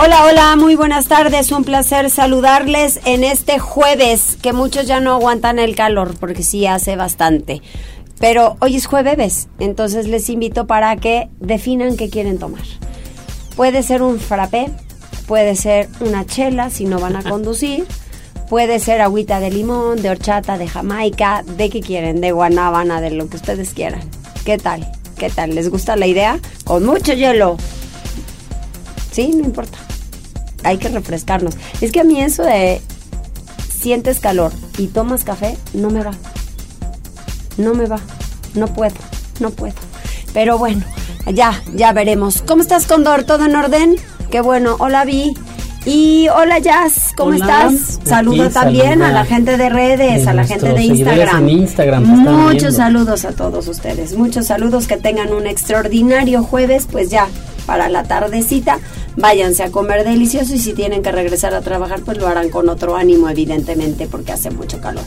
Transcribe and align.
Hola, 0.00 0.26
hola, 0.26 0.54
muy 0.54 0.76
buenas 0.76 1.08
tardes. 1.08 1.50
Un 1.50 1.64
placer 1.64 2.08
saludarles 2.08 3.00
en 3.04 3.24
este 3.24 3.58
jueves, 3.58 4.38
que 4.40 4.52
muchos 4.52 4.86
ya 4.86 5.00
no 5.00 5.14
aguantan 5.14 5.58
el 5.58 5.74
calor, 5.74 6.14
porque 6.20 6.44
sí 6.44 6.68
hace 6.68 6.94
bastante. 6.94 7.62
Pero 8.20 8.56
hoy 8.60 8.76
es 8.76 8.86
jueves, 8.86 9.48
entonces 9.58 10.06
les 10.06 10.30
invito 10.30 10.68
para 10.68 10.94
que 10.94 11.28
definan 11.40 11.96
qué 11.96 12.10
quieren 12.10 12.38
tomar. 12.38 12.62
Puede 13.56 13.82
ser 13.82 14.02
un 14.02 14.20
frappé, 14.20 14.70
puede 15.26 15.56
ser 15.56 15.88
una 15.98 16.24
chela 16.24 16.70
si 16.70 16.84
no 16.84 17.00
van 17.00 17.16
a 17.16 17.22
conducir, 17.28 17.84
puede 18.48 18.78
ser 18.78 19.00
agüita 19.00 19.40
de 19.40 19.50
limón, 19.50 20.00
de 20.00 20.10
horchata, 20.10 20.58
de 20.58 20.68
jamaica, 20.68 21.42
de 21.44 21.70
qué 21.70 21.80
quieren, 21.80 22.20
de 22.20 22.30
guanábana, 22.30 23.00
de 23.00 23.10
lo 23.10 23.28
que 23.28 23.38
ustedes 23.38 23.74
quieran. 23.74 24.08
¿Qué 24.44 24.58
tal? 24.58 24.88
¿Qué 25.18 25.28
tal? 25.28 25.56
¿Les 25.56 25.68
gusta 25.68 25.96
la 25.96 26.06
idea? 26.06 26.38
Con 26.62 26.86
mucho 26.86 27.14
hielo. 27.14 27.56
Sí, 29.10 29.32
no 29.34 29.44
importa 29.44 29.87
hay 30.64 30.78
que 30.78 30.88
refrescarnos. 30.88 31.54
Es 31.80 31.92
que 31.92 32.00
a 32.00 32.04
mí 32.04 32.20
eso 32.20 32.42
de 32.42 32.80
sientes 33.68 34.20
calor 34.20 34.52
y 34.76 34.88
tomas 34.88 35.24
café, 35.24 35.56
no 35.72 35.90
me 35.90 36.02
va. 36.02 36.12
No 37.56 37.74
me 37.74 37.86
va. 37.86 38.00
No 38.54 38.66
puedo. 38.68 38.94
No 39.40 39.50
puedo. 39.50 39.74
Pero 40.32 40.58
bueno, 40.58 40.84
ya, 41.32 41.62
ya 41.74 41.92
veremos. 41.92 42.42
¿Cómo 42.42 42.62
estás, 42.62 42.86
Condor? 42.86 43.24
¿Todo 43.24 43.46
en 43.46 43.56
orden? 43.56 43.96
Qué 44.30 44.40
bueno. 44.40 44.76
Hola, 44.78 45.04
Vi. 45.04 45.34
Y 45.84 46.28
hola 46.28 46.58
Jazz, 46.58 47.14
¿cómo 47.16 47.32
estás? 47.32 47.98
Saludo 48.04 48.50
también 48.50 49.00
a 49.00 49.10
la 49.10 49.24
gente 49.24 49.56
de 49.56 49.70
redes, 49.70 50.26
a 50.26 50.34
la 50.34 50.44
gente 50.44 50.74
de 50.74 50.82
Instagram. 50.82 51.48
Instagram 51.48 52.04
Muchos 52.04 52.74
saludos 52.76 53.24
a 53.24 53.32
todos 53.32 53.68
ustedes, 53.68 54.14
muchos 54.14 54.46
saludos, 54.46 54.86
que 54.86 54.98
tengan 54.98 55.32
un 55.32 55.46
extraordinario 55.46 56.42
jueves, 56.42 56.86
pues 56.90 57.08
ya, 57.08 57.26
para 57.68 57.90
la 57.90 58.02
tardecita 58.02 58.78
váyanse 59.16 59.62
a 59.62 59.70
comer 59.70 60.02
delicioso 60.02 60.54
y 60.54 60.58
si 60.58 60.72
tienen 60.72 61.02
que 61.02 61.12
regresar 61.12 61.52
a 61.52 61.60
trabajar, 61.60 62.00
pues 62.00 62.16
lo 62.16 62.26
harán 62.26 62.48
con 62.48 62.70
otro 62.70 62.96
ánimo, 62.96 63.28
evidentemente, 63.28 64.06
porque 64.06 64.32
hace 64.32 64.50
mucho 64.50 64.80
calor. 64.80 65.04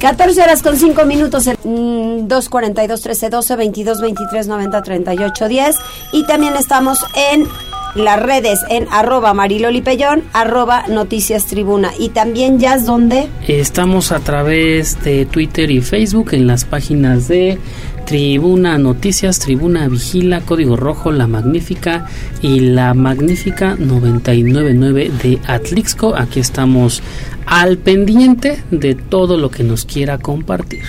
14 0.00 0.40
horas 0.40 0.62
con 0.62 0.78
5 0.78 1.04
minutos, 1.04 1.44
242 1.44 3.02
13 3.02 3.28
12 3.28 3.56
22 3.56 4.00
23 4.00 4.46
90 4.46 4.82
38 4.82 5.48
10 5.48 5.76
y 6.12 6.26
también 6.26 6.56
estamos 6.56 6.98
en 7.32 7.46
las 7.94 8.22
redes 8.22 8.60
en 8.68 8.86
arroba 8.90 9.34
marilolipellón, 9.34 10.22
arroba 10.32 10.84
noticias 10.88 11.46
tribuna 11.46 11.90
y 11.98 12.10
también 12.10 12.58
ya 12.58 12.74
es 12.74 12.86
donde 12.86 13.28
estamos 13.48 14.12
a 14.12 14.20
través 14.20 15.02
de 15.02 15.26
Twitter 15.26 15.70
y 15.70 15.80
Facebook 15.80 16.30
en 16.32 16.46
las 16.46 16.64
páginas 16.64 17.28
de 17.28 17.58
Tribuna 18.06 18.76
Noticias, 18.76 19.38
Tribuna 19.38 19.86
Vigila, 19.86 20.40
Código 20.40 20.76
Rojo, 20.76 21.12
La 21.12 21.28
Magnífica 21.28 22.06
y 22.42 22.58
La 22.58 22.92
Magnífica 22.92 23.76
999 23.78 25.12
de 25.22 25.38
Atlixco. 25.46 26.16
Aquí 26.16 26.40
estamos 26.40 27.02
al 27.46 27.78
pendiente 27.78 28.64
de 28.72 28.96
todo 28.96 29.36
lo 29.36 29.50
que 29.50 29.62
nos 29.62 29.84
quiera 29.84 30.18
compartir. 30.18 30.82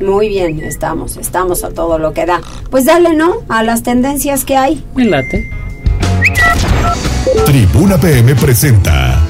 Muy 0.00 0.28
bien, 0.28 0.60
estamos, 0.60 1.16
estamos 1.16 1.64
a 1.64 1.70
todo 1.70 1.98
lo 1.98 2.12
que 2.12 2.26
da. 2.26 2.40
Pues 2.70 2.84
dale, 2.84 3.14
¿no? 3.14 3.36
A 3.48 3.62
las 3.62 3.82
tendencias 3.82 4.44
que 4.44 4.56
hay. 4.56 4.84
Me 4.94 5.06
late. 5.06 5.57
Tribuna 7.44 7.98
PM 7.98 8.34
presenta 8.34 9.20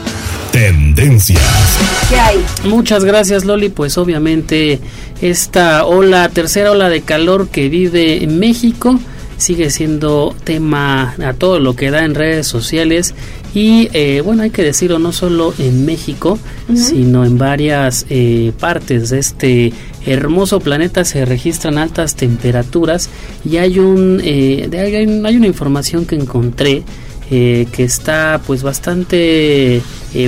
Tendencias. 0.52 1.78
¿Qué 2.08 2.16
hay? 2.18 2.44
Muchas 2.64 3.04
gracias 3.04 3.44
Loli, 3.44 3.68
pues 3.68 3.98
obviamente 3.98 4.80
esta 5.20 5.84
ola, 5.84 6.28
tercera 6.28 6.72
ola 6.72 6.88
de 6.88 7.02
calor 7.02 7.48
que 7.48 7.68
vive 7.68 8.22
en 8.22 8.38
México 8.38 8.98
sigue 9.38 9.70
siendo 9.70 10.34
tema 10.44 11.14
a 11.24 11.32
todo 11.32 11.60
lo 11.60 11.76
que 11.76 11.90
da 11.90 12.04
en 12.04 12.14
redes 12.14 12.46
sociales 12.46 13.14
y 13.54 13.88
eh, 13.92 14.20
bueno 14.22 14.42
hay 14.42 14.50
que 14.50 14.62
decirlo 14.62 14.98
no 14.98 15.12
solo 15.12 15.54
en 15.58 15.86
México 15.86 16.38
sino 16.74 17.24
en 17.24 17.38
varias 17.38 18.04
eh, 18.10 18.52
partes 18.58 19.10
de 19.10 19.20
este 19.20 19.72
hermoso 20.04 20.60
planeta 20.60 21.04
se 21.04 21.24
registran 21.24 21.78
altas 21.78 22.16
temperaturas 22.16 23.08
y 23.48 23.56
hay 23.58 23.78
un 23.78 24.20
eh, 24.22 24.68
hay, 24.72 25.36
una 25.36 25.46
información 25.46 26.04
que 26.04 26.16
encontré 26.16 26.82
que 27.28 27.84
está 27.84 28.40
pues 28.46 28.62
bastante 28.62 29.82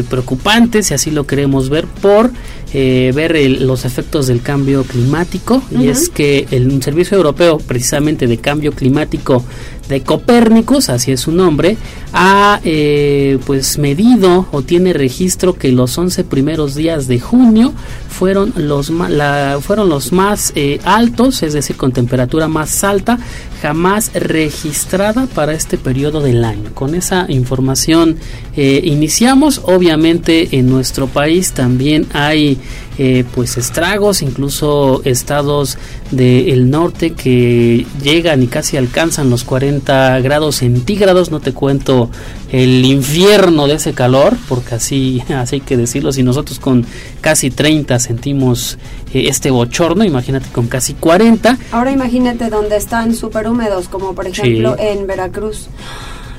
preocupante 0.09 0.83
si 0.83 0.93
así 0.93 1.11
lo 1.11 1.27
queremos 1.27 1.71
ver 1.71 1.87
por 1.87 2.31
eh, 2.73 3.11
ver 3.17 3.37
los 3.61 3.85
efectos 3.85 4.29
del 4.29 4.43
cambio 4.43 4.85
climático. 4.85 5.61
Y 5.77 5.89
es 5.89 6.09
que 6.09 6.47
el 6.53 6.81
Servicio 6.83 7.17
Europeo 7.17 7.59
precisamente 7.59 8.29
de 8.29 8.39
Cambio 8.39 8.71
Climático 8.71 9.45
de 9.91 10.03
Copérnicus, 10.03 10.89
así 10.89 11.13
es 11.13 11.21
su 11.21 11.33
nombre, 11.33 11.77
ha 12.13 12.61
eh, 12.65 13.39
pues 13.45 13.77
medido 13.77 14.47
o 14.53 14.63
tiene 14.63 14.93
registro 14.93 15.55
que 15.55 15.71
los 15.73 15.99
11 15.99 16.25
primeros 16.25 16.75
días 16.75 17.09
de 17.09 17.21
junio 17.21 17.75
fueron 18.09 18.53
los, 18.57 18.91
la, 18.91 19.59
fueron 19.61 19.89
los 19.89 20.13
más 20.13 20.53
eh, 20.55 20.81
altos, 20.85 21.43
es 21.43 21.53
decir, 21.53 21.77
con 21.77 21.93
temperatura 21.93 22.49
más 22.49 22.83
alta 22.85 23.19
jamás 23.61 24.11
registrada 24.15 25.27
para 25.27 25.53
este 25.53 25.77
periodo 25.77 26.21
del 26.21 26.45
año. 26.45 26.71
Con 26.75 26.95
esa 26.95 27.27
información 27.29 28.17
eh, 28.57 28.81
iniciamos. 28.85 29.61
Obviamente 29.65 30.57
en 30.59 30.69
nuestro 30.69 31.07
país 31.07 31.53
también 31.53 32.07
hay 32.13 32.59
eh, 33.03 33.25
pues 33.35 33.57
estragos, 33.57 34.21
incluso 34.21 35.01
estados 35.07 35.79
del 36.11 36.71
norte 36.71 37.13
que 37.15 37.87
llegan 38.03 38.43
y 38.43 38.47
casi 38.47 38.77
alcanzan 38.77 39.31
los 39.31 39.43
40 39.43 40.21
grados 40.21 40.57
centígrados, 40.57 41.31
no 41.31 41.41
te 41.41 41.55
cuento 41.55 42.11
el 42.53 42.85
infierno 42.85 43.69
de 43.69 43.77
ese 43.77 43.95
calor, 43.95 44.37
porque 44.51 44.75
así, 44.75 45.23
así 45.35 45.57
hay 45.57 45.61
que 45.63 45.79
decirlo, 45.79 46.13
si 46.13 46.23
nosotros 46.23 46.61
con 46.61 46.85
casi 47.23 47.51
30 47.51 47.99
sentimos 47.99 48.77
eh, 49.15 49.29
este 49.29 49.51
bochorno, 49.51 50.05
imagínate 50.05 50.51
con 50.51 50.67
casi 50.67 50.93
40. 50.93 51.57
Ahora 51.73 51.93
imagínate 51.93 52.51
donde 52.51 52.77
están 52.77 53.15
súper 53.15 53.49
húmedos, 53.49 53.89
como 53.89 54.15
por 54.15 54.27
ejemplo 54.27 54.77
en 54.79 55.07
Veracruz. 55.07 55.71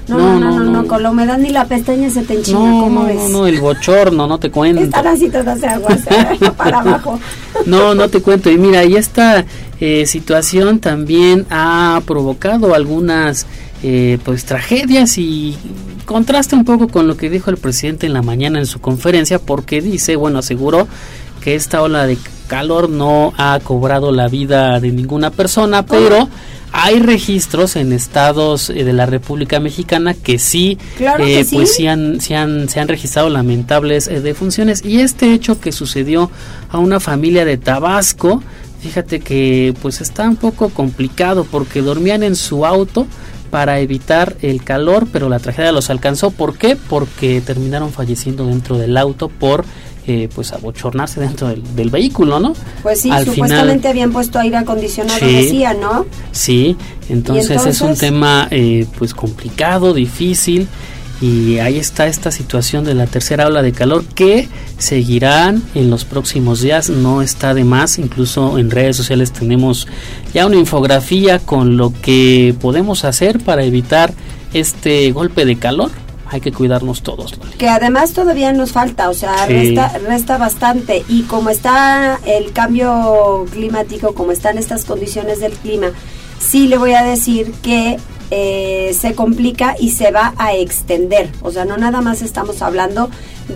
No, 0.07 0.39
no, 0.39 0.51
no, 0.51 0.63
no, 0.63 0.87
con 0.87 1.03
la 1.03 1.11
humedad 1.11 1.37
ni 1.37 1.49
la 1.49 1.65
pestaña 1.65 2.09
se 2.09 2.23
te 2.23 2.33
enchina, 2.33 2.59
no, 2.59 2.81
¿cómo 2.81 3.05
ves? 3.05 3.15
No, 3.15 3.29
no, 3.29 3.47
el 3.47 3.61
bochorno, 3.61 4.27
no 4.27 4.39
te 4.39 4.49
cuento. 4.49 4.81
Están 4.81 5.07
así 5.07 5.29
todas 5.29 5.63
aguas 5.63 6.01
para 6.57 6.79
abajo. 6.79 7.19
no, 7.65 7.95
no 7.95 8.09
te 8.09 8.21
cuento. 8.21 8.49
Y 8.49 8.57
mira, 8.57 8.83
y 8.83 8.95
esta 8.95 9.45
eh, 9.79 10.05
situación 10.05 10.79
también 10.79 11.45
ha 11.49 12.01
provocado 12.05 12.73
algunas 12.73 13.45
eh, 13.83 14.19
pues 14.23 14.45
tragedias 14.45 15.17
y 15.17 15.57
contrasta 16.05 16.55
un 16.55 16.65
poco 16.65 16.87
con 16.87 17.07
lo 17.07 17.17
que 17.17 17.29
dijo 17.29 17.49
el 17.49 17.57
presidente 17.57 18.05
en 18.05 18.13
la 18.13 18.21
mañana 18.21 18.59
en 18.59 18.65
su 18.65 18.79
conferencia 18.79 19.39
porque 19.39 19.81
dice, 19.81 20.15
bueno, 20.15 20.39
aseguró 20.39 20.87
que 21.41 21.55
esta 21.55 21.81
ola 21.81 22.05
de 22.05 22.17
calor 22.51 22.89
no 22.89 23.33
ha 23.37 23.61
cobrado 23.63 24.11
la 24.11 24.27
vida 24.27 24.81
de 24.81 24.91
ninguna 24.91 25.31
persona, 25.31 25.85
pero 25.85 26.27
hay 26.73 26.99
registros 26.99 27.77
en 27.77 27.93
estados 27.93 28.69
eh, 28.69 28.83
de 28.83 28.91
la 28.91 29.05
República 29.05 29.61
Mexicana 29.61 30.13
que 30.13 30.37
sí, 30.37 30.77
eh, 30.99 31.45
pues 31.49 31.73
sí 31.73 31.87
han, 31.87 32.19
se 32.19 32.35
han 32.35 32.87
registrado 32.89 33.29
lamentables 33.29 34.09
eh, 34.09 34.19
defunciones 34.19 34.83
y 34.83 34.99
este 34.99 35.33
hecho 35.33 35.61
que 35.61 35.71
sucedió 35.71 36.29
a 36.67 36.77
una 36.77 36.99
familia 36.99 37.45
de 37.45 37.55
Tabasco, 37.55 38.43
fíjate 38.81 39.21
que 39.21 39.73
pues 39.81 40.01
está 40.01 40.27
un 40.27 40.35
poco 40.35 40.71
complicado 40.71 41.47
porque 41.49 41.81
dormían 41.81 42.21
en 42.21 42.35
su 42.35 42.65
auto 42.65 43.07
para 43.49 43.79
evitar 43.79 44.35
el 44.41 44.61
calor, 44.63 45.07
pero 45.11 45.29
la 45.29 45.39
tragedia 45.39 45.71
los 45.71 45.89
alcanzó. 45.89 46.31
¿Por 46.31 46.57
qué? 46.57 46.77
Porque 46.89 47.41
terminaron 47.41 47.91
falleciendo 47.91 48.47
dentro 48.47 48.77
del 48.77 48.97
auto 48.97 49.27
por 49.27 49.65
eh, 50.07 50.29
pues 50.33 50.51
abochornarse 50.51 51.19
dentro 51.19 51.47
del, 51.47 51.89
vehículo, 51.89 52.39
¿no? 52.39 52.53
Pues 52.81 53.01
sí, 53.01 53.11
supuestamente 53.23 53.87
habían 53.87 54.11
puesto 54.11 54.39
aire 54.39 54.57
acondicionado, 54.57 55.25
decía, 55.25 55.73
¿no? 55.73 56.05
Sí, 56.31 56.75
entonces, 57.09 57.65
es 57.65 57.81
un 57.81 57.95
tema 57.95 58.47
eh, 58.51 58.87
pues 58.97 59.13
complicado, 59.13 59.93
difícil 59.93 60.67
y 61.21 61.59
ahí 61.59 61.77
está 61.77 62.07
esta 62.07 62.31
situación 62.31 62.83
de 62.83 62.95
la 62.95 63.05
tercera 63.05 63.45
ola 63.45 63.61
de 63.61 63.73
calor 63.73 64.03
que 64.03 64.49
seguirán 64.79 65.61
en 65.75 65.91
los 65.91 66.03
próximos 66.03 66.61
días, 66.61 66.89
no 66.89 67.21
está 67.21 67.53
de 67.53 67.63
más, 67.63 67.99
incluso 67.99 68.57
en 68.57 68.71
redes 68.71 68.97
sociales 68.97 69.31
tenemos 69.31 69.87
ya 70.33 70.47
una 70.47 70.55
infografía 70.55 71.37
con 71.37 71.77
lo 71.77 71.93
que 72.01 72.55
podemos 72.59 73.05
hacer 73.05 73.39
para 73.39 73.63
evitar 73.63 74.13
este 74.53 75.11
golpe 75.11 75.45
de 75.45 75.57
calor 75.57 75.91
hay 76.31 76.39
que 76.39 76.51
cuidarnos 76.51 77.03
todos. 77.03 77.37
Que 77.57 77.67
además 77.67 78.13
todavía 78.13 78.53
nos 78.53 78.71
falta, 78.71 79.09
o 79.09 79.13
sea, 79.13 79.45
resta, 79.45 79.97
resta 80.07 80.37
bastante. 80.37 81.03
Y 81.09 81.23
como 81.23 81.49
está 81.49 82.19
el 82.25 82.53
cambio 82.53 83.45
climático, 83.51 84.15
como 84.15 84.31
están 84.31 84.57
estas 84.57 84.85
condiciones 84.85 85.41
del 85.41 85.51
clima, 85.51 85.91
sí 86.39 86.67
le 86.67 86.77
voy 86.77 86.93
a 86.93 87.03
decir 87.03 87.51
que 87.61 87.97
eh, 88.31 88.95
se 88.97 89.13
complica 89.13 89.75
y 89.77 89.91
se 89.91 90.11
va 90.11 90.33
a 90.37 90.53
extender. 90.53 91.29
O 91.41 91.51
sea, 91.51 91.65
no 91.65 91.77
nada 91.77 91.99
más 91.99 92.21
estamos 92.21 92.61
hablando 92.61 93.09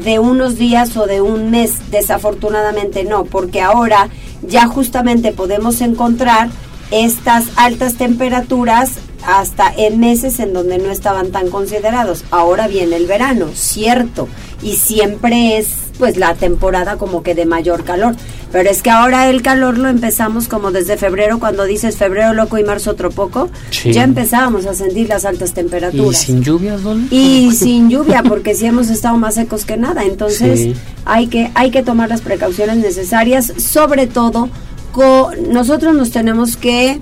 de 0.03 0.19
unos 0.19 0.57
días 0.57 0.97
o 0.97 1.07
de 1.07 1.21
un 1.21 1.49
mes, 1.51 1.91
desafortunadamente 1.91 3.05
no, 3.05 3.23
porque 3.23 3.61
ahora 3.61 4.09
ya 4.41 4.67
justamente 4.67 5.31
podemos 5.31 5.79
encontrar 5.79 6.49
estas 6.91 7.45
altas 7.55 7.95
temperaturas 7.95 8.99
hasta 9.25 9.71
en 9.75 9.99
meses 9.99 10.39
en 10.39 10.53
donde 10.53 10.77
no 10.77 10.91
estaban 10.91 11.31
tan 11.31 11.49
considerados. 11.49 12.23
Ahora 12.31 12.67
viene 12.67 12.95
el 12.95 13.07
verano, 13.07 13.47
cierto, 13.53 14.27
y 14.61 14.77
siempre 14.77 15.57
es 15.57 15.67
pues 15.97 16.17
la 16.17 16.35
temporada 16.35 16.97
como 16.97 17.23
que 17.23 17.35
de 17.35 17.45
mayor 17.45 17.83
calor. 17.83 18.15
Pero 18.51 18.69
es 18.69 18.81
que 18.81 18.89
ahora 18.89 19.29
el 19.29 19.41
calor 19.41 19.77
lo 19.77 19.89
empezamos 19.89 20.47
como 20.47 20.71
desde 20.71 20.97
febrero, 20.97 21.39
cuando 21.39 21.65
dices 21.65 21.97
febrero 21.97 22.33
loco 22.33 22.57
y 22.57 22.63
marzo 22.63 22.91
otro 22.91 23.09
poco, 23.09 23.49
ya 23.83 24.03
empezábamos 24.03 24.65
a 24.65 24.73
sentir 24.73 25.09
las 25.09 25.25
altas 25.25 25.53
temperaturas. 25.53 26.21
¿Y 26.21 26.25
sin 26.25 26.43
lluvia, 26.43 26.77
Y 27.11 27.51
sin 27.55 27.89
lluvia, 27.89 28.23
porque 28.23 28.55
sí 28.55 28.65
hemos 28.65 28.89
estado 28.89 29.17
más 29.17 29.35
secos 29.35 29.65
que 29.65 29.77
nada. 29.77 30.03
Entonces 30.03 30.77
hay, 31.05 31.27
que, 31.27 31.51
hay 31.55 31.71
que 31.71 31.83
tomar 31.83 32.09
las 32.09 32.21
precauciones 32.21 32.77
necesarias, 32.77 33.53
sobre 33.57 34.07
todo 34.07 34.49
nosotros 35.49 35.95
nos 35.95 36.11
tenemos 36.11 36.57
que 36.57 36.99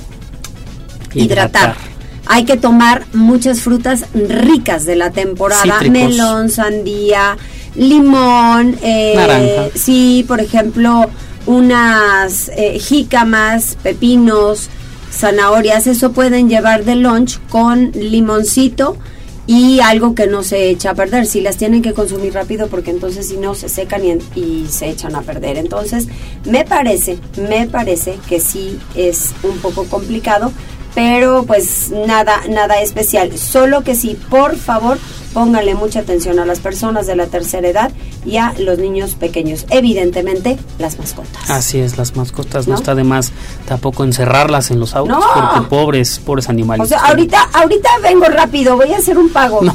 hidratar. 1.13 1.75
Hay 2.25 2.45
que 2.45 2.57
tomar 2.57 3.05
muchas 3.13 3.61
frutas 3.61 4.05
ricas 4.13 4.85
de 4.85 4.95
la 4.95 5.11
temporada, 5.11 5.81
melón, 5.81 6.49
sandía, 6.49 7.37
limón, 7.75 8.77
eh, 8.81 9.71
sí, 9.75 10.23
por 10.27 10.39
ejemplo, 10.39 11.09
unas 11.45 12.49
eh, 12.55 12.79
jícamas, 12.79 13.77
pepinos, 13.83 14.69
zanahorias, 15.11 15.87
eso 15.87 16.11
pueden 16.11 16.49
llevar 16.49 16.85
de 16.85 16.95
lunch 16.95 17.39
con 17.49 17.91
limoncito 17.91 18.97
y 19.45 19.81
algo 19.81 20.15
que 20.15 20.27
no 20.27 20.41
se 20.41 20.69
echa 20.69 20.91
a 20.91 20.95
perder. 20.95 21.25
Si 21.25 21.41
las 21.41 21.57
tienen 21.57 21.81
que 21.81 21.93
consumir 21.93 22.33
rápido 22.33 22.67
porque 22.67 22.91
entonces 22.91 23.27
si 23.27 23.37
no 23.37 23.55
se 23.55 23.67
secan 23.69 24.01
y, 24.05 24.39
y, 24.39 24.67
se 24.69 24.89
echan 24.89 25.15
a 25.15 25.21
perder. 25.21 25.57
Entonces 25.57 26.07
me 26.45 26.63
parece, 26.63 27.17
me 27.49 27.67
parece 27.67 28.17
que 28.27 28.39
sí 28.39 28.79
es 28.95 29.33
un 29.43 29.57
poco 29.57 29.85
complicado, 29.85 30.51
pero 30.95 31.43
pues 31.43 31.91
nada, 32.07 32.41
nada 32.49 32.81
especial. 32.81 33.37
Solo 33.37 33.83
que 33.83 33.95
sí, 33.95 34.17
por 34.29 34.55
favor, 34.55 34.97
pónganle 35.33 35.75
mucha 35.75 35.99
atención 35.99 36.39
a 36.39 36.45
las 36.45 36.59
personas 36.59 37.07
de 37.07 37.15
la 37.15 37.27
tercera 37.27 37.67
edad 37.67 37.91
y 38.25 38.37
a 38.37 38.53
los 38.57 38.77
niños 38.77 39.15
pequeños. 39.15 39.65
Evidentemente, 39.69 40.57
las 40.79 40.99
mascotas. 40.99 41.49
Así 41.49 41.79
es, 41.79 41.97
las 41.97 42.15
mascotas. 42.15 42.67
No, 42.67 42.75
está 42.75 42.95
de 42.95 43.03
más 43.03 43.31
tampoco 43.67 44.03
encerrarlas 44.03 44.71
en 44.71 44.79
los 44.79 44.95
autos 44.95 45.23
porque 45.33 45.67
pobres, 45.67 46.19
pobres 46.19 46.49
animales. 46.49 46.85
O 46.85 46.87
sea, 46.87 46.99
ahorita, 47.05 47.49
ahorita 47.53 47.89
vengo 48.01 48.25
rápido, 48.25 48.77
voy 48.77 48.93
a 48.93 48.97
hacer 48.97 49.17
un 49.17 49.29
pago. 49.29 49.61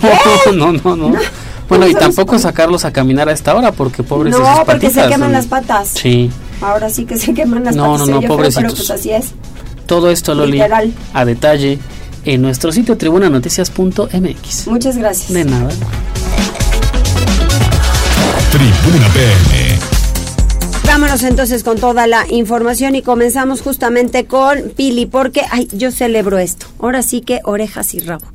No, 0.55 0.73
no, 0.73 0.97
no, 0.97 1.11
no. 1.11 1.19
Bueno, 1.69 1.87
y 1.87 1.95
tampoco 1.95 2.39
sacarlos 2.39 2.85
a 2.85 2.93
caminar 2.93 3.29
a 3.29 3.33
esta 3.33 3.55
hora 3.55 3.73
porque 3.73 4.03
pobres 4.03 4.37
No, 4.37 4.65
porque 4.65 4.91
se 4.91 5.07
queman 5.07 5.33
las 5.33 5.47
patas. 5.47 5.91
Sí. 5.95 6.31
Ahora 6.61 6.89
sí 6.89 7.05
que 7.05 7.19
se 7.19 7.35
queman 7.35 7.65
las 7.65 7.77
patas. 7.77 7.99
No, 8.01 8.07
no, 8.07 8.21
no, 8.21 8.27
pobrecitos. 8.27 8.63
pero 8.63 8.75
pues 8.75 8.91
así 8.91 9.11
es. 9.11 9.33
Todo 9.89 10.11
esto, 10.11 10.35
Loli, 10.35 10.61
a 11.15 11.25
detalle 11.25 11.79
en 12.27 12.43
nuestro 12.43 12.73
sitio 12.73 12.99
tribunanoticias.mx. 12.99 14.67
Muchas 14.67 14.99
gracias. 14.99 15.33
De 15.33 15.47
nada. 15.47 15.71
Tribuna 18.53 19.09
PM. 19.15 19.79
Vámonos 20.85 21.23
entonces 21.23 21.65
con 21.65 21.79
toda 21.79 22.07
la 22.07 22.27
información 22.29 22.97
y 22.97 23.03
comenzamos 23.03 23.63
justamente 23.63 24.27
con 24.27 24.59
Pili, 24.77 25.07
porque 25.07 25.41
ay, 25.51 25.67
yo 25.73 25.91
celebro 25.91 26.37
esto. 26.37 26.67
Ahora 26.81 27.01
sí 27.01 27.23
que 27.23 27.41
orejas 27.45 27.95
y 27.95 28.01
rabo. 28.01 28.27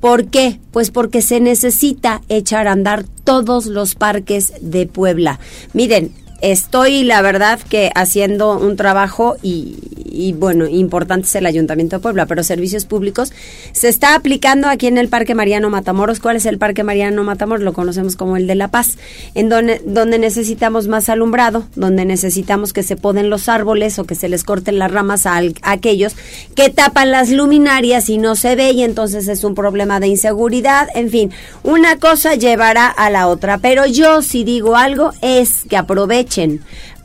¿Por 0.00 0.26
qué? 0.26 0.60
Pues 0.70 0.90
porque 0.90 1.22
se 1.22 1.40
necesita 1.40 2.20
echar 2.28 2.68
a 2.68 2.72
andar 2.72 3.04
todos 3.24 3.64
los 3.64 3.94
parques 3.94 4.52
de 4.60 4.86
Puebla. 4.86 5.40
Miren, 5.72 6.12
estoy 6.40 7.04
la 7.04 7.22
verdad 7.22 7.60
que 7.60 7.90
haciendo 7.94 8.58
un 8.58 8.76
trabajo 8.76 9.36
y, 9.42 10.34
bueno, 10.38 10.66
importante 10.66 11.26
es 11.26 11.34
el 11.34 11.46
Ayuntamiento 11.46 11.96
de 11.96 12.00
Puebla, 12.00 12.26
pero 12.26 12.42
servicios 12.42 12.84
públicos, 12.84 13.32
se 13.72 13.88
está 13.88 14.14
aplicando 14.14 14.68
aquí 14.68 14.86
en 14.86 14.98
el 14.98 15.08
Parque 15.08 15.34
Mariano 15.34 15.70
Matamoros. 15.70 16.20
¿Cuál 16.20 16.36
es 16.36 16.46
el 16.46 16.58
Parque 16.58 16.82
Mariano 16.82 17.24
Matamoros? 17.24 17.64
Lo 17.64 17.72
conocemos 17.72 18.16
como 18.16 18.36
el 18.36 18.46
de 18.46 18.54
La 18.54 18.68
Paz, 18.68 18.98
en 19.34 19.48
donde, 19.48 19.80
donde 19.84 20.18
necesitamos 20.18 20.88
más 20.88 21.08
alumbrado, 21.08 21.66
donde 21.74 22.04
necesitamos 22.04 22.72
que 22.72 22.82
se 22.82 22.96
poden 22.96 23.30
los 23.30 23.48
árboles 23.48 23.98
o 23.98 24.04
que 24.04 24.14
se 24.14 24.28
les 24.28 24.44
corten 24.44 24.78
las 24.78 24.90
ramas 24.90 25.26
a, 25.26 25.40
aquellos 25.62 26.14
que 26.54 26.70
tapan 26.70 27.10
las 27.10 27.30
luminarias 27.30 28.10
y 28.10 28.18
no 28.18 28.36
se 28.36 28.56
ve 28.56 28.72
y 28.72 28.82
entonces 28.82 29.28
es 29.28 29.44
un 29.44 29.54
problema 29.54 30.00
de 30.00 30.08
inseguridad. 30.08 30.88
En 30.94 31.10
fin, 31.10 31.30
una 31.62 31.96
cosa 31.96 32.34
llevará 32.34 32.88
a 32.88 33.10
la 33.10 33.28
otra, 33.28 33.58
pero 33.58 33.86
yo 33.86 34.22
si 34.22 34.44
digo 34.44 34.76
algo 34.76 35.12
es 35.22 35.64
que 35.68 35.76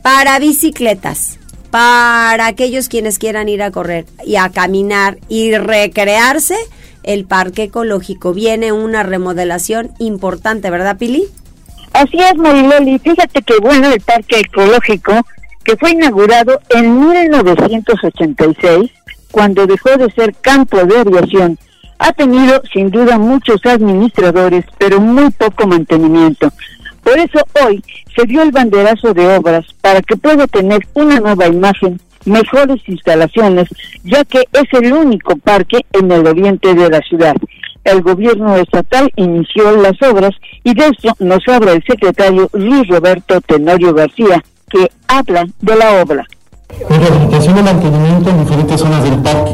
para 0.02 0.38
bicicletas, 0.38 1.38
para 1.70 2.46
aquellos 2.46 2.88
quienes 2.88 3.18
quieran 3.18 3.48
ir 3.48 3.62
a 3.62 3.72
correr 3.72 4.06
y 4.24 4.36
a 4.36 4.50
caminar 4.50 5.18
y 5.28 5.56
recrearse, 5.56 6.56
el 7.02 7.24
parque 7.24 7.64
ecológico 7.64 8.32
viene 8.32 8.70
una 8.72 9.02
remodelación 9.02 9.90
importante, 9.98 10.70
¿verdad, 10.70 10.96
Pili? 10.96 11.24
Así 11.92 12.18
es, 12.18 12.36
Mariloli. 12.36 12.98
Fíjate 12.98 13.42
que 13.42 13.58
bueno, 13.58 13.90
el 13.90 14.00
parque 14.00 14.40
ecológico 14.40 15.12
que 15.64 15.76
fue 15.76 15.90
inaugurado 15.90 16.60
en 16.70 17.00
1986, 17.00 18.90
cuando 19.32 19.66
dejó 19.66 19.96
de 19.96 20.10
ser 20.12 20.34
campo 20.40 20.84
de 20.84 20.98
aviación, 21.00 21.58
ha 21.98 22.12
tenido 22.12 22.62
sin 22.72 22.90
duda 22.90 23.18
muchos 23.18 23.64
administradores, 23.64 24.64
pero 24.78 25.00
muy 25.00 25.30
poco 25.30 25.66
mantenimiento. 25.66 26.52
Por 27.06 27.16
eso 27.20 27.38
hoy 27.64 27.84
se 28.16 28.26
dio 28.26 28.42
el 28.42 28.50
banderazo 28.50 29.14
de 29.14 29.36
obras 29.36 29.64
para 29.80 30.02
que 30.02 30.16
pueda 30.16 30.44
tener 30.48 30.80
una 30.94 31.20
nueva 31.20 31.46
imagen, 31.46 32.00
mejores 32.24 32.80
instalaciones, 32.88 33.68
ya 34.02 34.24
que 34.24 34.40
es 34.52 34.64
el 34.72 34.92
único 34.92 35.36
parque 35.36 35.86
en 35.92 36.10
el 36.10 36.26
oriente 36.26 36.74
de 36.74 36.90
la 36.90 36.98
ciudad. 37.02 37.36
El 37.84 38.02
gobierno 38.02 38.56
estatal 38.56 39.08
inició 39.14 39.76
las 39.76 40.02
obras 40.02 40.32
y 40.64 40.74
de 40.74 40.86
esto 40.86 41.12
nos 41.20 41.46
habla 41.46 41.74
el 41.74 41.84
secretario 41.84 42.50
Luis 42.52 42.88
Roberto 42.88 43.40
Tenorio 43.40 43.94
García, 43.94 44.42
que 44.68 44.90
habla 45.06 45.46
de 45.60 45.76
la 45.76 46.02
obra. 46.02 46.26
Rehabilitación 46.90 47.58
y 47.58 47.62
mantenimiento 47.62 48.30
en 48.30 48.40
diferentes 48.40 48.80
zonas 48.80 49.04
del 49.04 49.22
parque, 49.22 49.52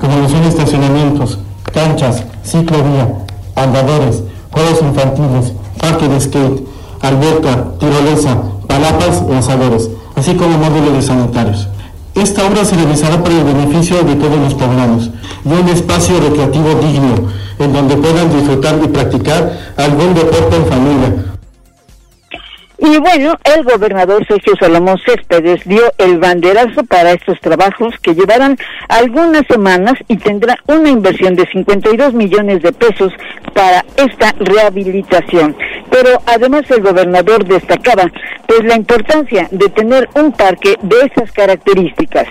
como 0.00 0.20
los 0.20 0.32
estacionamientos, 0.32 1.38
canchas, 1.70 2.24
ciclovía, 2.42 3.08
andadores, 3.56 4.22
juegos 4.50 4.80
infantiles, 4.80 5.52
parque 5.78 6.08
de 6.08 6.18
skate, 6.18 6.73
alberca, 7.04 7.64
tirolesa, 7.78 8.36
palapas 8.66 9.22
y 9.30 9.34
asadores, 9.34 9.90
así 10.16 10.34
como 10.34 10.58
módulos 10.58 10.94
de 10.94 11.02
sanitarios. 11.02 11.68
Esta 12.14 12.46
obra 12.46 12.64
se 12.64 12.76
realizará 12.76 13.22
para 13.22 13.36
el 13.36 13.44
beneficio 13.44 14.02
de 14.02 14.14
todos 14.14 14.38
los 14.38 14.54
poblanos 14.54 15.10
y 15.44 15.48
un 15.48 15.68
espacio 15.68 16.18
recreativo 16.20 16.68
digno 16.80 17.28
en 17.58 17.72
donde 17.72 17.96
puedan 17.96 18.30
disfrutar 18.34 18.80
y 18.82 18.88
practicar 18.88 19.52
algún 19.76 20.14
deporte 20.14 20.56
en 20.56 20.66
familia, 20.66 21.33
y 22.78 22.98
bueno, 22.98 23.34
el 23.44 23.64
gobernador 23.64 24.26
Sergio 24.26 24.54
Salomón 24.58 24.98
Céspedes 25.06 25.62
dio 25.64 25.82
el 25.98 26.18
banderazo 26.18 26.82
para 26.84 27.12
estos 27.12 27.40
trabajos 27.40 27.94
que 28.02 28.14
llevarán 28.14 28.56
algunas 28.88 29.46
semanas 29.48 29.94
y 30.08 30.16
tendrá 30.16 30.56
una 30.66 30.90
inversión 30.90 31.36
de 31.36 31.46
52 31.46 32.14
millones 32.14 32.62
de 32.62 32.72
pesos 32.72 33.12
para 33.54 33.84
esta 33.96 34.34
rehabilitación. 34.40 35.56
Pero 35.90 36.20
además 36.26 36.62
el 36.70 36.82
gobernador 36.82 37.44
destacaba 37.44 38.10
pues 38.46 38.64
la 38.64 38.76
importancia 38.76 39.48
de 39.52 39.68
tener 39.68 40.08
un 40.16 40.32
parque 40.32 40.76
de 40.82 40.96
esas 41.12 41.30
características. 41.30 42.26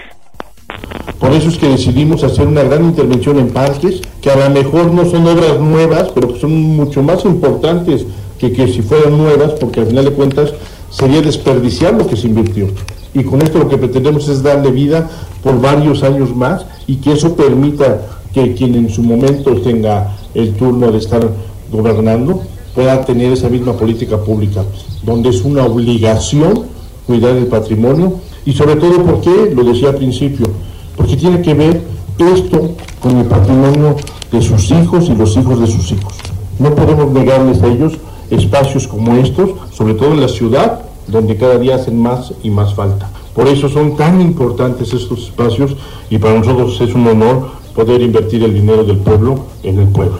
Por 1.20 1.32
eso 1.32 1.50
es 1.50 1.58
que 1.58 1.70
decidimos 1.70 2.24
hacer 2.24 2.46
una 2.48 2.64
gran 2.64 2.84
intervención 2.84 3.40
en 3.40 3.50
parques, 3.52 4.02
que 4.22 4.30
a 4.30 4.36
lo 4.36 4.50
mejor 4.50 4.92
no 4.92 5.06
son 5.06 5.26
obras 5.26 5.58
nuevas, 5.60 6.12
pero 6.14 6.34
que 6.34 6.40
son 6.40 6.52
mucho 6.52 7.02
más 7.02 7.24
importantes 7.24 8.06
que, 8.52 8.68
si 8.68 8.82
fueran 8.82 9.18
nuevas, 9.18 9.54
porque 9.54 9.82
al 9.82 9.88
final 9.88 10.06
de 10.06 10.12
cuentas 10.12 10.54
sería 10.90 11.22
desperdiciar 11.22 11.94
lo 11.94 12.08
que 12.08 12.16
se 12.16 12.28
invirtió. 12.28 12.68
Y 13.14 13.24
con 13.24 13.42
esto 13.42 13.60
lo 13.60 13.70
que 13.70 13.78
pretendemos 13.78 14.28
es 14.28 14.42
darle 14.42 14.72
vida 14.72 15.10
por 15.44 15.62
varios 15.62 16.04
años 16.04 16.36
más 16.36 16.66
y 16.88 16.98
que 16.98 17.14
eso 17.14 17.36
permita 17.36 18.02
que 18.34 18.54
quien 18.56 18.76
en 18.76 18.90
su 18.90 19.04
momento 19.04 19.56
tenga 19.58 20.16
el 20.34 20.54
turno 20.54 20.92
de 20.92 20.98
estar 20.98 21.28
gobernando 21.72 22.42
pueda 22.74 23.06
tener 23.06 23.34
esa 23.34 23.50
misma 23.50 23.74
política 23.74 24.18
pública, 24.18 24.64
donde 25.04 25.30
es 25.30 25.44
una 25.44 25.64
obligación 25.66 26.64
cuidar 27.06 27.36
el 27.36 27.48
patrimonio 27.48 28.16
y 28.46 28.54
sobre 28.54 28.76
todo 28.76 29.04
porque, 29.04 29.54
lo 29.56 29.64
decía 29.64 29.90
al 29.90 29.96
principio, 29.96 30.48
porque 30.96 31.16
tiene 31.16 31.42
que 31.42 31.54
ver 31.54 31.82
esto 32.18 32.76
con 33.00 33.18
el 33.18 33.26
patrimonio 33.26 33.96
de 34.32 34.42
sus 34.42 34.72
hijos 34.72 35.10
y 35.10 35.16
los 35.16 35.36
hijos 35.38 35.60
de 35.60 35.68
sus 35.68 35.92
hijos. 35.92 36.14
No 36.60 36.74
podemos 36.74 37.12
negarles 37.12 37.62
a 37.62 37.68
ellos 37.68 37.94
espacios 38.30 38.88
como 38.88 39.16
estos, 39.16 39.52
sobre 39.72 39.94
todo 39.94 40.14
en 40.14 40.22
la 40.22 40.28
ciudad, 40.28 40.82
donde 41.08 41.38
cada 41.38 41.58
día 41.58 41.76
hacen 41.76 42.02
más 42.02 42.34
y 42.44 42.50
más 42.50 42.74
falta. 42.74 43.10
Por 43.34 43.48
eso 43.48 43.68
son 43.68 43.96
tan 43.96 44.22
importantes 44.22 44.94
estos 44.94 45.28
espacios 45.28 45.76
y 46.10 46.18
para 46.18 46.36
nosotros 46.36 46.80
es 46.82 46.94
un 46.94 47.08
honor 47.08 47.52
poder 47.76 48.02
invertir 48.02 48.44
el 48.44 48.54
dinero 48.54 48.84
del 48.84 48.98
pueblo 48.98 49.48
en 49.64 49.80
el 49.80 49.88
pueblo. 49.88 50.20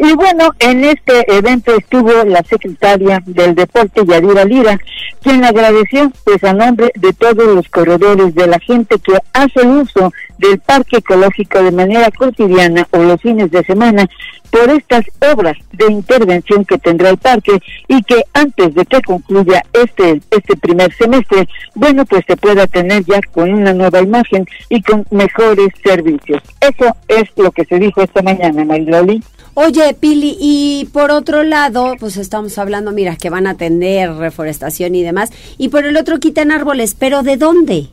Y 0.00 0.14
bueno, 0.14 0.50
en 0.60 0.84
este 0.84 1.36
evento 1.36 1.74
estuvo 1.74 2.12
la 2.24 2.42
secretaria 2.44 3.20
del 3.26 3.56
Deporte, 3.56 4.06
Yadira 4.06 4.44
Lira, 4.44 4.78
quien 5.20 5.44
agradeció 5.44 6.12
pues 6.22 6.42
a 6.44 6.52
nombre 6.52 6.92
de 6.94 7.12
todos 7.12 7.54
los 7.54 7.68
corredores, 7.68 8.32
de 8.32 8.46
la 8.46 8.60
gente 8.60 8.96
que 9.00 9.18
hace 9.32 9.66
uso 9.66 10.12
del 10.38 10.58
parque 10.58 10.98
ecológico 10.98 11.62
de 11.62 11.72
manera 11.72 12.10
cotidiana 12.10 12.86
o 12.90 12.98
los 12.98 13.20
fines 13.20 13.50
de 13.50 13.64
semana 13.64 14.08
por 14.50 14.70
estas 14.70 15.04
obras 15.32 15.56
de 15.72 15.92
intervención 15.92 16.64
que 16.64 16.78
tendrá 16.78 17.10
el 17.10 17.18
parque 17.18 17.58
y 17.86 18.02
que 18.02 18.22
antes 18.32 18.74
de 18.74 18.84
que 18.86 19.02
concluya 19.02 19.62
este 19.72 20.20
este 20.30 20.56
primer 20.56 20.92
semestre, 20.94 21.48
bueno, 21.74 22.04
pues 22.06 22.24
se 22.26 22.36
pueda 22.36 22.66
tener 22.66 23.04
ya 23.04 23.20
con 23.32 23.52
una 23.52 23.72
nueva 23.72 24.00
imagen 24.00 24.46
y 24.68 24.82
con 24.82 25.04
mejores 25.10 25.68
servicios. 25.82 26.42
Eso 26.60 26.96
es 27.08 27.24
lo 27.36 27.50
que 27.52 27.64
se 27.64 27.78
dijo 27.78 28.02
esta 28.02 28.22
mañana, 28.22 28.64
Mariloli. 28.64 29.22
Oye, 29.54 29.92
Pili, 29.98 30.36
y 30.38 30.88
por 30.92 31.10
otro 31.10 31.42
lado, 31.42 31.96
pues 31.98 32.16
estamos 32.16 32.58
hablando, 32.58 32.92
mira, 32.92 33.16
que 33.16 33.28
van 33.28 33.48
a 33.48 33.50
atender 33.50 34.12
reforestación 34.14 34.94
y 34.94 35.02
demás, 35.02 35.32
y 35.58 35.68
por 35.70 35.84
el 35.84 35.96
otro 35.96 36.20
quitan 36.20 36.52
árboles, 36.52 36.94
pero 36.96 37.24
¿de 37.24 37.36
dónde? 37.36 37.88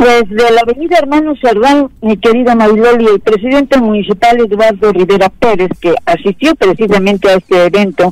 Pues 0.00 0.30
de 0.30 0.50
la 0.50 0.62
avenida 0.62 0.96
Hermano 0.96 1.34
Cerdán, 1.42 1.90
mi 2.00 2.16
querida 2.16 2.54
Mariloli, 2.54 3.04
el 3.04 3.20
presidente 3.20 3.78
municipal 3.78 4.40
Eduardo 4.40 4.94
Rivera 4.94 5.28
Pérez, 5.28 5.68
que 5.78 5.94
asistió 6.06 6.54
precisamente 6.54 7.28
a 7.28 7.34
este 7.34 7.66
evento 7.66 8.10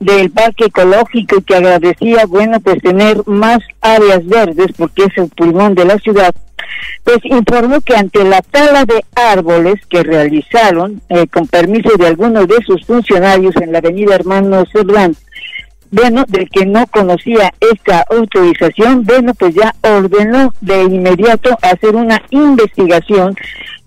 del 0.00 0.30
parque 0.30 0.66
ecológico 0.66 1.36
y 1.38 1.42
que 1.42 1.54
agradecía, 1.56 2.26
bueno, 2.26 2.60
pues 2.60 2.82
tener 2.82 3.26
más 3.26 3.60
áreas 3.80 4.26
verdes, 4.26 4.66
porque 4.76 5.04
es 5.04 5.16
el 5.16 5.30
pulmón 5.30 5.74
de 5.74 5.86
la 5.86 5.96
ciudad, 5.96 6.34
pues 7.04 7.20
informó 7.24 7.80
que 7.80 7.96
ante 7.96 8.22
la 8.22 8.42
tala 8.42 8.84
de 8.84 9.02
árboles 9.14 9.76
que 9.88 10.02
realizaron 10.02 11.00
eh, 11.08 11.26
con 11.26 11.46
permiso 11.46 11.96
de 11.96 12.06
algunos 12.06 12.48
de 12.48 12.58
sus 12.66 12.84
funcionarios 12.84 13.56
en 13.56 13.72
la 13.72 13.78
avenida 13.78 14.14
Hermano 14.14 14.64
Cerdán, 14.70 15.16
bueno, 15.90 16.24
del 16.28 16.48
que 16.48 16.66
no 16.66 16.86
conocía 16.86 17.52
esta 17.60 18.04
autorización, 18.10 19.04
bueno, 19.04 19.34
pues 19.34 19.54
ya 19.54 19.74
ordenó 19.82 20.52
de 20.60 20.82
inmediato 20.84 21.56
hacer 21.62 21.96
una 21.96 22.22
investigación 22.30 23.34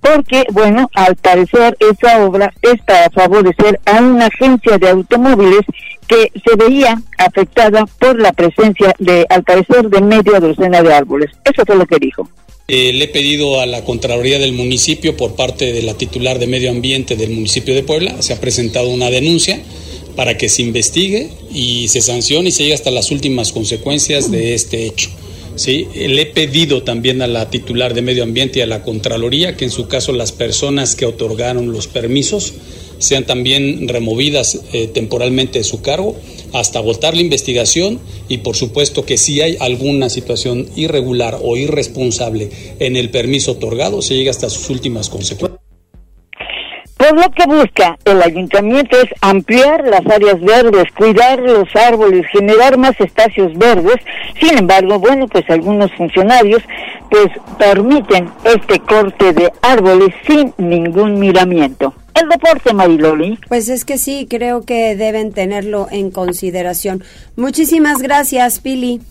porque, 0.01 0.43
bueno, 0.51 0.89
al 0.95 1.15
parecer 1.15 1.77
esa 1.79 2.25
obra 2.25 2.53
está 2.61 3.05
a 3.05 3.09
favorecer 3.09 3.79
a 3.85 4.01
una 4.01 4.25
agencia 4.25 4.77
de 4.77 4.89
automóviles 4.89 5.61
que 6.07 6.29
se 6.45 6.55
veía 6.57 7.01
afectada 7.17 7.85
por 7.99 8.19
la 8.19 8.33
presencia 8.33 8.93
de, 8.99 9.25
al 9.29 9.43
parecer, 9.43 9.89
de 9.89 10.01
media 10.01 10.41
docena 10.41 10.81
de 10.81 10.93
árboles. 10.93 11.31
Eso 11.45 11.63
fue 11.65 11.77
lo 11.77 11.85
que 11.85 11.97
dijo. 11.99 12.29
Eh, 12.67 12.91
le 12.93 13.05
he 13.05 13.07
pedido 13.07 13.61
a 13.61 13.65
la 13.65 13.83
Contraloría 13.83 14.39
del 14.39 14.53
municipio 14.53 15.15
por 15.15 15.35
parte 15.35 15.71
de 15.71 15.83
la 15.83 15.93
titular 15.95 16.37
de 16.37 16.47
Medio 16.47 16.71
Ambiente 16.71 17.15
del 17.15 17.31
municipio 17.31 17.73
de 17.73 17.83
Puebla, 17.83 18.21
se 18.21 18.33
ha 18.33 18.41
presentado 18.41 18.89
una 18.89 19.09
denuncia 19.09 19.61
para 20.15 20.37
que 20.37 20.49
se 20.49 20.61
investigue 20.61 21.29
y 21.53 21.87
se 21.87 22.01
sancione 22.01 22.49
y 22.49 22.51
se 22.51 22.63
llegue 22.63 22.75
hasta 22.75 22.91
las 22.91 23.11
últimas 23.11 23.51
consecuencias 23.51 24.31
de 24.31 24.53
este 24.53 24.85
hecho. 24.85 25.09
¿sí? 25.55 25.87
Le 25.95 26.21
he 26.21 26.25
pedido 26.25 26.83
también 26.83 27.21
a 27.21 27.27
la 27.27 27.49
titular 27.49 27.93
de 27.93 28.01
Medio 28.01 28.23
Ambiente 28.23 28.59
y 28.59 28.61
a 28.61 28.67
la 28.67 28.83
Contraloría 28.83 29.55
que 29.55 29.65
en 29.65 29.71
su 29.71 29.87
caso 29.87 30.11
las 30.11 30.31
personas 30.31 30.95
que 30.95 31.05
otorgaron 31.05 31.71
los 31.71 31.87
permisos 31.87 32.53
sean 32.99 33.25
también 33.25 33.87
removidas 33.87 34.61
eh, 34.71 34.87
temporalmente 34.87 35.59
de 35.59 35.63
su 35.65 35.81
cargo 35.81 36.15
hasta 36.53 36.79
agotar 36.79 37.15
la 37.15 37.21
investigación 37.21 37.99
y 38.29 38.37
por 38.37 38.55
supuesto 38.55 39.05
que 39.05 39.17
si 39.17 39.41
hay 39.41 39.57
alguna 39.59 40.09
situación 40.09 40.69
irregular 40.75 41.39
o 41.41 41.57
irresponsable 41.57 42.49
en 42.79 42.95
el 42.95 43.09
permiso 43.09 43.53
otorgado, 43.53 44.01
se 44.01 44.15
llega 44.15 44.31
hasta 44.31 44.49
sus 44.49 44.69
últimas 44.69 45.09
consecuencias. 45.09 45.62
Pues 47.03 47.15
lo 47.15 47.31
que 47.31 47.45
busca 47.45 47.97
el 48.05 48.21
ayuntamiento 48.21 48.95
es 48.95 49.09
ampliar 49.19 49.85
las 49.85 50.07
áreas 50.07 50.39
verdes, 50.39 50.85
cuidar 50.95 51.37
los 51.37 51.67
árboles, 51.75 52.25
generar 52.31 52.77
más 52.77 52.97
espacios 52.97 53.57
verdes. 53.57 53.97
Sin 54.39 54.57
embargo, 54.57 54.97
bueno, 54.99 55.27
pues 55.27 55.43
algunos 55.49 55.91
funcionarios 55.97 56.61
pues 57.09 57.27
permiten 57.59 58.29
este 58.45 58.79
corte 58.79 59.33
de 59.33 59.51
árboles 59.61 60.15
sin 60.25 60.53
ningún 60.57 61.19
miramiento. 61.19 61.93
El 62.13 62.29
deporte, 62.29 62.73
Mariloli. 62.73 63.37
Pues 63.49 63.67
es 63.67 63.83
que 63.83 63.97
sí, 63.97 64.25
creo 64.29 64.61
que 64.61 64.95
deben 64.95 65.33
tenerlo 65.33 65.87
en 65.91 66.09
consideración. 66.09 67.03
Muchísimas 67.35 68.01
gracias, 68.01 68.61
Pili. 68.61 69.01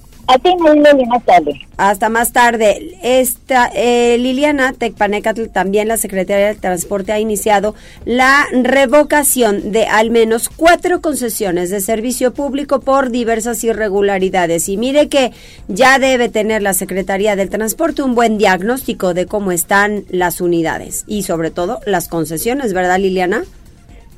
Hasta 1.76 2.08
más 2.08 2.32
tarde. 2.32 2.96
Esta, 3.02 3.70
eh, 3.74 4.16
Liliana 4.18 4.72
Tecpanecatl, 4.72 5.46
también 5.46 5.88
la 5.88 5.96
Secretaría 5.96 6.46
del 6.46 6.58
Transporte, 6.58 7.12
ha 7.12 7.18
iniciado 7.18 7.74
la 8.04 8.46
revocación 8.52 9.72
de 9.72 9.86
al 9.86 10.10
menos 10.10 10.48
cuatro 10.48 11.00
concesiones 11.00 11.70
de 11.70 11.80
servicio 11.80 12.32
público 12.34 12.80
por 12.80 13.10
diversas 13.10 13.62
irregularidades. 13.64 14.68
Y 14.68 14.76
mire 14.76 15.08
que 15.08 15.32
ya 15.68 15.98
debe 15.98 16.28
tener 16.28 16.62
la 16.62 16.74
Secretaría 16.74 17.36
del 17.36 17.50
Transporte 17.50 18.02
un 18.02 18.14
buen 18.14 18.38
diagnóstico 18.38 19.14
de 19.14 19.26
cómo 19.26 19.52
están 19.52 20.04
las 20.08 20.40
unidades 20.40 21.04
y 21.06 21.24
sobre 21.24 21.50
todo 21.50 21.80
las 21.84 22.08
concesiones, 22.08 22.72
¿verdad, 22.72 22.98
Liliana? 22.98 23.44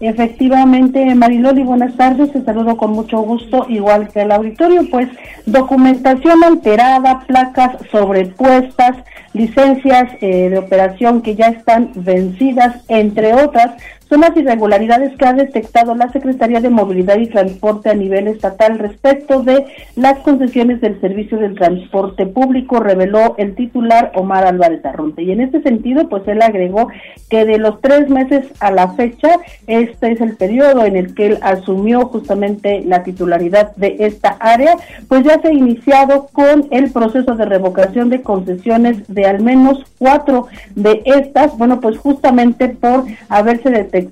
Efectivamente, 0.01 1.15
Mariloli, 1.15 1.63
buenas 1.63 1.97
tardes, 1.97 2.33
te 2.33 2.43
saludo 2.43 2.77
con 2.77 2.91
mucho 2.91 3.21
gusto, 3.21 3.67
igual 3.69 4.09
que 4.09 4.23
el 4.23 4.33
auditorio, 4.33 4.83
pues 4.91 5.09
documentación 5.47 6.43
alterada, 6.43 7.21
placas 7.21 7.77
sobrepuestas, 7.93 8.97
licencias 9.35 10.11
eh, 10.21 10.51
de 10.51 10.59
operación 10.59 11.23
que 11.23 11.37
ya 11.37 11.47
están 11.47 11.93
vencidas, 11.95 12.85
entre 12.89 13.35
otras, 13.35 13.81
son 14.15 14.39
irregularidades 14.39 15.17
que 15.17 15.27
ha 15.27 15.33
detectado 15.33 15.95
la 15.95 16.11
Secretaría 16.13 16.61
de 16.61 16.71
Movilidad 16.71 17.19
y 17.19 17.27
Transporte 17.27 17.91
a 17.91 17.95
nivel 17.95 18.29
estatal 18.29 18.79
respecto 18.79 19.43
de 19.43 19.67
las 19.97 20.21
concesiones 20.21 20.81
del 20.81 21.01
servicio 21.01 21.39
del 21.39 21.55
transporte 21.55 22.27
público, 22.27 22.81
reveló 22.81 23.35
el 23.39 23.55
titular 23.55 24.13
Omar 24.15 24.47
Álvarez 24.47 24.85
Arronte. 24.85 25.23
Y 25.23 25.33
en 25.33 25.41
este 25.41 25.63
sentido, 25.63 26.09
pues 26.09 26.27
él 26.29 26.43
agregó 26.43 26.89
que 27.29 27.45
de 27.45 27.59
los 27.59 27.81
tres 27.81 28.09
meses 28.09 28.47
a 28.61 28.71
la 28.71 28.93
fecha, 28.93 29.41
este 29.67 30.13
es 30.13 30.21
el 30.21 30.37
periodo 30.37 30.85
en 30.85 30.97
el 30.97 31.15
que 31.15 31.27
él 31.27 31.39
asumió 31.43 32.07
justamente 32.07 32.83
la 32.87 33.03
titularidad 33.03 33.75
de 33.77 33.97
esta 34.01 34.37
área, 34.41 34.77
pues 35.09 35.25
ya 35.25 35.41
se 35.41 35.49
ha 35.49 35.53
iniciado 35.53 36.29
con 36.33 36.69
el 36.71 36.93
proceso 36.93 37.35
de 37.35 37.45
revocación 37.45 38.11
de 38.11 38.23
concesiones 38.23 39.07
de 39.09 39.25
al 39.27 39.43
menos 39.43 39.85
cuatro 39.99 40.47
de 40.75 41.03
estas, 41.05 41.57
bueno, 41.59 41.81
pues 41.81 41.99
justamente 41.99 42.69
por 42.69 43.05
haberse 43.29 43.71
detectado 43.71 44.04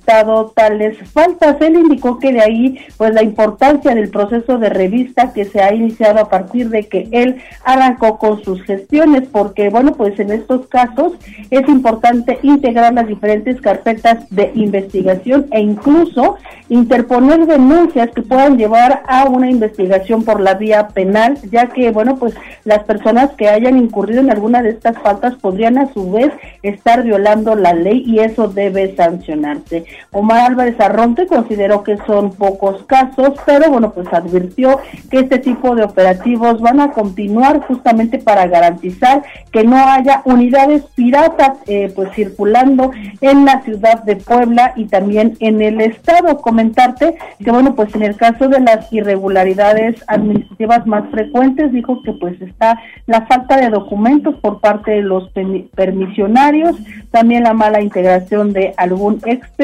tales 0.55 0.97
faltas. 1.11 1.59
Él 1.61 1.75
indicó 1.75 2.19
que 2.19 2.33
de 2.33 2.41
ahí, 2.41 2.79
pues 2.97 3.13
la 3.13 3.23
importancia 3.23 3.93
del 3.93 4.09
proceso 4.09 4.57
de 4.57 4.69
revista 4.69 5.33
que 5.33 5.45
se 5.45 5.61
ha 5.61 5.73
iniciado 5.73 6.19
a 6.19 6.29
partir 6.29 6.69
de 6.69 6.87
que 6.87 7.07
él 7.11 7.37
arrancó 7.63 8.17
con 8.17 8.43
sus 8.43 8.61
gestiones, 8.63 9.27
porque 9.31 9.69
bueno, 9.69 9.93
pues 9.93 10.19
en 10.19 10.31
estos 10.31 10.67
casos 10.67 11.13
es 11.49 11.67
importante 11.67 12.39
integrar 12.43 12.93
las 12.93 13.07
diferentes 13.07 13.59
carpetas 13.61 14.29
de 14.29 14.51
investigación 14.55 15.47
e 15.51 15.61
incluso 15.61 16.37
interponer 16.69 17.45
denuncias 17.45 18.09
que 18.11 18.21
puedan 18.21 18.57
llevar 18.57 19.03
a 19.07 19.25
una 19.25 19.49
investigación 19.49 20.23
por 20.23 20.39
la 20.39 20.55
vía 20.55 20.87
penal, 20.89 21.37
ya 21.51 21.67
que 21.67 21.91
bueno, 21.91 22.17
pues 22.17 22.33
las 22.63 22.83
personas 22.83 23.31
que 23.31 23.47
hayan 23.47 23.77
incurrido 23.77 24.21
en 24.21 24.31
alguna 24.31 24.61
de 24.61 24.69
estas 24.69 24.97
faltas 24.99 25.35
podrían 25.35 25.77
a 25.77 25.91
su 25.93 26.11
vez 26.11 26.31
estar 26.61 27.03
violando 27.03 27.55
la 27.55 27.73
ley 27.73 28.03
y 28.05 28.19
eso 28.19 28.47
debe 28.47 28.95
sancionarse. 28.95 29.72
Omar 30.11 30.51
Álvarez 30.51 30.79
Arronte 30.79 31.27
consideró 31.27 31.83
que 31.83 31.97
son 32.05 32.31
pocos 32.31 32.83
casos, 32.83 33.33
pero 33.45 33.71
bueno, 33.71 33.91
pues 33.91 34.07
advirtió 34.11 34.79
que 35.09 35.19
este 35.19 35.39
tipo 35.39 35.75
de 35.75 35.83
operativos 35.83 36.61
van 36.61 36.79
a 36.79 36.91
continuar 36.91 37.61
justamente 37.67 38.19
para 38.19 38.47
garantizar 38.47 39.23
que 39.51 39.63
no 39.63 39.77
haya 39.77 40.21
unidades 40.25 40.83
piratas 40.95 41.57
eh, 41.67 41.91
pues 41.95 42.11
circulando 42.13 42.91
en 43.21 43.45
la 43.45 43.61
ciudad 43.61 44.03
de 44.03 44.15
Puebla 44.17 44.73
y 44.75 44.85
también 44.85 45.37
en 45.39 45.61
el 45.61 45.81
estado. 45.81 46.37
Comentarte 46.37 47.15
que 47.43 47.51
bueno, 47.51 47.75
pues 47.75 47.93
en 47.95 48.03
el 48.03 48.15
caso 48.15 48.47
de 48.47 48.59
las 48.59 48.91
irregularidades 48.91 50.03
administrativas 50.07 50.85
más 50.85 51.09
frecuentes, 51.09 51.71
dijo 51.71 52.01
que 52.03 52.13
pues 52.13 52.41
está 52.41 52.79
la 53.05 53.25
falta 53.25 53.57
de 53.57 53.69
documentos 53.69 54.35
por 54.35 54.59
parte 54.59 54.91
de 54.91 55.01
los 55.01 55.29
permisionarios, 55.75 56.75
también 57.11 57.43
la 57.43 57.53
mala 57.53 57.81
integración 57.81 58.53
de 58.53 58.73
algún 58.77 59.19
expediente 59.25 59.62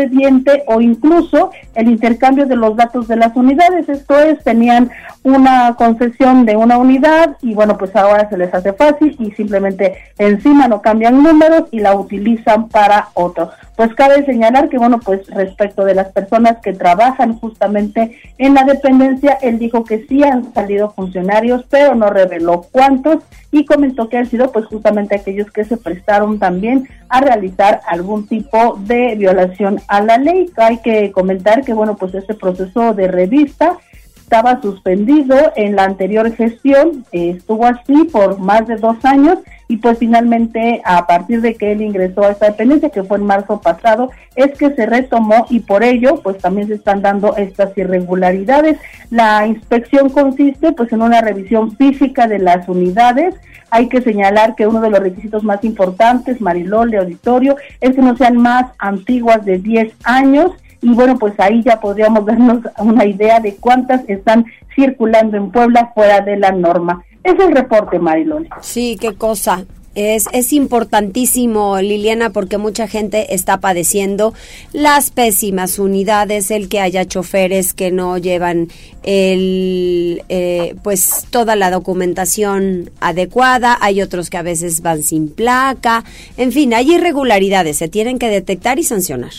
o 0.67 0.81
incluso 0.81 1.51
el 1.75 1.89
intercambio 1.89 2.45
de 2.45 2.55
los 2.55 2.75
datos 2.75 3.07
de 3.07 3.15
las 3.15 3.35
unidades. 3.35 3.89
Esto 3.89 4.17
es, 4.19 4.43
tenían 4.43 4.91
una 5.23 5.75
concesión 5.75 6.45
de 6.45 6.55
una 6.55 6.77
unidad 6.77 7.37
y 7.41 7.53
bueno, 7.53 7.77
pues 7.77 7.95
ahora 7.95 8.29
se 8.29 8.37
les 8.37 8.53
hace 8.53 8.73
fácil 8.73 9.15
y 9.19 9.31
simplemente 9.31 9.97
encima 10.17 10.67
no 10.67 10.81
cambian 10.81 11.21
números 11.21 11.63
y 11.71 11.79
la 11.79 11.95
utilizan 11.95 12.69
para 12.69 13.09
otro. 13.13 13.51
Pues 13.79 13.95
cabe 13.95 14.25
señalar 14.25 14.67
que, 14.67 14.77
bueno, 14.77 14.99
pues 14.99 15.25
respecto 15.27 15.85
de 15.85 15.95
las 15.95 16.11
personas 16.11 16.57
que 16.61 16.73
trabajan 16.73 17.39
justamente 17.39 18.19
en 18.37 18.53
la 18.53 18.65
dependencia, 18.65 19.37
él 19.41 19.57
dijo 19.57 19.85
que 19.85 20.05
sí 20.05 20.21
han 20.21 20.53
salido 20.53 20.91
funcionarios, 20.91 21.63
pero 21.69 21.95
no 21.95 22.09
reveló 22.09 22.65
cuántos 22.73 23.23
y 23.53 23.63
comentó 23.63 24.09
que 24.09 24.17
han 24.17 24.25
sido 24.25 24.51
pues 24.51 24.65
justamente 24.65 25.15
aquellos 25.15 25.49
que 25.49 25.63
se 25.63 25.77
prestaron 25.77 26.39
también 26.39 26.89
a 27.07 27.21
realizar 27.21 27.79
algún 27.87 28.27
tipo 28.27 28.77
de 28.81 29.15
violación 29.15 29.79
a 29.87 30.01
la 30.01 30.17
ley. 30.17 30.51
Hay 30.57 30.79
que 30.79 31.13
comentar 31.13 31.63
que, 31.63 31.71
bueno, 31.71 31.95
pues 31.95 32.13
este 32.15 32.33
proceso 32.33 32.93
de 32.93 33.07
revista 33.07 33.77
estaba 34.17 34.61
suspendido 34.61 35.37
en 35.55 35.77
la 35.77 35.85
anterior 35.85 36.29
gestión, 36.35 37.05
estuvo 37.13 37.65
así 37.65 38.03
por 38.11 38.39
más 38.39 38.67
de 38.67 38.75
dos 38.75 38.97
años 39.05 39.39
y 39.69 39.77
pues 39.77 39.99
finalmente 39.99 40.81
a 40.83 41.05
partir 41.05 41.41
de 41.41 41.53
que 41.53 41.71
él 41.71 41.83
ingresó 41.83 42.23
a 42.23 42.31
esta 42.31 42.47
dependencia, 42.47 42.89
que 42.89 43.03
fue 43.03 43.17
en 43.17 43.27
marzo 43.27 43.61
pasado, 43.61 44.09
es 44.35 44.57
que 44.57 44.71
se 44.71 44.87
retomó 44.87 45.45
y 45.51 45.59
por 45.59 45.83
ello 45.83 46.21
pues 46.23 46.39
también 46.39 46.67
se 46.67 46.73
están 46.73 47.03
dando 47.03 47.37
estas 47.37 47.77
irregularidades. 47.77 48.79
La 49.11 49.45
inspección 49.45 50.09
consiste 50.09 50.71
pues 50.71 50.91
en 50.91 51.03
una 51.03 51.21
revisión 51.21 51.77
física 51.77 52.27
de 52.27 52.39
las 52.39 52.67
unidades, 52.67 53.35
hay 53.69 53.89
que 53.89 54.01
señalar 54.01 54.55
que 54.55 54.65
uno 54.65 54.81
de 54.81 54.89
los 54.89 55.01
requisitos 55.01 55.43
más 55.43 55.63
importantes, 55.63 56.41
Marilol 56.41 56.89
de 56.89 56.97
auditorio, 56.97 57.55
es 57.79 57.95
que 57.95 58.01
no 58.01 58.17
sean 58.17 58.37
más 58.37 58.65
antiguas 58.79 59.45
de 59.45 59.59
10 59.59 59.93
años 60.03 60.51
y 60.81 60.93
bueno, 60.93 61.17
pues 61.19 61.33
ahí 61.39 61.61
ya 61.61 61.79
podríamos 61.79 62.25
darnos 62.25 62.59
una 62.79 63.05
idea 63.05 63.39
de 63.39 63.55
cuántas 63.55 64.07
están 64.09 64.45
circulando 64.75 65.37
en 65.37 65.51
Puebla 65.51 65.91
fuera 65.93 66.21
de 66.21 66.37
la 66.37 66.51
norma. 66.51 67.03
Es 67.29 67.39
el 67.39 67.51
reporte, 67.51 67.99
Marilón. 67.99 68.47
Sí, 68.61 68.97
qué 68.99 69.13
cosa. 69.13 69.65
Es, 69.93 70.27
es 70.33 70.53
importantísimo, 70.53 71.79
Liliana, 71.79 72.31
porque 72.31 72.57
mucha 72.57 72.87
gente 72.87 73.35
está 73.35 73.59
padeciendo 73.59 74.33
las 74.71 75.11
pésimas 75.11 75.77
unidades, 75.77 76.51
el 76.51 76.69
que 76.69 76.79
haya 76.79 77.05
choferes 77.05 77.73
que 77.73 77.91
no 77.91 78.17
llevan 78.17 78.69
el, 79.03 80.23
eh, 80.29 80.75
pues 80.83 81.25
toda 81.29 81.55
la 81.55 81.69
documentación 81.69 82.91
adecuada, 82.99 83.77
hay 83.81 84.01
otros 84.01 84.29
que 84.29 84.37
a 84.37 84.43
veces 84.43 84.81
van 84.81 85.03
sin 85.03 85.29
placa, 85.29 86.03
en 86.37 86.51
fin, 86.51 86.73
hay 86.73 86.93
irregularidades, 86.93 87.77
se 87.77 87.89
tienen 87.89 88.19
que 88.19 88.29
detectar 88.29 88.79
y 88.79 88.83
sancionar. 88.83 89.33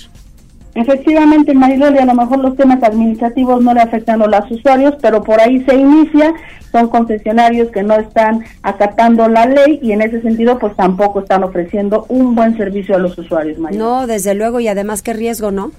Efectivamente, 0.74 1.52
Mariloli, 1.52 1.98
a 1.98 2.04
lo 2.04 2.14
mejor 2.14 2.38
los 2.38 2.56
temas 2.56 2.82
administrativos 2.82 3.62
no 3.62 3.74
le 3.74 3.80
afectan 3.80 4.22
a 4.22 4.26
los 4.26 4.50
usuarios, 4.50 4.94
pero 5.02 5.22
por 5.22 5.40
ahí 5.40 5.64
se 5.64 5.74
inicia, 5.74 6.32
son 6.70 6.88
concesionarios 6.88 7.70
que 7.70 7.82
no 7.82 7.94
están 7.94 8.44
acatando 8.62 9.28
la 9.28 9.46
ley 9.46 9.80
y 9.82 9.92
en 9.92 10.02
ese 10.02 10.22
sentido 10.22 10.58
pues 10.58 10.76
tampoco 10.76 11.20
están 11.20 11.42
ofreciendo 11.42 12.06
un 12.08 12.36
buen 12.36 12.56
servicio 12.56 12.94
a 12.94 12.98
los 12.98 13.18
usuarios. 13.18 13.58
No, 13.58 14.06
desde 14.06 14.34
luego 14.34 14.60
y 14.60 14.68
además 14.68 15.02
qué 15.02 15.12
riesgo, 15.12 15.50
¿no? 15.50 15.72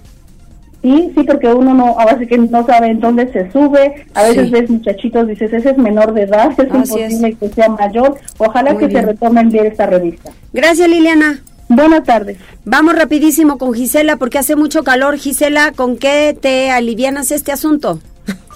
Sí, 0.82 1.12
sí, 1.16 1.24
porque 1.24 1.48
uno 1.48 1.76
no, 1.76 2.00
ahora 2.00 2.18
sí 2.18 2.26
que 2.26 2.40
no 2.40 2.66
sabe 2.66 2.88
en 2.88 3.00
dónde 3.00 3.32
se 3.32 3.52
sube, 3.52 4.08
a 4.16 4.24
veces 4.24 4.50
ves 4.50 4.68
muchachitos, 4.70 5.28
dices, 5.28 5.54
ese 5.54 5.70
es 5.70 5.78
menor 5.78 6.12
de 6.14 6.24
edad, 6.24 6.52
es 6.58 6.74
imposible 6.74 7.36
que 7.36 7.50
sea 7.50 7.70
mayor, 7.70 8.16
ojalá 8.40 8.76
que 8.76 8.90
se 8.90 9.02
bien 9.44 9.66
esta 9.68 9.86
revista. 9.86 10.32
Gracias 10.52 10.90
Liliana. 10.90 11.44
Buenas 11.70 12.04
tardes. 12.04 12.38
Vamos 12.66 12.96
rapidísimo 12.96 13.58
con 13.58 13.74
Gisela 13.74 14.18
porque 14.18 14.38
hace 14.40 14.56
mucho 14.56 14.84
calor. 14.84 15.18
Gisela, 15.18 15.72
¿con 15.72 15.98
qué 15.98 16.38
te 16.40 16.72
alivianas 16.72 17.32
este 17.32 17.52
asunto? 17.52 18.00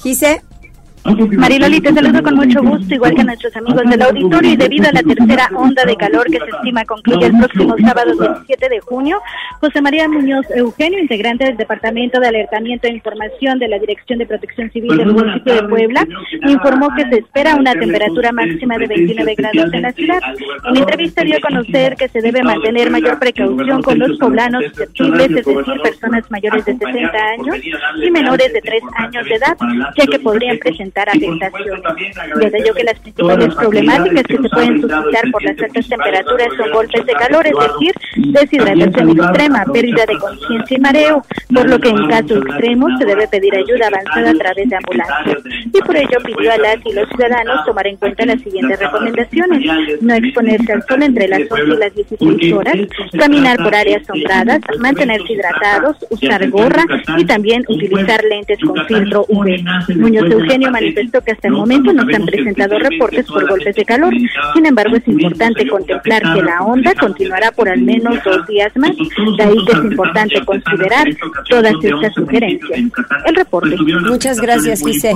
Gise. 0.03 0.41
Mariloli, 1.05 1.81
te 1.81 1.93
saludo 1.93 2.23
con 2.23 2.35
mucho 2.35 2.63
gusto, 2.63 2.95
igual 2.95 3.13
que 3.13 3.21
a 3.21 3.25
nuestros 3.25 3.55
amigos 3.55 3.83
del 3.87 4.01
auditorio, 4.01 4.51
y 4.53 4.55
debido 4.55 4.89
a 4.89 4.91
la 4.91 5.03
tercera 5.03 5.49
onda 5.53 5.85
de 5.85 5.95
calor 5.95 6.25
que 6.25 6.39
se 6.39 6.49
estima 6.49 6.83
concluye 6.83 7.27
el 7.27 7.37
próximo 7.37 7.75
sábado 7.77 8.11
17 8.11 8.69
de 8.69 8.79
junio, 8.79 9.21
José 9.61 9.81
María 9.81 10.09
Muñoz 10.09 10.47
Eugenio, 10.55 10.99
integrante 10.99 11.45
del 11.45 11.57
Departamento 11.57 12.19
de 12.19 12.29
Alertamiento 12.29 12.87
e 12.87 12.91
Información 12.91 13.59
de 13.59 13.67
la 13.67 13.77
Dirección 13.77 14.17
de 14.17 14.25
Protección 14.25 14.71
Civil 14.71 14.97
del 14.97 15.13
municipio 15.13 15.53
de 15.53 15.63
Puebla, 15.67 16.07
informó 16.47 16.89
que 16.95 17.03
se 17.03 17.19
espera 17.19 17.55
una 17.55 17.73
temperatura 17.73 18.31
máxima 18.31 18.79
de 18.79 18.87
29 18.87 19.35
grados 19.35 19.73
en 19.73 19.81
la 19.83 19.91
ciudad. 19.91 20.19
En 20.69 20.77
entrevista 20.77 21.23
dio 21.23 21.37
a 21.37 21.41
conocer 21.41 21.95
que 21.97 22.09
se 22.09 22.19
debe 22.19 22.41
mantener 22.41 22.89
mayor 22.89 23.19
precaución 23.19 23.83
con 23.83 23.99
los 23.99 24.17
poblanos 24.17 24.63
susceptibles, 24.69 25.29
es 25.29 25.35
decir, 25.35 25.81
personas 25.83 26.31
mayores 26.31 26.65
de 26.65 26.75
60 26.75 27.17
años 27.39 27.57
y 28.03 28.09
menores 28.09 28.51
de 28.51 28.61
3 28.61 28.81
años 28.97 29.25
de 29.25 29.35
edad, 29.35 29.55
ya 29.95 30.05
que 30.07 30.19
podrían 30.19 30.57
presentar 30.57 30.94
afectaciones. 31.03 31.83
Detalló 32.39 32.73
que 32.73 32.83
las 32.83 32.99
principales 32.99 33.55
problemáticas 33.55 34.23
que 34.23 34.37
se 34.37 34.49
pueden 34.49 34.81
suscitar 34.81 35.31
por 35.31 35.43
las 35.43 35.61
altas 35.61 35.89
temperaturas 35.89 36.47
son 36.57 36.71
golpes 36.71 37.05
de 37.05 37.13
calor, 37.13 37.45
es 37.47 37.53
decir, 37.53 37.93
deshidratación 38.31 39.09
extrema, 39.09 39.65
pérdida 39.71 40.05
de 40.05 40.17
conciencia 40.17 40.77
y 40.77 40.81
mareo, 40.81 41.21
por 41.53 41.69
lo 41.69 41.79
que 41.79 41.89
en 41.89 42.07
casos 42.07 42.43
extremos 42.45 42.91
se 42.99 43.05
debe 43.05 43.27
pedir 43.27 43.55
ayuda 43.55 43.87
avanzada 43.87 44.31
a 44.31 44.33
través 44.33 44.69
de 44.69 44.75
ambulancias. 44.75 45.37
Y 45.65 45.81
por 45.81 45.95
ello 45.95 46.17
pidió 46.25 46.51
a 46.51 46.57
las 46.57 46.85
y 46.85 46.93
los 46.93 47.09
ciudadanos 47.09 47.65
tomar 47.65 47.87
en 47.87 47.97
cuenta 47.97 48.25
las 48.25 48.41
siguientes 48.41 48.79
recomendaciones. 48.79 50.01
No 50.01 50.13
exponerse 50.13 50.73
al 50.73 50.83
sol 50.83 51.03
entre 51.03 51.27
las 51.27 51.41
11 51.49 51.63
y 51.63 51.77
las 51.77 51.95
16 51.95 52.53
horas, 52.53 52.75
caminar 53.17 53.57
por 53.57 53.75
áreas 53.75 54.05
sombradas, 54.05 54.59
mantenerse 54.79 55.33
hidratados, 55.33 55.97
usar 56.09 56.49
gorra 56.49 56.83
y 57.17 57.25
también 57.25 57.63
utilizar 57.67 58.23
lentes 58.23 58.59
con 58.65 58.85
filtro 58.87 59.25
UV. 59.27 59.63
Muñoz 59.95 60.31
Eugenio 60.31 60.71
manifestó 60.71 60.84
que 60.93 61.31
hasta 61.31 61.47
el 61.47 61.53
momento 61.53 61.93
no 61.93 62.05
se 62.05 62.15
han 62.15 62.25
presentado 62.25 62.79
reportes 62.79 63.25
por 63.27 63.47
golpes 63.47 63.75
de 63.75 63.85
calor. 63.85 64.13
Sin 64.53 64.65
embargo, 64.65 64.95
es 64.95 65.07
importante 65.07 65.67
contemplar 65.67 66.21
que 66.33 66.41
la 66.41 66.61
onda 66.61 66.93
continuará 66.95 67.51
por 67.51 67.69
al 67.69 67.81
menos 67.81 68.23
dos 68.23 68.45
días 68.47 68.71
más. 68.75 68.91
De 68.95 69.43
ahí 69.43 69.57
que 69.65 69.71
es 69.71 69.83
importante 69.83 70.45
considerar 70.45 71.07
todas 71.49 71.73
estas 71.81 72.13
sugerencias. 72.13 72.79
El 73.25 73.35
reporte. 73.35 73.75
Muchas 74.07 74.39
gracias, 74.39 74.81
Gise. 74.81 75.13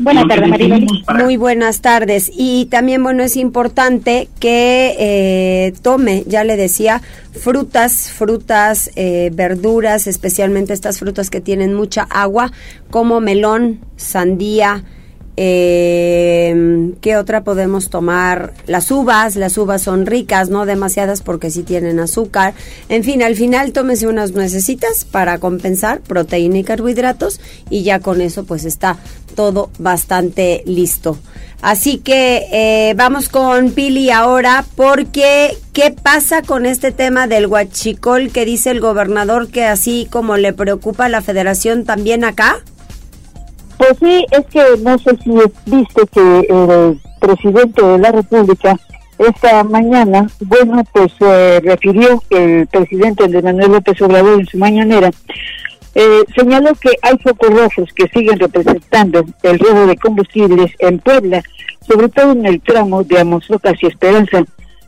Buenas 0.00 0.28
tardes, 0.28 0.48
María. 0.48 0.78
Muy 1.22 1.36
buenas 1.36 1.82
tardes. 1.82 2.30
Y 2.34 2.66
también, 2.66 3.02
bueno, 3.02 3.22
es 3.22 3.36
importante 3.36 4.28
que 4.40 4.96
eh, 4.98 5.72
tome, 5.82 6.24
ya 6.26 6.42
le 6.42 6.56
decía, 6.56 7.02
frutas, 7.32 8.10
frutas, 8.10 8.90
eh, 8.96 9.30
verduras, 9.32 10.06
especialmente 10.06 10.72
estas 10.72 10.98
frutas 10.98 11.28
que 11.28 11.42
tienen 11.42 11.74
mucha 11.74 12.02
agua, 12.02 12.50
como 12.90 13.20
melón, 13.20 13.80
sandía, 13.96 14.84
eh, 15.42 16.92
¿Qué 17.00 17.16
otra 17.16 17.44
podemos 17.44 17.88
tomar? 17.88 18.52
Las 18.66 18.90
uvas, 18.90 19.36
las 19.36 19.56
uvas 19.56 19.80
son 19.80 20.04
ricas, 20.04 20.50
no 20.50 20.66
demasiadas 20.66 21.22
porque 21.22 21.50
sí 21.50 21.62
tienen 21.62 21.98
azúcar. 21.98 22.52
En 22.90 23.04
fin, 23.04 23.22
al 23.22 23.36
final 23.36 23.72
tómese 23.72 24.06
unas 24.06 24.32
nuecesitas 24.32 25.06
para 25.06 25.38
compensar 25.38 26.00
proteína 26.00 26.58
y 26.58 26.64
carbohidratos 26.64 27.40
y 27.70 27.84
ya 27.84 28.00
con 28.00 28.20
eso 28.20 28.44
pues 28.44 28.66
está 28.66 28.98
todo 29.34 29.70
bastante 29.78 30.62
listo. 30.66 31.18
Así 31.62 31.98
que 31.98 32.46
eh, 32.52 32.94
vamos 32.96 33.28
con 33.28 33.72
Pili 33.72 34.10
ahora 34.10 34.64
porque 34.76 35.56
¿qué 35.74 35.90
pasa 35.90 36.42
con 36.42 36.64
este 36.64 36.90
tema 36.90 37.26
del 37.26 37.46
huachicol 37.46 38.30
que 38.30 38.46
dice 38.46 38.70
el 38.70 38.80
gobernador 38.80 39.48
que 39.48 39.64
así 39.64 40.08
como 40.10 40.38
le 40.38 40.54
preocupa 40.54 41.04
a 41.04 41.08
la 41.10 41.20
federación 41.20 41.84
también 41.84 42.24
acá? 42.24 42.56
Pues 43.76 43.96
sí, 44.00 44.24
es 44.30 44.46
que 44.46 44.62
no 44.82 44.98
sé 44.98 45.10
si 45.22 45.30
viste 45.66 46.02
que 46.12 46.46
el 46.48 47.00
presidente 47.20 47.82
de 47.82 47.98
la 47.98 48.12
República 48.12 48.76
esta 49.20 49.62
mañana, 49.64 50.26
bueno, 50.40 50.82
pues 50.92 51.12
eh, 51.20 51.60
refirió 51.62 52.22
el 52.30 52.66
presidente 52.68 53.28
de 53.28 53.42
Manuel 53.42 53.72
López 53.72 54.00
Obrador 54.00 54.40
en 54.40 54.46
su 54.46 54.56
mañanera 54.56 55.10
eh, 55.94 56.24
señaló 56.36 56.74
que 56.74 56.90
hay 57.02 57.18
focos 57.18 57.50
rojos 57.50 57.92
que 57.94 58.08
siguen 58.08 58.38
representando 58.38 59.24
el 59.42 59.58
robo 59.58 59.86
de 59.86 59.96
combustibles 59.96 60.72
en 60.78 60.98
Puebla, 60.98 61.42
sobre 61.86 62.08
todo 62.08 62.32
en 62.32 62.46
el 62.46 62.60
tramo 62.60 63.02
de 63.02 63.18
Amozocas 63.18 63.82
y 63.82 63.86
Esperanza, 63.86 64.44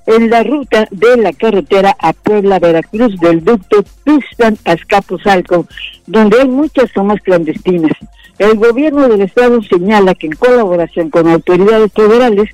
en 0.06 0.30
la 0.30 0.42
ruta 0.42 0.86
de 0.90 1.16
la 1.16 1.32
carretera 1.32 1.96
a 1.98 2.12
Puebla-Veracruz 2.12 3.18
del 3.20 3.44
ducto 3.44 3.84
Tuxpan-Azcapotzalco, 4.04 5.66
donde 6.06 6.40
hay 6.40 6.48
muchas 6.48 6.92
tomas 6.92 7.20
clandestinas. 7.22 7.92
El 8.38 8.56
gobierno 8.56 9.08
del 9.08 9.22
estado 9.22 9.62
señala 9.62 10.14
que 10.14 10.26
en 10.26 10.34
colaboración 10.34 11.10
con 11.10 11.28
autoridades 11.28 11.92
federales 11.92 12.48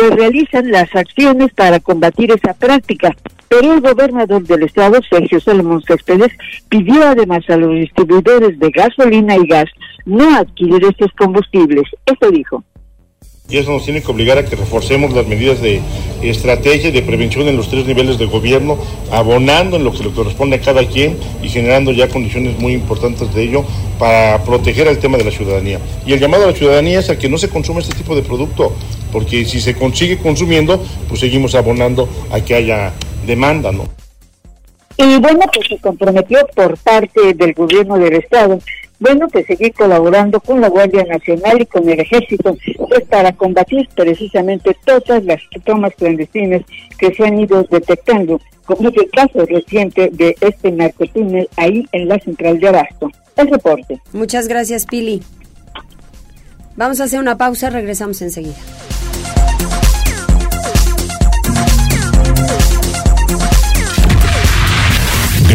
pues 0.00 0.14
realizan 0.14 0.70
las 0.70 0.94
acciones 0.96 1.52
para 1.52 1.78
combatir 1.78 2.32
esa 2.32 2.54
práctica. 2.54 3.14
Pero 3.48 3.74
el 3.74 3.80
gobernador 3.82 4.42
del 4.44 4.62
estado, 4.62 4.98
Sergio 5.10 5.40
Salomón 5.40 5.82
Céspedes, 5.82 6.32
pidió 6.70 7.06
además 7.06 7.42
a 7.50 7.56
los 7.58 7.74
distribuidores 7.74 8.58
de 8.58 8.70
gasolina 8.70 9.36
y 9.36 9.46
gas 9.46 9.68
no 10.06 10.36
adquirir 10.36 10.84
estos 10.84 11.12
combustibles. 11.18 11.84
Esto 12.06 12.30
dijo 12.30 12.64
y 13.50 13.58
eso 13.58 13.72
nos 13.72 13.84
tiene 13.84 14.02
que 14.02 14.10
obligar 14.10 14.38
a 14.38 14.44
que 14.44 14.56
reforcemos 14.56 15.12
las 15.12 15.26
medidas 15.26 15.60
de 15.60 15.80
estrategia 16.22 16.88
y 16.88 16.92
de 16.92 17.02
prevención 17.02 17.48
en 17.48 17.56
los 17.56 17.68
tres 17.68 17.84
niveles 17.86 18.18
de 18.18 18.26
gobierno, 18.26 18.78
abonando 19.10 19.76
en 19.76 19.84
lo 19.84 19.92
que 19.92 20.04
le 20.04 20.10
corresponde 20.10 20.56
a 20.56 20.60
cada 20.60 20.86
quien 20.86 21.18
y 21.42 21.48
generando 21.48 21.92
ya 21.92 22.08
condiciones 22.08 22.58
muy 22.58 22.72
importantes 22.72 23.34
de 23.34 23.42
ello 23.42 23.64
para 23.98 24.42
proteger 24.44 24.88
al 24.88 24.98
tema 24.98 25.18
de 25.18 25.24
la 25.24 25.30
ciudadanía. 25.30 25.80
Y 26.06 26.12
el 26.12 26.20
llamado 26.20 26.44
a 26.44 26.46
la 26.48 26.56
ciudadanía 26.56 27.00
es 27.00 27.10
a 27.10 27.18
que 27.18 27.28
no 27.28 27.38
se 27.38 27.48
consuma 27.48 27.80
este 27.80 27.94
tipo 27.94 28.14
de 28.14 28.22
producto, 28.22 28.72
porque 29.12 29.44
si 29.44 29.60
se 29.60 29.74
consigue 29.74 30.18
consumiendo, 30.18 30.82
pues 31.08 31.20
seguimos 31.20 31.54
abonando 31.54 32.08
a 32.30 32.40
que 32.40 32.54
haya 32.54 32.92
demanda, 33.26 33.72
¿no? 33.72 33.84
Y 34.96 35.18
bueno, 35.18 35.40
pues 35.52 35.66
se 35.68 35.78
comprometió 35.78 36.38
por 36.54 36.76
parte 36.78 37.34
del 37.34 37.54
gobierno 37.54 37.96
del 37.96 38.14
estado, 38.14 38.58
bueno, 39.00 39.28
pues 39.28 39.46
seguir 39.46 39.72
colaborando 39.72 40.40
con 40.40 40.60
la 40.60 40.68
Guardia 40.68 41.04
Nacional 41.04 41.62
y 41.62 41.66
con 41.66 41.88
el 41.88 42.00
Ejército, 42.00 42.56
pues 42.88 43.02
para 43.08 43.32
combatir 43.32 43.88
precisamente 43.94 44.76
todas 44.84 45.24
las 45.24 45.40
tomas 45.64 45.94
clandestinas 45.94 46.62
que 46.98 47.12
se 47.14 47.24
han 47.24 47.40
ido 47.40 47.62
detectando, 47.64 48.38
como 48.66 48.90
es 48.90 48.96
el 48.98 49.10
caso 49.10 49.44
reciente 49.46 50.10
de 50.12 50.36
este 50.42 50.70
narcotúnel 50.70 51.48
ahí 51.56 51.86
en 51.92 52.08
la 52.08 52.18
central 52.18 52.60
de 52.60 52.68
Abasto. 52.68 53.10
El 53.36 53.48
reporte. 53.48 54.00
Muchas 54.12 54.48
gracias, 54.48 54.84
Pili. 54.84 55.22
Vamos 56.76 57.00
a 57.00 57.04
hacer 57.04 57.20
una 57.20 57.38
pausa, 57.38 57.70
regresamos 57.70 58.20
enseguida. 58.20 58.56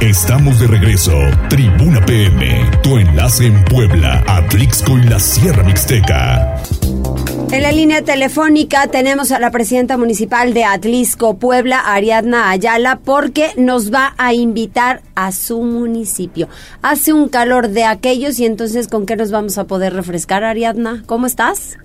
Estamos 0.00 0.60
de 0.60 0.66
regreso. 0.66 1.12
Tribuna 1.48 2.04
PM, 2.04 2.70
tu 2.82 2.98
enlace 2.98 3.46
en 3.46 3.64
Puebla, 3.64 4.22
Atlixco 4.26 4.98
y 4.98 5.04
la 5.04 5.18
Sierra 5.18 5.62
Mixteca. 5.62 6.56
En 7.50 7.62
la 7.62 7.72
línea 7.72 8.02
telefónica 8.02 8.88
tenemos 8.88 9.32
a 9.32 9.40
la 9.40 9.50
presidenta 9.50 9.96
municipal 9.96 10.52
de 10.52 10.64
Atlisco, 10.64 11.38
Puebla, 11.38 11.80
Ariadna 11.80 12.50
Ayala, 12.50 13.00
porque 13.02 13.52
nos 13.56 13.90
va 13.92 14.12
a 14.18 14.34
invitar 14.34 15.00
a 15.14 15.32
su 15.32 15.62
municipio. 15.62 16.48
Hace 16.82 17.14
un 17.14 17.30
calor 17.30 17.68
de 17.68 17.84
aquellos 17.84 18.38
y 18.38 18.44
entonces 18.44 18.88
¿con 18.88 19.06
qué 19.06 19.16
nos 19.16 19.30
vamos 19.30 19.56
a 19.56 19.64
poder 19.64 19.94
refrescar, 19.94 20.44
Ariadna? 20.44 21.04
¿Cómo 21.06 21.24
estás? 21.24 21.78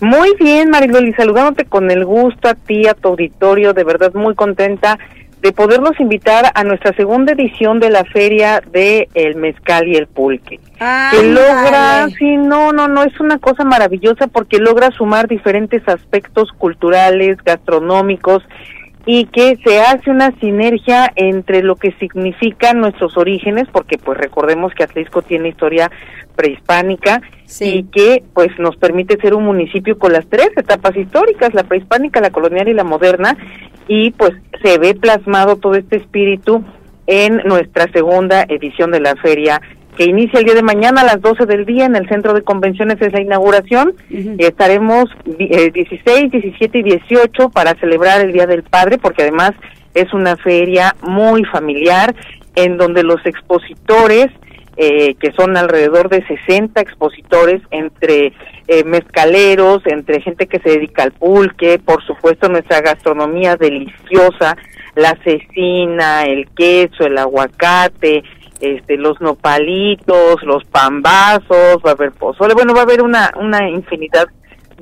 Muy 0.00 0.32
bien, 0.38 0.70
Mariloli, 0.70 1.12
saludándote 1.14 1.64
con 1.64 1.90
el 1.90 2.04
gusto 2.04 2.48
a 2.48 2.54
ti, 2.54 2.86
a 2.86 2.94
tu 2.94 3.08
auditorio, 3.08 3.72
de 3.72 3.82
verdad 3.82 4.14
muy 4.14 4.36
contenta 4.36 4.96
de 5.42 5.52
podernos 5.52 5.98
invitar 6.00 6.50
a 6.54 6.64
nuestra 6.64 6.92
segunda 6.94 7.32
edición 7.32 7.80
de 7.80 7.90
la 7.90 8.04
feria 8.04 8.60
de 8.72 9.08
el 9.14 9.36
mezcal 9.36 9.86
y 9.86 9.96
el 9.96 10.06
pulque. 10.06 10.60
que 10.78 11.22
logra, 11.22 12.08
sí, 12.18 12.36
no, 12.36 12.72
no, 12.72 12.88
no, 12.88 13.02
es 13.04 13.18
una 13.20 13.38
cosa 13.38 13.64
maravillosa 13.64 14.26
porque 14.26 14.58
logra 14.58 14.90
sumar 14.90 15.28
diferentes 15.28 15.86
aspectos 15.88 16.50
culturales, 16.52 17.36
gastronómicos 17.44 18.42
y 19.10 19.24
que 19.24 19.56
se 19.64 19.80
hace 19.80 20.10
una 20.10 20.32
sinergia 20.38 21.10
entre 21.16 21.62
lo 21.62 21.76
que 21.76 21.92
significan 21.92 22.78
nuestros 22.78 23.16
orígenes, 23.16 23.66
porque 23.72 23.96
pues 23.96 24.18
recordemos 24.18 24.74
que 24.74 24.82
Atlisco 24.82 25.22
tiene 25.22 25.48
historia 25.48 25.90
prehispánica 26.36 27.22
y 27.58 27.84
que 27.84 28.22
pues 28.34 28.50
nos 28.58 28.76
permite 28.76 29.16
ser 29.16 29.32
un 29.32 29.46
municipio 29.46 29.98
con 29.98 30.12
las 30.12 30.28
tres 30.28 30.50
etapas 30.54 30.94
históricas, 30.94 31.54
la 31.54 31.62
prehispánica, 31.62 32.20
la 32.20 32.28
colonial 32.28 32.68
y 32.68 32.74
la 32.74 32.84
moderna, 32.84 33.34
y 33.88 34.10
pues 34.10 34.32
se 34.62 34.76
ve 34.76 34.94
plasmado 34.94 35.56
todo 35.56 35.76
este 35.76 35.96
espíritu 35.96 36.62
en 37.06 37.38
nuestra 37.46 37.90
segunda 37.90 38.42
edición 38.42 38.90
de 38.90 39.00
la 39.00 39.16
feria 39.16 39.62
que 39.98 40.04
inicia 40.04 40.38
el 40.38 40.44
día 40.44 40.54
de 40.54 40.62
mañana 40.62 41.00
a 41.00 41.04
las 41.04 41.20
12 41.20 41.44
del 41.44 41.66
día 41.66 41.84
en 41.84 41.96
el 41.96 42.08
centro 42.08 42.32
de 42.32 42.42
convenciones 42.42 43.02
es 43.02 43.12
la 43.12 43.20
inauguración. 43.20 43.94
Y 44.08 44.44
estaremos 44.44 45.06
16, 45.26 46.30
17 46.30 46.78
y 46.78 46.82
18 46.84 47.50
para 47.50 47.74
celebrar 47.74 48.20
el 48.20 48.32
Día 48.32 48.46
del 48.46 48.62
Padre 48.62 48.98
porque 48.98 49.22
además 49.22 49.52
es 49.94 50.14
una 50.14 50.36
feria 50.36 50.94
muy 51.02 51.44
familiar 51.46 52.14
en 52.54 52.76
donde 52.76 53.02
los 53.02 53.26
expositores 53.26 54.28
eh, 54.76 55.16
que 55.16 55.32
son 55.32 55.56
alrededor 55.56 56.08
de 56.08 56.24
60 56.24 56.80
expositores 56.80 57.60
entre 57.72 58.32
eh, 58.68 58.84
mezcaleros, 58.84 59.82
entre 59.86 60.20
gente 60.20 60.46
que 60.46 60.60
se 60.60 60.70
dedica 60.70 61.02
al 61.02 61.10
pulque, 61.10 61.80
por 61.80 62.04
supuesto 62.06 62.48
nuestra 62.48 62.80
gastronomía 62.82 63.56
deliciosa, 63.56 64.56
la 64.94 65.18
cecina, 65.24 66.26
el 66.26 66.48
queso, 66.50 67.04
el 67.04 67.18
aguacate, 67.18 68.22
este, 68.60 68.96
los 68.96 69.20
nopalitos, 69.20 70.42
los 70.42 70.64
pambazos, 70.64 71.78
va 71.84 71.90
a 71.90 71.92
haber 71.92 72.12
pozole, 72.12 72.54
bueno, 72.54 72.74
va 72.74 72.80
a 72.80 72.84
haber 72.84 73.02
una, 73.02 73.30
una 73.36 73.68
infinidad 73.68 74.28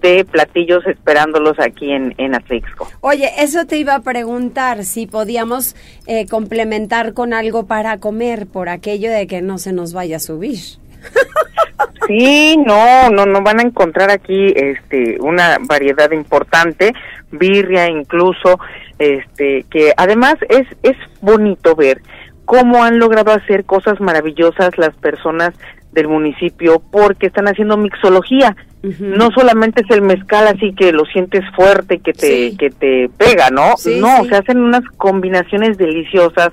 de 0.00 0.24
platillos 0.24 0.86
esperándolos 0.86 1.58
aquí 1.58 1.90
en, 1.90 2.14
en 2.18 2.34
Atlixco. 2.34 2.88
Oye, 3.00 3.30
eso 3.38 3.66
te 3.66 3.78
iba 3.78 3.94
a 3.94 4.00
preguntar, 4.00 4.84
si 4.84 5.06
podíamos 5.06 5.74
eh, 6.06 6.26
complementar 6.26 7.14
con 7.14 7.32
algo 7.32 7.66
para 7.66 7.98
comer, 7.98 8.46
por 8.46 8.68
aquello 8.68 9.10
de 9.10 9.26
que 9.26 9.42
no 9.42 9.58
se 9.58 9.72
nos 9.72 9.92
vaya 9.92 10.16
a 10.16 10.20
subir. 10.20 10.58
Sí, 12.06 12.56
no, 12.64 13.10
no, 13.10 13.26
no 13.26 13.42
van 13.42 13.58
a 13.58 13.62
encontrar 13.62 14.10
aquí 14.10 14.52
este 14.54 15.18
una 15.20 15.58
variedad 15.60 16.10
importante, 16.12 16.92
birria 17.32 17.88
incluso, 17.88 18.60
este 18.98 19.64
que 19.70 19.92
además 19.96 20.36
es 20.48 20.66
es 20.82 20.96
bonito 21.20 21.74
ver 21.74 22.00
cómo 22.46 22.82
han 22.82 22.98
logrado 22.98 23.32
hacer 23.32 23.64
cosas 23.64 24.00
maravillosas 24.00 24.78
las 24.78 24.94
personas 24.96 25.52
del 25.92 26.08
municipio 26.08 26.80
porque 26.90 27.26
están 27.26 27.48
haciendo 27.48 27.76
mixología. 27.76 28.56
No 29.00 29.30
solamente 29.34 29.82
es 29.82 29.90
el 29.90 30.02
mezcal 30.02 30.46
así 30.46 30.72
que 30.74 30.92
lo 30.92 31.04
sientes 31.06 31.42
fuerte 31.56 31.98
que 31.98 32.12
te 32.12 32.56
que 32.56 32.70
te 32.70 33.10
pega, 33.18 33.50
¿no? 33.50 33.74
no, 33.98 34.24
se 34.24 34.36
hacen 34.36 34.58
unas 34.58 34.82
combinaciones 34.96 35.76
deliciosas. 35.76 36.52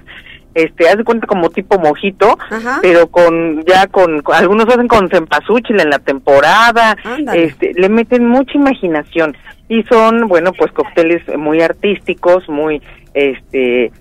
Este, 0.56 0.88
haz 0.88 0.98
de 0.98 1.04
cuenta 1.04 1.26
como 1.26 1.50
tipo 1.50 1.80
mojito, 1.80 2.38
pero 2.82 3.08
con 3.08 3.64
ya 3.66 3.88
con, 3.88 4.22
algunos 4.34 4.68
hacen 4.68 4.88
con 4.88 5.10
cempasúchil 5.10 5.80
en 5.80 5.90
la 5.90 5.98
temporada, 5.98 6.96
este, 7.34 7.74
le 7.74 7.90
meten 7.90 8.28
mucha 8.28 8.54
imaginación 8.54 9.36
y 9.68 9.82
son, 9.84 10.28
bueno, 10.28 10.54
pues 10.54 10.72
cócteles 10.72 11.24
muy 11.38 11.62
artísticos, 11.62 12.48
muy 12.50 12.82
este 13.16 13.92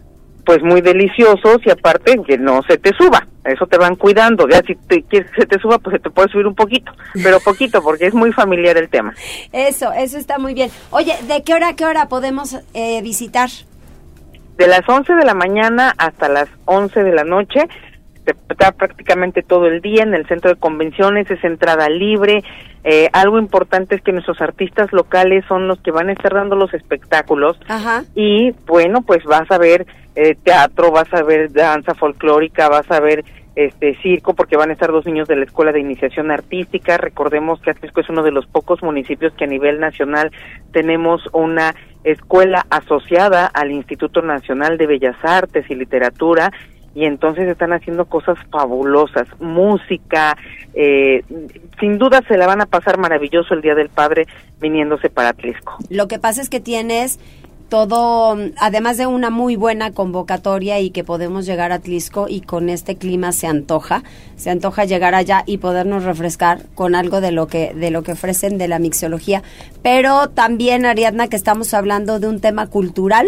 pues 0.44 0.62
muy 0.62 0.80
deliciosos 0.80 1.58
y 1.64 1.70
aparte 1.70 2.20
que 2.26 2.38
no 2.38 2.62
se 2.68 2.78
te 2.78 2.90
suba, 2.94 3.26
eso 3.44 3.66
te 3.66 3.78
van 3.78 3.96
cuidando, 3.96 4.48
ya 4.48 4.60
si 4.66 4.74
te 4.74 5.02
quieres 5.02 5.30
que 5.30 5.42
se 5.42 5.46
te 5.46 5.58
suba 5.58 5.78
pues 5.78 5.94
se 5.94 6.02
te 6.02 6.10
puede 6.10 6.28
subir 6.28 6.46
un 6.46 6.54
poquito, 6.54 6.92
pero 7.22 7.38
poquito 7.44 7.82
porque 7.82 8.06
es 8.06 8.14
muy 8.14 8.32
familiar 8.32 8.76
el 8.76 8.88
tema. 8.88 9.14
Eso, 9.52 9.92
eso 9.92 10.18
está 10.18 10.38
muy 10.38 10.54
bien. 10.54 10.70
Oye, 10.90 11.14
¿de 11.28 11.42
qué 11.42 11.54
hora 11.54 11.68
a 11.68 11.76
qué 11.76 11.84
hora 11.84 12.08
podemos 12.08 12.56
eh, 12.74 13.02
visitar? 13.02 13.48
De 14.56 14.66
las 14.66 14.86
11 14.86 15.14
de 15.14 15.24
la 15.24 15.34
mañana 15.34 15.94
hasta 15.96 16.28
las 16.28 16.48
11 16.66 17.02
de 17.02 17.12
la 17.12 17.24
noche, 17.24 17.68
está 18.24 18.72
prácticamente 18.72 19.42
todo 19.42 19.66
el 19.66 19.80
día 19.80 20.02
en 20.02 20.14
el 20.14 20.26
centro 20.26 20.50
de 20.50 20.56
convenciones, 20.56 21.30
es 21.30 21.42
entrada 21.42 21.88
libre. 21.88 22.44
Eh, 22.84 23.08
algo 23.12 23.38
importante 23.38 23.94
es 23.94 24.02
que 24.02 24.12
nuestros 24.12 24.40
artistas 24.40 24.92
locales 24.92 25.44
son 25.46 25.68
los 25.68 25.80
que 25.80 25.90
van 25.90 26.08
a 26.08 26.12
estar 26.12 26.34
dando 26.34 26.56
los 26.56 26.74
espectáculos 26.74 27.56
y 28.14 28.52
bueno, 28.66 29.02
pues 29.02 29.22
vas 29.24 29.48
a 29.50 29.58
ver 29.58 29.86
eh, 30.14 30.36
teatro, 30.42 30.90
vas 30.90 31.12
a 31.12 31.22
ver 31.22 31.52
danza 31.52 31.94
folclórica, 31.94 32.68
vas 32.68 32.90
a 32.90 33.00
ver 33.00 33.24
este 33.54 33.96
circo 34.02 34.34
porque 34.34 34.56
van 34.56 34.70
a 34.70 34.72
estar 34.72 34.90
dos 34.90 35.04
niños 35.04 35.28
de 35.28 35.36
la 35.36 35.44
Escuela 35.44 35.72
de 35.72 35.80
Iniciación 35.80 36.30
Artística. 36.30 36.96
Recordemos 36.96 37.60
que 37.60 37.70
Atlisco 37.70 38.00
es 38.00 38.08
uno 38.08 38.22
de 38.22 38.32
los 38.32 38.46
pocos 38.46 38.82
municipios 38.82 39.32
que 39.34 39.44
a 39.44 39.48
nivel 39.48 39.78
nacional 39.78 40.30
tenemos 40.72 41.22
una 41.32 41.74
escuela 42.04 42.66
asociada 42.70 43.46
al 43.46 43.70
Instituto 43.70 44.22
Nacional 44.22 44.78
de 44.78 44.86
Bellas 44.86 45.16
Artes 45.22 45.66
y 45.68 45.74
Literatura 45.74 46.50
y 46.94 47.04
entonces 47.04 47.48
están 47.48 47.72
haciendo 47.72 48.04
cosas 48.06 48.38
fabulosas, 48.50 49.26
música, 49.40 50.36
eh, 50.74 51.22
sin 51.80 51.98
duda 51.98 52.20
se 52.28 52.36
la 52.36 52.46
van 52.46 52.60
a 52.60 52.66
pasar 52.66 52.98
maravilloso 52.98 53.54
el 53.54 53.62
Día 53.62 53.74
del 53.74 53.88
Padre 53.88 54.26
viniéndose 54.60 55.08
para 55.08 55.30
Atlisco. 55.30 55.76
Lo 55.88 56.06
que 56.06 56.18
pasa 56.18 56.42
es 56.42 56.50
que 56.50 56.60
tienes 56.60 57.18
todo, 57.72 58.36
además 58.58 58.98
de 58.98 59.06
una 59.06 59.30
muy 59.30 59.56
buena 59.56 59.92
convocatoria 59.92 60.78
y 60.80 60.90
que 60.90 61.04
podemos 61.04 61.46
llegar 61.46 61.72
a 61.72 61.78
Tlisco 61.78 62.26
y 62.28 62.42
con 62.42 62.68
este 62.68 62.96
clima 62.96 63.32
se 63.32 63.46
antoja, 63.46 64.04
se 64.36 64.50
antoja 64.50 64.84
llegar 64.84 65.14
allá 65.14 65.42
y 65.46 65.56
podernos 65.56 66.04
refrescar 66.04 66.66
con 66.74 66.94
algo 66.94 67.22
de 67.22 67.32
lo 67.32 67.46
que 67.46 67.72
de 67.72 67.90
lo 67.90 68.02
que 68.02 68.12
ofrecen 68.12 68.58
de 68.58 68.68
la 68.68 68.78
mixología, 68.78 69.42
pero 69.80 70.28
también 70.28 70.84
Ariadna 70.84 71.28
que 71.28 71.36
estamos 71.36 71.72
hablando 71.72 72.20
de 72.20 72.28
un 72.28 72.40
tema 72.40 72.66
cultural 72.66 73.26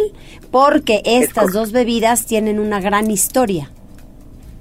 porque 0.51 1.01
estas 1.07 1.55
dos 1.55 1.73
bebidas 1.73 2.27
tienen 2.27 2.61
una 2.61 2.83
gran 2.83 3.11
historia. 3.11 3.71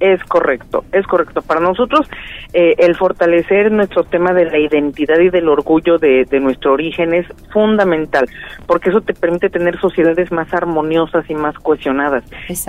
Es 0.00 0.22
correcto, 0.24 0.84
es 0.92 1.06
correcto. 1.06 1.40
Para 1.42 1.60
nosotros 1.60 2.08
eh, 2.52 2.74
el 2.78 2.96
fortalecer 2.96 3.70
nuestro 3.70 4.04
tema 4.04 4.32
de 4.32 4.46
la 4.46 4.58
identidad 4.58 5.18
y 5.18 5.30
del 5.30 5.48
orgullo 5.48 5.98
de, 5.98 6.26
nuestro 6.40 6.72
origen 6.72 7.14
es 7.14 7.26
fundamental, 7.52 8.28
porque 8.66 8.90
eso 8.90 9.00
te 9.00 9.14
permite 9.14 9.50
tener 9.50 9.78
sociedades 9.80 10.32
más 10.32 10.52
armoniosas 10.52 11.28
y 11.30 11.34
más 11.34 11.54
cohesionadas. 11.58 12.24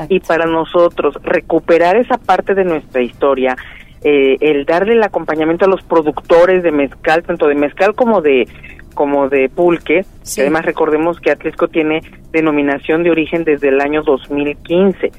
Y 0.09 0.19
para 0.19 0.45
nosotros 0.45 1.15
recuperar 1.23 1.97
esa 1.97 2.17
parte 2.17 2.53
de 2.53 2.63
nuestra 2.63 3.01
historia, 3.01 3.55
eh, 4.03 4.37
el 4.39 4.65
darle 4.65 4.93
el 4.93 5.03
acompañamiento 5.03 5.65
a 5.65 5.67
los 5.67 5.81
productores 5.81 6.61
de 6.61 6.71
mezcal, 6.71 7.23
tanto 7.23 7.47
de 7.47 7.55
mezcal 7.55 7.95
como 7.95 8.21
de 8.21 8.47
como 8.93 9.27
de 9.27 9.49
pulque. 9.49 10.05
Además 10.37 10.63
recordemos 10.63 11.19
que 11.19 11.29
Atlisco 11.29 11.67
tiene 11.67 12.01
denominación 12.31 13.03
de 13.03 13.11
origen 13.11 13.43
desde 13.43 13.67
el 13.67 13.81
año 13.81 14.03
2015 14.03 15.11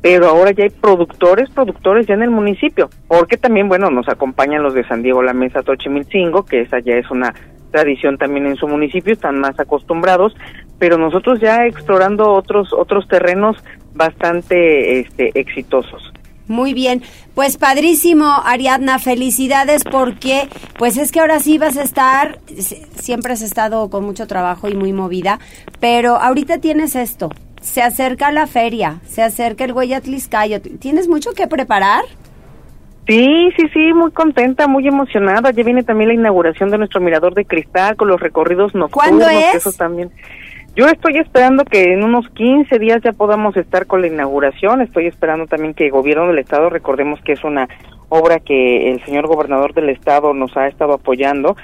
pero 0.00 0.28
ahora 0.28 0.52
ya 0.52 0.64
hay 0.64 0.70
productores, 0.70 1.50
productores 1.50 2.06
ya 2.06 2.14
en 2.14 2.22
el 2.22 2.30
municipio, 2.30 2.88
porque 3.08 3.36
también, 3.36 3.68
bueno, 3.68 3.90
nos 3.90 4.08
acompañan 4.08 4.62
los 4.62 4.74
de 4.74 4.86
San 4.86 5.02
Diego 5.02 5.22
La 5.22 5.32
Mesa 5.32 5.62
Tochimilcingo, 5.62 6.44
que 6.44 6.60
esa 6.60 6.78
ya 6.80 6.94
es 6.94 7.10
una 7.10 7.34
tradición 7.70 8.16
también 8.16 8.46
en 8.46 8.56
su 8.56 8.66
municipio, 8.66 9.12
están 9.12 9.40
más 9.40 9.58
acostumbrados, 9.58 10.34
pero 10.78 10.96
nosotros 10.96 11.40
ya 11.40 11.66
explorando 11.66 12.32
otros 12.32 12.72
otros 12.72 13.06
terrenos 13.08 13.56
bastante 13.94 15.00
este, 15.00 15.38
exitosos. 15.38 16.12
Muy 16.46 16.72
bien, 16.72 17.02
pues 17.34 17.58
padrísimo, 17.58 18.24
Ariadna, 18.42 18.98
felicidades 18.98 19.84
porque 19.84 20.48
pues 20.78 20.96
es 20.96 21.12
que 21.12 21.20
ahora 21.20 21.40
sí 21.40 21.58
vas 21.58 21.76
a 21.76 21.82
estar, 21.82 22.38
siempre 22.96 23.34
has 23.34 23.42
estado 23.42 23.90
con 23.90 24.04
mucho 24.04 24.26
trabajo 24.26 24.66
y 24.66 24.74
muy 24.74 24.94
movida, 24.94 25.40
pero 25.78 26.16
ahorita 26.16 26.56
tienes 26.56 26.96
esto, 26.96 27.28
se 27.60 27.82
acerca 27.82 28.32
la 28.32 28.46
feria, 28.46 29.00
se 29.04 29.22
acerca 29.22 29.64
el 29.64 29.72
Hueyatliscayo, 29.72 30.60
¿tienes 30.60 31.08
mucho 31.08 31.32
que 31.32 31.46
preparar? 31.46 32.04
Sí, 33.06 33.50
sí, 33.56 33.68
sí, 33.72 33.94
muy 33.94 34.10
contenta, 34.10 34.68
muy 34.68 34.86
emocionada. 34.86 35.50
Ya 35.50 35.64
viene 35.64 35.82
también 35.82 36.08
la 36.08 36.14
inauguración 36.14 36.70
de 36.70 36.76
nuestro 36.76 37.00
mirador 37.00 37.34
de 37.34 37.46
cristal 37.46 37.96
con 37.96 38.08
los 38.08 38.20
recorridos 38.20 38.74
nocturnos. 38.74 38.90
¿Cuándo 38.92 39.28
es? 39.30 39.54
Eso 39.54 39.72
también. 39.72 40.10
Yo 40.76 40.86
estoy 40.86 41.16
esperando 41.16 41.64
que 41.64 41.94
en 41.94 42.04
unos 42.04 42.28
15 42.28 42.78
días 42.78 43.00
ya 43.02 43.12
podamos 43.12 43.56
estar 43.56 43.86
con 43.86 44.02
la 44.02 44.08
inauguración. 44.08 44.82
Estoy 44.82 45.06
esperando 45.06 45.46
también 45.46 45.72
que 45.72 45.86
el 45.86 45.90
gobierno 45.90 46.28
del 46.28 46.38
estado, 46.38 46.68
recordemos 46.68 47.18
que 47.22 47.32
es 47.32 47.42
una 47.44 47.66
obra 48.08 48.40
que 48.40 48.90
el 48.90 49.04
señor 49.04 49.26
gobernador 49.26 49.74
del 49.74 49.90
estado 49.90 50.32
nos 50.34 50.56
ha 50.56 50.66
estado 50.66 50.94
apoyando 50.94 51.56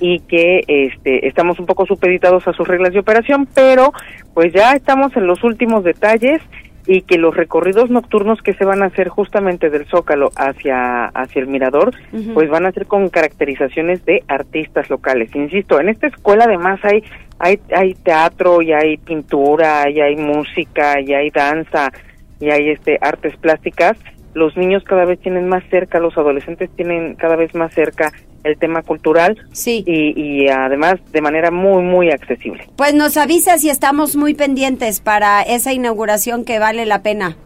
y 0.00 0.20
que 0.20 0.62
este 0.66 1.26
estamos 1.28 1.58
un 1.58 1.66
poco 1.66 1.86
supeditados 1.86 2.46
a 2.48 2.52
sus 2.52 2.66
reglas 2.66 2.92
de 2.92 3.00
operación, 3.00 3.48
pero 3.54 3.92
pues 4.34 4.52
ya 4.52 4.72
estamos 4.72 5.16
en 5.16 5.26
los 5.26 5.44
últimos 5.44 5.84
detalles 5.84 6.42
y 6.86 7.02
que 7.02 7.18
los 7.18 7.36
recorridos 7.36 7.90
nocturnos 7.90 8.42
que 8.42 8.54
se 8.54 8.64
van 8.64 8.82
a 8.82 8.86
hacer 8.86 9.08
justamente 9.08 9.70
del 9.70 9.86
Zócalo 9.86 10.30
hacia 10.34 11.06
hacia 11.06 11.40
el 11.40 11.46
Mirador, 11.46 11.94
pues 12.34 12.50
van 12.50 12.66
a 12.66 12.72
ser 12.72 12.86
con 12.86 13.08
caracterizaciones 13.08 14.04
de 14.04 14.22
artistas 14.26 14.90
locales. 14.90 15.34
Insisto, 15.34 15.80
en 15.80 15.88
esta 15.88 16.08
escuela 16.08 16.44
además 16.44 16.80
hay 16.84 17.04
hay 17.38 17.60
hay 17.74 17.94
teatro 17.94 18.62
y 18.62 18.72
hay 18.72 18.96
pintura 18.96 19.88
y 19.88 20.00
hay 20.00 20.16
música 20.16 21.00
y 21.00 21.14
hay 21.14 21.30
danza 21.30 21.92
y 22.40 22.50
hay 22.50 22.70
este 22.70 22.98
artes 23.00 23.36
plásticas. 23.36 23.96
Los 24.34 24.56
niños 24.56 24.82
cada 24.84 25.04
vez 25.04 25.20
tienen 25.20 25.48
más 25.48 25.62
cerca, 25.70 26.00
los 26.00 26.16
adolescentes 26.16 26.70
tienen 26.76 27.14
cada 27.16 27.36
vez 27.36 27.54
más 27.54 27.72
cerca 27.74 28.12
el 28.44 28.58
tema 28.58 28.82
cultural 28.82 29.36
sí. 29.52 29.84
y, 29.86 30.20
y 30.20 30.48
además 30.48 30.96
de 31.12 31.20
manera 31.20 31.50
muy, 31.50 31.82
muy 31.82 32.10
accesible. 32.10 32.66
Pues 32.76 32.94
nos 32.94 33.16
avisas 33.16 33.62
y 33.64 33.70
estamos 33.70 34.16
muy 34.16 34.34
pendientes 34.34 35.00
para 35.00 35.42
esa 35.42 35.72
inauguración 35.72 36.44
que 36.44 36.58
vale 36.58 36.86
la 36.86 37.02
pena. 37.02 37.36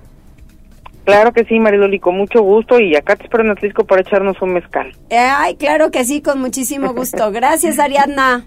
Claro 1.07 1.33
que 1.33 1.44
sí, 1.44 1.61
Mariloli, 1.61 2.01
con 2.01 2.16
mucho 2.16 2.42
gusto 2.42 2.81
y 2.81 2.96
acá 2.96 3.14
te 3.14 3.25
espero 3.25 3.44
en 3.44 3.51
Atlisco 3.51 3.85
para 3.85 4.01
echarnos 4.01 4.42
un 4.42 4.55
mezcal. 4.55 4.92
Ay, 5.11 5.55
claro 5.55 5.92
que 5.92 6.05
sí, 6.05 6.20
con 6.20 6.40
muchísimo 6.40 6.94
gusto. 6.94 7.31
Gracias, 7.33 7.79
Ariadna. 7.79 8.44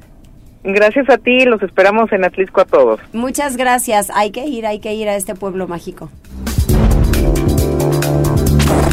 Gracias 0.61 1.09
a 1.09 1.17
ti, 1.17 1.45
los 1.45 1.63
esperamos 1.63 2.11
en 2.11 2.25
Atlisco 2.25 2.59
a 2.59 2.65
todos. 2.65 2.99
Muchas 3.13 3.55
gracias. 3.55 4.11
Hay 4.13 4.31
que 4.31 4.45
ir, 4.45 4.67
hay 4.67 4.79
que 4.79 4.93
ir 4.93 5.07
a 5.07 5.15
este 5.15 5.33
pueblo 5.33 5.69
mágico. 5.69 6.09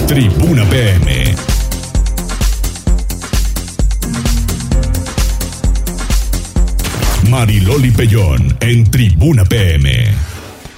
Tribuna 0.06 0.64
PM. 0.66 1.34
Mariloli 7.28 7.90
Pellón 7.90 8.56
en 8.60 8.88
Tribuna 8.88 9.44
PM. 9.44 10.06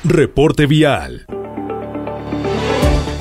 Reporte 0.05 0.65
vial. 0.65 1.27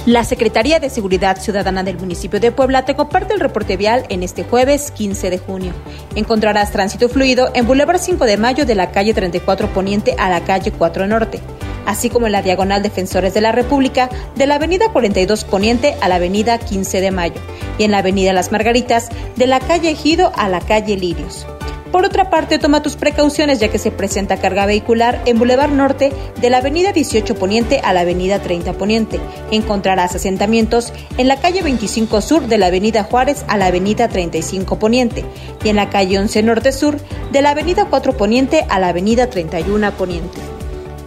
La 0.05 0.23
Secretaría 0.23 0.79
de 0.79 0.89
Seguridad 0.89 1.41
Ciudadana 1.41 1.83
del 1.83 1.97
municipio 1.97 2.39
de 2.39 2.53
Puebla 2.53 2.85
te 2.85 2.95
comparte 2.95 3.33
el 3.33 3.41
reporte 3.41 3.75
vial 3.75 4.05
en 4.07 4.23
este 4.23 4.45
jueves 4.45 4.91
15 4.91 5.29
de 5.29 5.37
junio. 5.39 5.73
Encontrarás 6.15 6.71
tránsito 6.71 7.09
fluido 7.09 7.51
en 7.53 7.67
Boulevard 7.67 7.99
5 7.99 8.23
de 8.23 8.37
Mayo 8.37 8.65
de 8.65 8.75
la 8.75 8.91
calle 8.91 9.13
34 9.13 9.73
Poniente 9.73 10.15
a 10.17 10.29
la 10.29 10.45
calle 10.45 10.71
4 10.71 11.05
Norte, 11.05 11.41
así 11.87 12.11
como 12.11 12.27
en 12.27 12.33
la 12.33 12.43
diagonal 12.43 12.83
Defensores 12.83 13.33
de 13.33 13.41
la 13.41 13.51
República 13.51 14.09
de 14.35 14.45
la 14.45 14.55
avenida 14.55 14.91
42 14.93 15.45
Poniente 15.45 15.95
a 16.01 16.07
la 16.07 16.15
avenida 16.15 16.59
15 16.59 17.01
de 17.01 17.09
Mayo 17.09 17.41
y 17.79 17.85
en 17.85 17.91
la 17.91 17.99
avenida 17.99 18.33
Las 18.33 18.51
Margaritas 18.51 19.09
de 19.35 19.47
la 19.47 19.59
calle 19.59 19.89
Ejido 19.89 20.31
a 20.35 20.49
la 20.49 20.59
calle 20.59 20.95
Lirios. 20.97 21.47
Por 21.91 22.03
otra 22.03 22.29
parte, 22.29 22.59
toma 22.59 22.83
tus 22.83 22.97
precauciones 22.97 23.59
ya 23.59 23.69
que 23.69 23.79
se 23.79 23.91
presenta 23.91 24.37
carga 24.37 24.65
vehicular 24.65 25.21
en 25.25 25.39
Boulevard 25.39 25.71
Norte 25.71 26.11
de 26.39 26.49
la 26.49 26.57
Avenida 26.57 26.91
18 26.91 27.35
Poniente 27.35 27.79
a 27.83 27.93
la 27.93 28.01
Avenida 28.01 28.39
30 28.39 28.73
Poniente. 28.73 29.19
Encontrarás 29.51 30.13
asentamientos 30.13 30.91
en 31.17 31.29
la 31.29 31.37
calle 31.37 31.61
25 31.61 32.21
Sur 32.21 32.47
de 32.47 32.57
la 32.57 32.67
Avenida 32.67 33.03
Juárez 33.03 33.45
a 33.47 33.57
la 33.57 33.67
Avenida 33.67 34.09
35 34.09 34.77
Poniente 34.77 35.23
y 35.63 35.69
en 35.69 35.77
la 35.77 35.89
calle 35.89 36.19
11 36.19 36.43
Norte 36.43 36.71
Sur 36.73 36.97
de 37.31 37.41
la 37.41 37.51
Avenida 37.51 37.85
4 37.89 38.17
Poniente 38.17 38.65
a 38.69 38.79
la 38.79 38.89
Avenida 38.89 39.29
31 39.29 39.91
Poniente. 39.93 40.56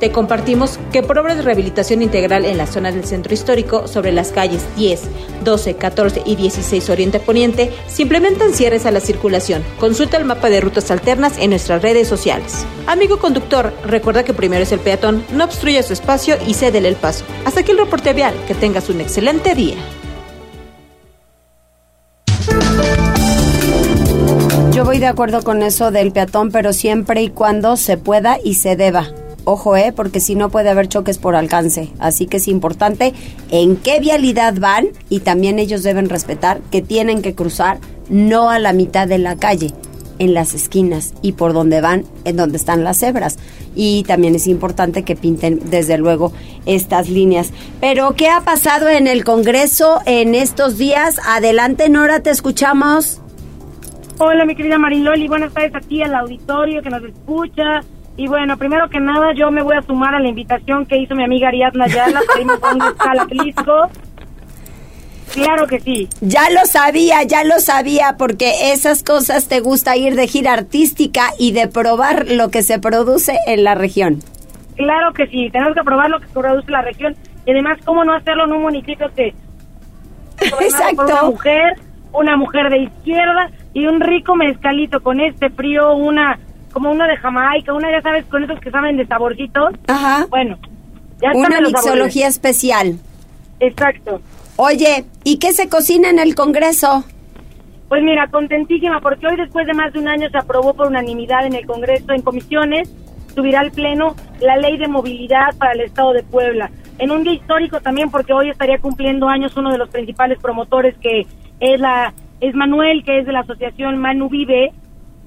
Te 0.01 0.11
compartimos 0.13 0.81
que 0.93 1.03
por 1.03 1.19
obras 1.19 1.37
de 1.37 1.43
rehabilitación 1.43 2.01
integral 2.01 2.47
en 2.47 2.57
la 2.57 2.67
zona 2.67 2.91
del 2.91 3.05
centro 3.05 3.35
histórico, 3.35 3.87
sobre 3.87 4.13
las 4.13 4.33
calles 4.33 4.63
10, 4.77 5.03
12, 5.45 5.75
14 5.75 6.23
y 6.25 6.37
16 6.37 6.89
Oriente 6.89 7.21
Poniente, 7.21 7.71
se 7.87 8.03
implementan 8.03 8.55
cierres 8.55 8.87
a 8.87 8.93
la 8.93 9.01
circulación. 9.01 9.63
Consulta 9.79 10.17
el 10.17 10.25
mapa 10.25 10.49
de 10.49 10.63
rutas 10.63 10.91
alternas 10.91 11.37
en 11.37 11.51
nuestras 11.51 11.83
redes 11.83 12.09
sociales. 12.09 12.65
Amigo 12.87 13.19
conductor, 13.19 13.75
recuerda 13.85 14.25
que 14.25 14.33
primero 14.33 14.63
es 14.63 14.73
el 14.73 14.81
peatón, 14.81 15.23
no 15.35 15.45
obstruya 15.45 15.83
su 15.83 15.93
espacio 15.93 16.37
y 16.47 16.55
cédele 16.55 16.89
el 16.89 16.97
paso. 16.97 17.27
Hasta 17.45 17.61
aquí 17.61 17.73
el 17.73 17.79
reporte 17.79 18.15
vial. 18.15 18.35
Que 18.49 18.55
tengas 18.55 18.89
un 18.89 19.03
excelente 19.03 19.55
día. 19.55 19.77
Yo 24.73 24.87
voy 24.87 24.99
de 24.99 25.09
acuerdo 25.09 25.43
con 25.43 25.63
eso 25.63 25.91
del 25.91 26.11
peatón, 26.11 26.51
pero 26.51 26.73
siempre 26.73 27.21
y 27.21 27.29
cuando 27.29 27.77
se 27.77 27.99
pueda 27.99 28.39
y 28.43 28.55
se 28.55 28.77
deba. 28.77 29.11
Ojo, 29.45 29.77
eh, 29.77 29.93
porque 29.95 30.21
si 30.21 30.35
no 30.35 30.51
puede 30.51 30.71
haber 30.71 30.89
choques 30.89 31.19
por 31.19 31.35
alcance. 31.35 31.91
Así 31.99 32.27
que 32.27 32.37
es 32.39 32.49
importante 32.49 33.15
en 33.51 33.77
qué 33.77 34.01
vialidad 34.01 34.55
van 34.59 34.89
y 35.09 35.21
también 35.21 35.59
ellos 35.59 35.83
deben 35.83 36.09
respetar 36.09 36.61
que 36.71 36.83
tienen 36.83 37.23
que 37.23 37.35
cruzar 37.35 37.79
no 38.09 38.51
a 38.51 38.59
la 38.59 38.73
mitad 38.73 39.09
de 39.09 39.19
la 39.19 39.37
calle, 39.37 39.73
en 40.19 40.35
las 40.35 40.53
esquinas 40.53 41.15
y 41.23 41.33
por 41.33 41.53
donde 41.53 41.81
van, 41.81 42.05
en 42.25 42.37
donde 42.37 42.59
están 42.59 42.85
las 42.85 42.99
cebras. 42.99 43.39
Y 43.75 44.03
también 44.03 44.35
es 44.35 44.47
importante 44.47 45.05
que 45.05 45.17
pinten, 45.17 45.61
desde 45.71 45.97
luego, 45.97 46.33
estas 46.67 47.09
líneas. 47.09 47.53
Pero, 47.81 48.15
¿qué 48.17 48.29
ha 48.29 48.41
pasado 48.41 48.89
en 48.89 49.07
el 49.07 49.25
Congreso 49.25 50.01
en 50.07 50.35
estos 50.35 50.77
días? 50.77 51.19
Adelante, 51.27 51.89
Nora, 51.89 52.21
te 52.21 52.31
escuchamos. 52.31 53.21
Hola, 54.19 54.45
mi 54.45 54.55
querida 54.55 54.77
Mariloli, 54.77 55.29
buenas 55.29 55.55
tardes 55.55 55.75
a 55.75 55.81
ti, 55.81 56.03
al 56.03 56.15
auditorio 56.15 56.83
que 56.83 56.91
nos 56.91 57.03
escucha. 57.05 57.81
Y 58.17 58.27
bueno, 58.29 58.57
primero 58.57 58.89
que 58.89 59.01
nada, 59.01 59.33
yo 59.35 59.51
me 59.51 59.63
voy 59.63 59.77
a 59.77 59.83
sumar 59.83 60.15
a 60.15 60.21
la 60.21 60.29
invitación 60.29 60.85
que 60.87 60.99
hizo 60.99 61.15
mi 61.15 61.25
amiga 61.25 61.49
Ariadna 61.49 61.85
Ayala 61.85 62.21
para 62.27 62.41
irnos 62.41 62.63
a 62.63 62.75
un 62.75 62.83
escala 62.83 63.23
Atlisco. 63.23 63.91
Claro 65.33 65.67
que 65.67 65.81
sí. 65.81 66.09
Ya 66.21 66.51
lo 66.51 66.67
sabía, 66.67 67.23
ya 67.23 67.45
lo 67.45 67.61
sabía, 67.61 68.17
porque 68.19 68.73
esas 68.73 69.03
cosas 69.05 69.49
te 69.49 69.61
gusta 69.61 69.97
ir 69.97 70.17
de 70.17 70.27
gira 70.27 70.53
artística 70.53 71.31
y 71.39 71.53
de 71.53 71.69
probar 71.69 72.27
lo 72.29 72.51
que 72.51 72.63
se 72.63 72.79
produce 72.79 73.39
en 73.47 73.65
la 73.65 73.75
región. 73.75 74.23
Claro 74.77 75.13
que 75.13 75.27
sí, 75.29 75.51
tenemos 75.51 75.75
que 75.75 75.83
probar 75.83 76.11
lo 76.11 76.21
que 76.21 76.27
produce 76.29 76.71
la 76.71 76.83
región 76.83 77.15
y 77.47 77.53
además, 77.53 77.79
¿cómo 77.85 78.05
no 78.05 78.15
hacerlo 78.15 78.45
en 78.45 78.53
un 78.53 78.63
municipio 78.63 79.11
que... 79.15 79.35
Exacto. 80.41 80.97
Por 80.97 81.05
una 81.07 81.23
mujer, 81.23 81.77
una 82.13 82.37
mujer 82.37 82.71
de 82.71 82.79
izquierda 82.79 83.51
y 83.73 83.87
un 83.87 84.01
rico 84.01 84.35
mezcalito 84.35 85.03
con 85.03 85.21
este 85.21 85.51
frío, 85.51 85.95
una 85.95 86.39
como 86.73 86.91
uno 86.91 87.07
de 87.07 87.17
Jamaica, 87.17 87.73
una 87.73 87.91
ya 87.91 88.03
sabes 88.03 88.25
con 88.27 88.45
esos 88.45 88.61
que 88.61 88.71
saben 88.71 88.97
de 88.97 89.07
saborcitos. 89.07 89.75
Ajá. 89.89 90.27
Bueno, 90.29 90.59
ya 91.21 91.33
Una 91.35 91.61
mixología 91.61 92.29
especial. 92.29 92.99
Exacto. 93.61 94.21
Oye, 94.57 95.05
¿y 95.25 95.39
qué 95.39 95.53
se 95.53 95.69
cocina 95.69 96.11
en 96.11 96.19
el 96.19 96.35
Congreso? 96.35 97.05
Pues 97.89 98.03
mira, 98.03 98.29
contentísima 98.29 99.01
porque 99.01 99.27
hoy 99.27 99.37
después 99.37 99.67
de 99.67 99.75
más 99.75 99.93
de 99.93 99.99
un 99.99 100.09
año 100.09 100.29
se 100.31 100.39
aprobó 100.39 100.75
por 100.75 100.87
unanimidad 100.87 101.47
en 101.47 101.55
el 101.55 101.67
Congreso 101.67 102.13
en 102.13 102.23
comisiones, 102.23 102.89
subirá 103.35 103.61
al 103.61 103.73
Pleno 103.73 104.15
la 104.41 104.57
ley 104.57 104.77
de 104.77 104.87
movilidad 104.87 105.57
para 105.59 105.73
el 105.73 105.81
Estado 105.81 106.13
de 106.13 106.23
Puebla. 106.23 106.71
En 106.99 107.11
un 107.11 107.25
día 107.25 107.33
histórico 107.33 107.81
también 107.81 108.11
porque 108.11 108.33
hoy 108.33 108.51
estaría 108.51 108.79
cumpliendo 108.79 109.29
años 109.29 109.57
uno 109.57 109.73
de 109.73 109.79
los 109.79 109.89
principales 109.89 110.39
promotores 110.39 110.97
que 110.99 111.27
es 111.59 111.81
la 111.81 112.13
es 112.41 112.55
Manuel, 112.55 113.05
que 113.05 113.19
es 113.19 113.27
de 113.27 113.33
la 113.33 113.41
asociación 113.41 113.99
Manu 113.99 114.29
Vive, 114.29 114.73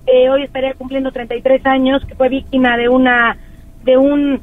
eh, 0.07 0.29
hoy 0.29 0.43
estaría 0.43 0.73
cumpliendo 0.73 1.11
33 1.11 1.65
años, 1.65 2.03
que 2.05 2.15
fue 2.15 2.29
víctima 2.29 2.77
de 2.77 2.89
una 2.89 3.37
de 3.83 3.97
un 3.97 4.41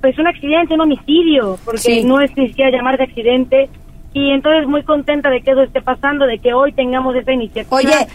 pues 0.00 0.18
un 0.18 0.26
accidente, 0.26 0.74
un 0.74 0.82
homicidio, 0.82 1.58
porque 1.64 1.78
Sí. 1.80 2.04
no 2.04 2.20
es 2.20 2.36
ni 2.36 2.48
siquiera 2.48 2.70
llamar 2.70 2.98
de 2.98 3.04
accidente, 3.04 3.70
y 4.12 4.30
entonces 4.32 4.66
muy 4.68 4.82
contenta 4.82 5.30
de 5.30 5.40
que 5.40 5.52
eso 5.52 5.62
esté 5.62 5.80
pasando, 5.80 6.26
de 6.26 6.38
que 6.38 6.52
hoy 6.52 6.72
tengamos 6.72 7.16
esta 7.16 7.32
iniciativa. 7.32 7.74
Oye, 7.74 8.06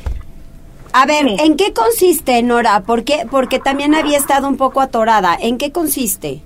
a 0.94 1.06
ver, 1.08 1.26
¿en 1.44 1.58
qué 1.58 1.74
consiste, 1.74 2.44
Nora? 2.44 2.82
¿Por 2.82 3.04
qué? 3.04 3.26
Porque 3.30 3.58
también 3.60 3.96
había 3.96 4.18
estado 4.18 4.48
un 4.48 4.56
poco 4.58 4.82
atorada. 4.82 5.36
¿En 5.42 5.58
qué 5.58 5.72
consiste? 5.72 6.42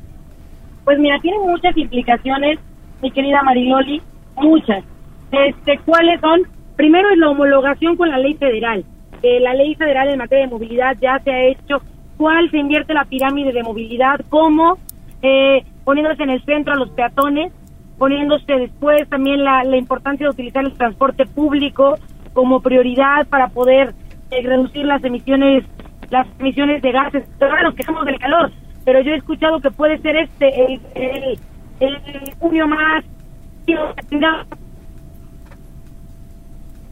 Pues 0.85 0.97
mira, 0.99 1.19
tiene 1.19 1.39
muchas 1.39 1.75
implicaciones, 1.77 2.59
mi 3.01 3.11
querida 3.11 3.43
Mariloli, 3.43 4.01
muchas. 4.37 4.83
Este, 5.31 5.77
¿Cuáles 5.85 6.21
son? 6.21 6.41
Primero 6.77 7.09
es 7.09 7.17
la 7.17 7.29
homologación 7.29 7.95
con 7.97 8.09
la 8.09 8.17
ley 8.17 8.33
federal. 8.35 8.85
Eh, 9.23 9.39
la 9.39 9.53
ley 9.53 9.73
federal 9.75 10.09
en 10.09 10.19
materia 10.19 10.45
de 10.45 10.51
movilidad 10.51 10.97
ya 11.01 11.19
se 11.23 11.31
ha 11.31 11.43
hecho. 11.45 11.81
¿Cuál 12.17 12.51
se 12.51 12.57
invierte 12.57 12.93
la 12.93 13.05
pirámide 13.05 13.51
de 13.51 13.63
movilidad? 13.63 14.19
¿Cómo? 14.29 14.77
Eh, 15.21 15.63
poniéndose 15.83 16.23
en 16.23 16.29
el 16.29 16.43
centro 16.43 16.73
a 16.73 16.77
los 16.77 16.89
peatones, 16.91 17.51
poniéndose 17.97 18.53
después 18.53 19.07
también 19.09 19.43
la, 19.43 19.63
la 19.63 19.77
importancia 19.77 20.25
de 20.25 20.31
utilizar 20.31 20.63
el 20.63 20.73
transporte 20.73 21.25
público 21.25 21.97
como 22.33 22.61
prioridad 22.61 23.25
para 23.27 23.47
poder 23.47 23.93
eh, 24.31 24.41
reducir 24.43 24.85
las 24.85 25.03
emisiones 25.03 25.63
las 26.09 26.27
emisiones 26.39 26.81
de 26.81 26.91
gases. 26.91 27.23
Ahora 27.41 27.63
nos 27.63 27.75
quejamos 27.75 28.05
del 28.05 28.19
calor, 28.19 28.51
pero 28.85 29.01
yo 29.01 29.13
he 29.13 29.15
escuchado 29.15 29.59
que 29.59 29.71
puede 29.71 29.97
ser 29.99 30.15
este 30.17 30.65
el, 30.65 30.81
el, 30.95 31.39
el 31.79 32.33
junio 32.39 32.67
más 32.67 33.03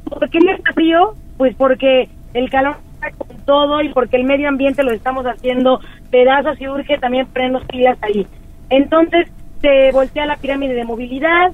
¿Por 0.09 0.29
qué 0.29 0.39
no 0.39 0.51
está 0.51 0.73
frío? 0.73 1.13
Pues 1.37 1.55
porque 1.55 2.09
el 2.33 2.49
calor 2.49 2.77
está 2.93 3.11
con 3.11 3.37
todo 3.45 3.81
y 3.81 3.89
porque 3.89 4.17
el 4.17 4.23
medio 4.23 4.47
ambiente 4.47 4.83
lo 4.83 4.91
estamos 4.91 5.25
haciendo 5.25 5.79
pedazos 6.09 6.59
y 6.59 6.67
urge 6.67 6.97
también 6.97 7.27
ponernos 7.27 7.63
pilas 7.65 7.97
ahí. 8.01 8.27
Entonces 8.69 9.27
se 9.61 9.91
voltea 9.91 10.25
la 10.25 10.37
pirámide 10.37 10.73
de 10.73 10.85
movilidad, 10.85 11.51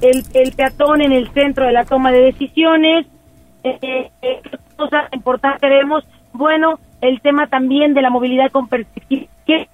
el, 0.00 0.24
el 0.34 0.52
peatón 0.52 1.02
en 1.02 1.12
el 1.12 1.30
centro 1.32 1.66
de 1.66 1.72
la 1.72 1.84
toma 1.84 2.10
de 2.12 2.22
decisiones, 2.22 3.06
eh, 3.62 4.10
eh, 4.22 4.42
cosa 4.76 5.08
importante 5.12 5.68
vemos, 5.68 6.04
bueno, 6.32 6.78
el 7.00 7.20
tema 7.20 7.46
también 7.46 7.94
de 7.94 8.02
la 8.02 8.10
movilidad 8.10 8.50
con 8.50 8.68
perspectiva. 8.68 9.26
¿Qué? 9.46 9.68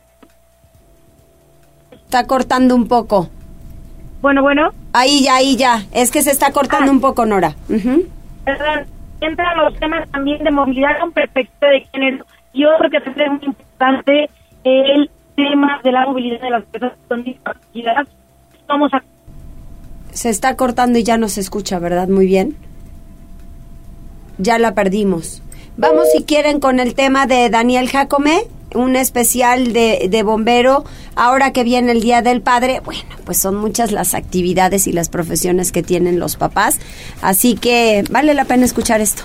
Está 1.93 2.27
cortando 2.27 2.75
un 2.75 2.89
poco. 2.89 3.29
Bueno, 4.23 4.43
bueno. 4.43 4.71
Ahí 4.93 5.25
ya, 5.25 5.37
ahí 5.37 5.57
ya. 5.57 5.83
Es 5.93 6.11
que 6.11 6.23
se 6.23 6.31
está 6.31 6.51
cortando 6.53 6.91
un 6.91 7.01
poco, 7.01 7.27
Nora. 7.27 7.55
Ujú. 7.69 8.05
Perdón, 8.45 8.87
entran 9.21 9.57
los 9.59 9.75
temas 9.79 10.09
también 10.11 10.43
de 10.45 10.51
movilidad 10.51 10.99
con 11.01 11.13
perspectiva 11.13 11.71
de 11.71 11.81
género. 11.93 12.25
Y 12.53 12.65
otro 12.65 12.89
que 12.91 13.01
también 13.01 13.33
es 13.33 13.39
muy 13.39 13.47
importante, 13.47 14.31
el 14.65 15.11
tema 15.37 15.81
de 15.85 15.93
la 15.93 16.07
movilidad 16.07 16.41
de 16.41 16.51
las 16.51 16.65
personas 16.65 16.97
con 17.09 17.23
discapacidad. 17.25 18.07
Vamos 18.67 18.93
a 18.95 19.03
Se 20.13 20.31
está 20.31 20.57
cortando 20.57 20.99
y 20.99 21.05
ya 21.05 21.19
no 21.19 21.29
se 21.29 21.41
escucha, 21.41 21.79
¿verdad? 21.79 22.09
Muy 22.09 22.27
bien. 22.27 22.57
Ya 24.39 24.59
la 24.59 24.75
perdimos. 24.75 25.43
Vamos, 25.77 26.11
si 26.11 26.25
quieren, 26.25 26.59
con 26.59 26.81
el 26.81 26.95
tema 26.95 27.27
de 27.27 27.51
Daniel 27.51 27.89
Jacome, 27.89 28.45
un 28.75 28.97
especial 28.97 29.73
de, 29.73 30.09
de 30.11 30.23
bombero. 30.23 30.85
Ahora 31.15 31.53
que 31.53 31.65
viene 31.65 31.93
el 31.93 32.01
Día 32.01 32.23
del 32.23 32.43
Padre, 32.43 32.81
bueno, 32.85 33.03
pues 33.25 33.39
son 33.39 33.57
muchas 33.57 33.93
las 33.93 34.15
actividades 34.15 34.87
y 34.87 34.93
las 34.93 35.09
profesiones 35.09 35.73
que 35.73 35.83
tienen 35.83 36.19
los 36.19 36.37
papás. 36.37 36.79
Así 37.23 37.57
que 37.57 38.05
vale 38.11 38.35
la 38.35 38.45
pena 38.45 38.65
escuchar 38.65 39.01
esto. 39.01 39.23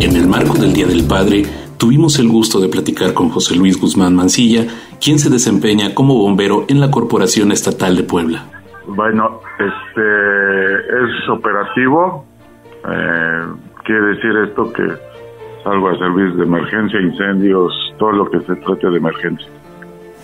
En 0.00 0.16
el 0.16 0.26
marco 0.26 0.54
del 0.54 0.72
Día 0.72 0.86
del 0.86 1.04
Padre, 1.04 1.44
tuvimos 1.78 2.18
el 2.18 2.28
gusto 2.28 2.60
de 2.60 2.68
platicar 2.68 3.14
con 3.14 3.30
José 3.30 3.56
Luis 3.56 3.80
Guzmán 3.80 4.14
Mancilla, 4.14 4.66
quien 5.00 5.18
se 5.18 5.30
desempeña 5.30 5.94
como 5.94 6.14
bombero 6.14 6.64
en 6.68 6.80
la 6.80 6.90
Corporación 6.90 7.52
Estatal 7.52 7.96
de 7.96 8.02
Puebla. 8.02 8.44
Bueno, 8.86 9.40
este 9.58 10.02
es 10.74 11.28
operativo. 11.28 12.24
Eh, 12.86 13.42
quiere 13.84 14.00
decir 14.14 14.30
esto 14.48 14.72
que 14.72 14.82
servir 15.64 16.34
de 16.34 16.42
emergencia, 16.44 17.00
incendios, 17.00 17.72
todo 17.98 18.12
lo 18.12 18.30
que 18.30 18.40
se 18.40 18.54
trate 18.56 18.88
de 18.90 18.96
emergencia. 18.98 19.46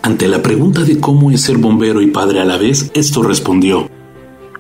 Ante 0.03 0.29
la 0.29 0.43
pregunta 0.43 0.83
de 0.83 1.01
cómo 1.01 1.31
es 1.31 1.43
ser 1.43 1.59
bombero 1.59 2.01
y 2.01 2.07
padre 2.09 2.41
a 2.41 2.45
la 2.45 2.57
vez, 2.57 2.91
esto 2.95 3.23
respondió. 3.23 3.81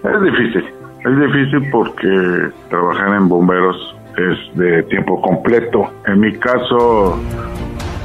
Es 0.02 0.22
difícil, 0.22 0.64
es 1.04 1.20
difícil 1.20 1.70
porque 1.70 2.50
trabajar 2.68 3.14
en 3.16 3.28
bomberos 3.28 3.76
es 4.16 4.58
de 4.58 4.82
tiempo 4.84 5.20
completo. 5.22 5.90
En 6.06 6.20
mi 6.20 6.32
caso, 6.34 7.18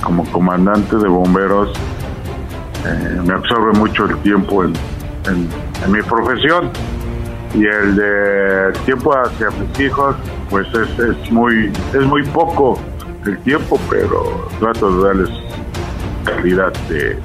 como 0.03 0.23
comandante 0.31 0.95
de 0.97 1.07
bomberos, 1.07 1.71
eh, 2.85 3.19
me 3.25 3.33
absorbe 3.33 3.77
mucho 3.77 4.05
el 4.05 4.15
tiempo 4.19 4.63
en, 4.63 4.73
en- 5.27 5.49
en 5.83 5.91
mi 5.91 6.01
profesión 6.03 6.69
y 7.55 7.65
el 7.65 7.95
de 7.95 8.73
tiempo 8.85 9.13
hacia 9.13 9.49
mis 9.51 9.79
hijos, 9.79 10.15
pues 10.49 10.67
es, 10.67 10.99
es 10.99 11.31
muy 11.31 11.71
es 11.93 12.05
muy 12.05 12.23
poco 12.23 12.79
el 13.25 13.37
tiempo, 13.39 13.79
pero 13.89 14.47
trato 14.59 14.97
de 14.97 15.07
darles 15.07 15.29
calidad 16.25 16.73
de, 16.89 17.17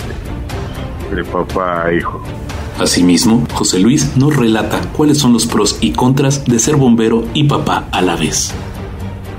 de 1.15 1.25
papá 1.25 1.87
a 1.87 1.93
hijo. 1.93 2.23
Asimismo, 2.79 3.47
José 3.53 3.79
Luis 3.79 4.17
nos 4.17 4.37
relata 4.37 4.81
cuáles 4.97 5.19
son 5.19 5.33
los 5.33 5.47
pros 5.47 5.77
y 5.81 5.93
contras 5.93 6.45
de 6.47 6.59
ser 6.59 6.77
bombero 6.77 7.25
y 7.35 7.45
papá 7.45 7.85
a 7.93 8.01
la 8.01 8.17
vez. 8.17 8.55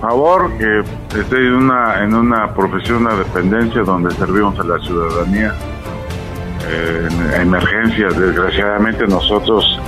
favor 0.01 0.51
que 0.57 0.83
estoy 1.19 1.47
en 1.47 1.53
una, 1.53 2.03
en 2.03 2.13
una 2.13 2.53
profesión, 2.53 3.05
una 3.05 3.15
dependencia 3.15 3.81
donde 3.81 4.13
servimos 4.15 4.59
a 4.59 4.63
la 4.63 4.79
ciudadanía 4.79 5.55
eh, 6.69 7.07
en 7.35 7.41
emergencias. 7.41 8.17
Desgraciadamente 8.19 9.07
nosotros 9.07 9.79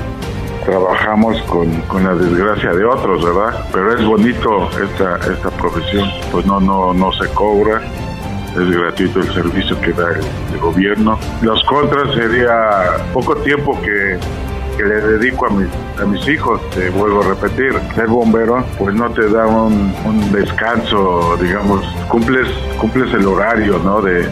trabajamos 0.66 1.42
con, 1.44 1.70
con 1.84 2.04
la 2.04 2.16
desgracia 2.16 2.74
de 2.74 2.86
otros, 2.86 3.24
¿verdad? 3.24 3.66
Pero 3.72 3.94
es 3.98 4.06
bonito 4.06 4.70
esta, 4.82 5.18
esta 5.32 5.50
profesión, 5.52 6.10
pues 6.32 6.46
no, 6.46 6.60
no, 6.60 6.94
no 6.94 7.12
se 7.14 7.28
cobra, 7.34 7.82
es 8.54 8.70
gratuito 8.78 9.20
el 9.20 9.34
servicio 9.34 9.80
que 9.82 9.92
da 9.94 10.10
el, 10.52 10.60
gobierno. 10.60 11.18
Los 11.42 11.62
contras 11.66 12.14
sería 12.14 12.98
poco 13.12 13.36
tiempo 13.38 13.80
que, 13.82 14.18
que 14.78 14.84
le 14.84 15.02
dedico 15.02 15.48
a 15.48 15.50
mis, 15.50 15.68
a 16.02 16.06
mis 16.06 16.26
hijos, 16.28 16.62
te 16.70 16.90
vuelvo 16.92 17.22
a 17.22 17.28
repetir, 17.30 17.74
ser 17.96 18.08
bombero 18.08 18.64
pues 18.78 18.96
no 18.96 19.10
te 19.12 19.28
da 19.30 19.46
un, 19.48 19.94
un 20.06 20.32
descanso, 20.32 21.36
digamos, 21.42 21.84
cumples, 22.08 22.48
cumples 22.80 23.14
el 23.14 23.26
horario, 23.28 23.80
¿no? 23.80 24.02
De, 24.02 24.30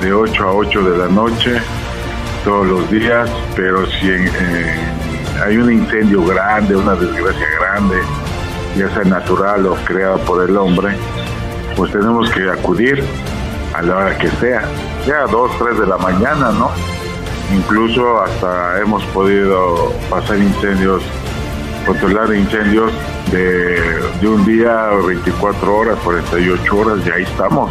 de 0.00 0.12
8 0.12 0.44
a 0.44 0.52
8 0.54 0.82
de 0.90 0.98
la 0.98 1.08
noche 1.08 1.60
todos 2.44 2.66
los 2.66 2.90
días, 2.90 3.28
pero 3.56 3.84
si 3.86 4.08
en- 4.08 4.30
hay 5.44 5.56
un 5.56 5.72
incendio 5.72 6.24
grande, 6.24 6.76
una 6.76 6.94
desgracia 6.94 7.46
grande, 7.60 7.96
ya 8.76 8.88
sea 8.90 9.04
natural 9.04 9.66
o 9.66 9.74
creada 9.84 10.16
por 10.18 10.48
el 10.48 10.56
hombre, 10.56 10.96
pues 11.76 11.92
tenemos 11.92 12.30
que 12.30 12.48
acudir 12.50 13.04
a 13.74 13.82
la 13.82 13.96
hora 13.96 14.18
que 14.18 14.28
sea, 14.32 14.62
sea 15.04 15.26
2, 15.26 15.50
3 15.58 15.78
de 15.80 15.86
la 15.86 15.98
mañana, 15.98 16.50
¿no? 16.50 16.70
Incluso 17.54 18.20
hasta 18.20 18.80
hemos 18.80 19.02
podido 19.06 19.92
pasar 20.10 20.38
incendios, 20.38 21.02
controlar 21.86 22.34
incendios 22.34 22.92
de, 23.30 23.80
de 24.20 24.28
un 24.28 24.44
día, 24.44 24.88
24 25.06 25.76
horas, 25.76 25.98
48 26.04 26.76
horas, 26.76 27.06
y 27.06 27.10
ahí 27.10 27.22
estamos. 27.22 27.70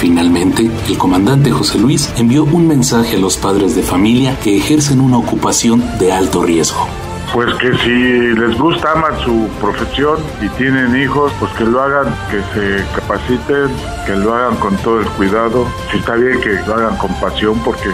Finalmente, 0.00 0.70
el 0.88 0.96
comandante 0.96 1.50
José 1.50 1.78
Luis 1.78 2.10
envió 2.16 2.44
un 2.44 2.66
mensaje 2.66 3.16
a 3.16 3.18
los 3.18 3.36
padres 3.36 3.76
de 3.76 3.82
familia 3.82 4.34
que 4.40 4.56
ejercen 4.56 4.98
una 4.98 5.18
ocupación 5.18 5.84
de 5.98 6.10
alto 6.10 6.42
riesgo. 6.42 6.88
Pues 7.34 7.54
que 7.56 7.76
si 7.76 8.34
les 8.34 8.58
gusta, 8.58 8.92
aman 8.92 9.20
su 9.22 9.46
profesión 9.60 10.16
y 10.40 10.48
tienen 10.56 10.96
hijos, 10.96 11.30
pues 11.38 11.52
que 11.52 11.64
lo 11.64 11.82
hagan, 11.82 12.14
que 12.30 12.40
se 12.54 12.82
capaciten, 12.94 13.68
que 14.06 14.16
lo 14.16 14.34
hagan 14.34 14.56
con 14.56 14.74
todo 14.78 15.00
el 15.00 15.06
cuidado. 15.10 15.66
Si 15.90 15.98
está 15.98 16.14
bien 16.14 16.40
que 16.40 16.54
lo 16.66 16.76
hagan 16.76 16.96
con 16.96 17.12
pasión 17.20 17.60
porque 17.62 17.90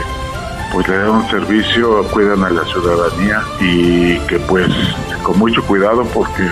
pues 0.72 0.86
le 0.86 0.98
dan 0.98 1.10
un 1.10 1.28
servicio, 1.28 2.04
cuidan 2.12 2.44
a 2.44 2.50
la 2.50 2.64
ciudadanía 2.66 3.42
y 3.60 4.16
que 4.28 4.38
pues 4.46 4.70
con 5.24 5.40
mucho 5.40 5.60
cuidado 5.66 6.04
porque 6.14 6.48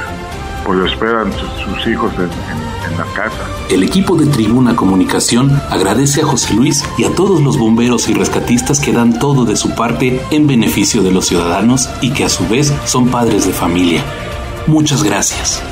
pues 0.64 0.78
lo 0.78 0.86
esperan 0.86 1.32
sus, 1.32 1.48
sus 1.64 1.86
hijos 1.86 2.12
en, 2.14 2.22
en- 2.24 2.64
en 2.92 2.98
la 2.98 3.04
casa. 3.14 3.36
El 3.70 3.82
equipo 3.82 4.14
de 4.14 4.26
Tribuna 4.26 4.76
Comunicación 4.76 5.58
agradece 5.70 6.20
a 6.20 6.26
José 6.26 6.52
Luis 6.52 6.84
y 6.98 7.04
a 7.04 7.14
todos 7.14 7.40
los 7.40 7.56
bomberos 7.58 8.08
y 8.10 8.14
rescatistas 8.14 8.78
que 8.78 8.92
dan 8.92 9.18
todo 9.18 9.46
de 9.46 9.56
su 9.56 9.70
parte 9.74 10.20
en 10.30 10.46
beneficio 10.46 11.02
de 11.02 11.10
los 11.10 11.26
ciudadanos 11.26 11.88
y 12.02 12.10
que 12.10 12.24
a 12.24 12.28
su 12.28 12.46
vez 12.46 12.72
son 12.84 13.08
padres 13.08 13.46
de 13.46 13.54
familia. 13.54 14.04
Muchas 14.66 15.02
gracias. 15.02 15.62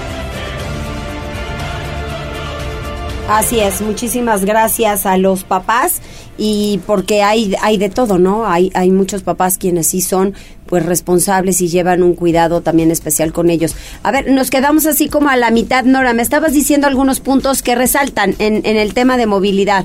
Así 3.28 3.60
es, 3.60 3.80
muchísimas 3.80 4.44
gracias 4.44 5.06
a 5.06 5.16
los 5.16 5.44
papás 5.44 6.00
y 6.44 6.80
porque 6.88 7.22
hay 7.22 7.54
hay 7.62 7.78
de 7.78 7.88
todo, 7.88 8.18
¿no? 8.18 8.48
Hay 8.48 8.72
hay 8.74 8.90
muchos 8.90 9.22
papás 9.22 9.58
quienes 9.58 9.86
sí 9.86 10.00
son 10.00 10.34
pues 10.66 10.84
responsables 10.84 11.60
y 11.60 11.68
llevan 11.68 12.02
un 12.02 12.14
cuidado 12.14 12.62
también 12.62 12.90
especial 12.90 13.32
con 13.32 13.48
ellos. 13.48 13.76
A 14.02 14.10
ver, 14.10 14.28
nos 14.28 14.50
quedamos 14.50 14.86
así 14.86 15.08
como 15.08 15.28
a 15.28 15.36
la 15.36 15.52
mitad, 15.52 15.84
Nora, 15.84 16.14
me 16.14 16.22
estabas 16.22 16.52
diciendo 16.52 16.88
algunos 16.88 17.20
puntos 17.20 17.62
que 17.62 17.76
resaltan 17.76 18.34
en, 18.40 18.66
en 18.66 18.76
el 18.76 18.92
tema 18.92 19.16
de 19.16 19.26
movilidad. 19.26 19.84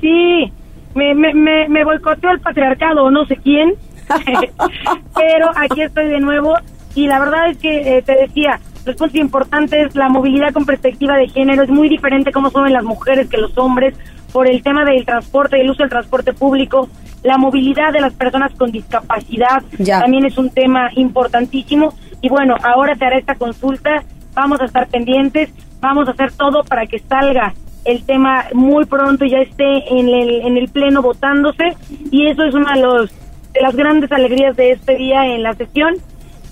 Sí, 0.00 0.50
me, 0.96 1.14
me, 1.14 1.32
me, 1.32 1.68
me 1.68 1.84
boicoteó 1.84 2.32
el 2.32 2.40
patriarcado, 2.40 3.08
no 3.12 3.24
sé 3.26 3.36
quién, 3.36 3.74
Pero 5.14 5.50
aquí 5.54 5.82
estoy 5.82 6.08
de 6.08 6.18
nuevo 6.18 6.56
y 6.96 7.06
la 7.06 7.20
verdad 7.20 7.50
es 7.50 7.58
que 7.58 7.98
eh, 7.98 8.02
te 8.02 8.16
decía, 8.16 8.58
los 8.84 8.96
puntos 8.96 9.16
importantes, 9.16 9.94
la 9.94 10.08
movilidad 10.08 10.52
con 10.52 10.66
perspectiva 10.66 11.16
de 11.16 11.28
género, 11.28 11.62
es 11.62 11.68
muy 11.68 11.88
diferente 11.88 12.32
cómo 12.32 12.50
son 12.50 12.72
las 12.72 12.82
mujeres 12.82 13.28
que 13.28 13.36
los 13.36 13.56
hombres 13.58 13.94
por 14.32 14.48
el 14.48 14.62
tema 14.62 14.84
del 14.84 15.04
transporte 15.04 15.60
el 15.60 15.70
uso 15.70 15.82
del 15.82 15.90
transporte 15.90 16.32
público. 16.32 16.88
La 17.22 17.36
movilidad 17.36 17.92
de 17.92 18.00
las 18.00 18.12
personas 18.14 18.52
con 18.56 18.70
discapacidad 18.70 19.62
también 19.84 20.24
es 20.24 20.38
un 20.38 20.50
tema 20.50 20.90
importantísimo. 20.94 21.94
Y 22.20 22.28
bueno, 22.28 22.56
ahora 22.62 22.94
te 22.94 23.04
haré 23.04 23.18
esta 23.18 23.34
consulta, 23.34 24.04
vamos 24.34 24.60
a 24.60 24.64
estar 24.64 24.88
pendientes, 24.88 25.50
vamos 25.80 26.08
a 26.08 26.12
hacer 26.12 26.32
todo 26.32 26.64
para 26.64 26.86
que 26.86 26.98
salga 27.00 27.54
el 27.84 28.04
tema 28.04 28.44
muy 28.52 28.84
pronto 28.84 29.24
y 29.24 29.30
ya 29.30 29.38
esté 29.38 29.98
en 29.98 30.08
el, 30.08 30.42
en 30.42 30.56
el 30.56 30.68
pleno 30.68 31.02
votándose. 31.02 31.76
Y 32.10 32.26
eso 32.26 32.44
es 32.44 32.54
una 32.54 32.74
de, 32.74 32.82
los, 32.82 33.10
de 33.52 33.60
las 33.62 33.74
grandes 33.74 34.12
alegrías 34.12 34.56
de 34.56 34.72
este 34.72 34.96
día 34.96 35.26
en 35.26 35.42
la 35.42 35.54
sesión. 35.54 35.94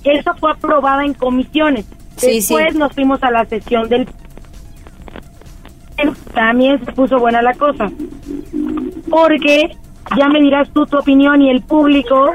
Eso 0.03 0.35
fue 0.39 0.53
aprobada 0.53 1.05
en 1.05 1.15
comisiones. 1.15 1.87
Después 2.21 2.75
nos 2.75 2.93
fuimos 2.93 3.23
a 3.23 3.31
la 3.31 3.45
sesión 3.45 3.89
del 3.89 4.07
también 6.35 6.85
se 6.85 6.93
puso 6.93 7.19
buena 7.19 7.43
la 7.43 7.55
cosa. 7.55 7.91
Porque 9.11 9.77
ya 10.17 10.29
me 10.29 10.41
dirás 10.41 10.69
tú 10.73 10.87
tu 10.87 10.99
opinión 10.99 11.43
y 11.43 11.51
el 11.51 11.63
público. 11.63 12.31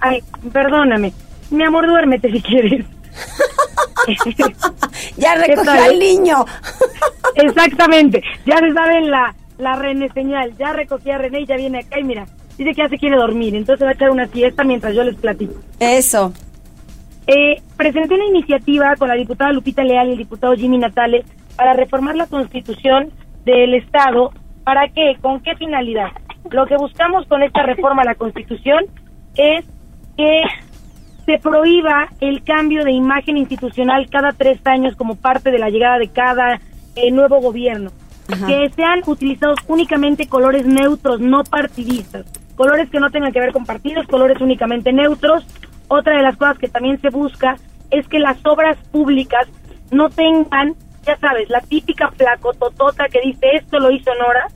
Ay, 0.00 0.22
perdóname. 0.52 1.12
Mi 1.50 1.64
amor, 1.64 1.86
duérmete 1.86 2.30
si 2.30 2.40
quieres. 2.40 2.86
ya 5.16 5.34
recogió 5.34 5.72
al 5.72 5.98
niño. 5.98 6.44
Exactamente. 7.34 8.22
Ya 8.46 8.58
se 8.58 8.72
sabe 8.72 9.00
la, 9.02 9.34
la 9.58 9.76
René 9.76 10.08
señal. 10.10 10.56
Ya 10.58 10.72
recogí 10.72 11.10
a 11.10 11.18
René 11.18 11.40
y 11.40 11.46
ya 11.46 11.56
viene 11.56 11.80
acá 11.80 11.98
y 11.98 12.04
mira, 12.04 12.26
dice 12.56 12.70
que 12.70 12.82
ya 12.82 12.88
se 12.88 12.98
quiere 12.98 13.16
dormir. 13.16 13.54
Entonces 13.54 13.84
va 13.84 13.90
a 13.90 13.94
echar 13.94 14.10
una 14.10 14.26
siesta 14.28 14.64
mientras 14.64 14.94
yo 14.94 15.02
les 15.04 15.16
platico. 15.16 15.54
Eso. 15.78 16.32
Eh, 17.26 17.60
presenté 17.76 18.14
una 18.14 18.26
iniciativa 18.26 18.96
con 18.96 19.08
la 19.08 19.14
diputada 19.14 19.52
Lupita 19.52 19.84
Leal 19.84 20.08
y 20.08 20.12
el 20.12 20.18
diputado 20.18 20.54
Jimmy 20.54 20.78
Natale 20.78 21.24
para 21.60 21.74
reformar 21.74 22.16
la 22.16 22.26
constitución 22.26 23.10
del 23.44 23.74
Estado. 23.74 24.30
¿Para 24.64 24.88
qué? 24.88 25.18
¿Con 25.20 25.40
qué 25.40 25.54
finalidad? 25.56 26.08
Lo 26.50 26.64
que 26.64 26.78
buscamos 26.78 27.26
con 27.26 27.42
esta 27.42 27.62
reforma 27.64 28.00
a 28.00 28.06
la 28.06 28.14
constitución 28.14 28.86
es 29.36 29.66
que 30.16 30.40
se 31.26 31.38
prohíba 31.38 32.08
el 32.22 32.42
cambio 32.44 32.82
de 32.82 32.92
imagen 32.92 33.36
institucional 33.36 34.08
cada 34.08 34.32
tres 34.32 34.58
años 34.64 34.96
como 34.96 35.16
parte 35.16 35.50
de 35.50 35.58
la 35.58 35.68
llegada 35.68 35.98
de 35.98 36.08
cada 36.08 36.62
eh, 36.96 37.10
nuevo 37.10 37.42
gobierno. 37.42 37.90
Que 38.46 38.70
sean 38.74 39.02
utilizados 39.04 39.58
únicamente 39.68 40.28
colores 40.28 40.64
neutros, 40.64 41.20
no 41.20 41.44
partidistas. 41.44 42.24
Colores 42.56 42.88
que 42.88 43.00
no 43.00 43.10
tengan 43.10 43.32
que 43.32 43.40
ver 43.40 43.52
con 43.52 43.66
partidos, 43.66 44.06
colores 44.06 44.40
únicamente 44.40 44.94
neutros. 44.94 45.44
Otra 45.88 46.16
de 46.16 46.22
las 46.22 46.38
cosas 46.38 46.56
que 46.56 46.68
también 46.68 46.98
se 47.02 47.10
busca 47.10 47.56
es 47.90 48.08
que 48.08 48.18
las 48.18 48.38
obras 48.46 48.78
públicas 48.90 49.46
no 49.90 50.08
tengan 50.08 50.74
ya 51.04 51.16
sabes, 51.18 51.48
la 51.48 51.60
típica 51.60 52.10
placototota 52.10 53.08
que 53.08 53.20
dice 53.20 53.56
esto 53.56 53.78
lo 53.78 53.90
hizo 53.90 54.10
Nora. 54.14 54.48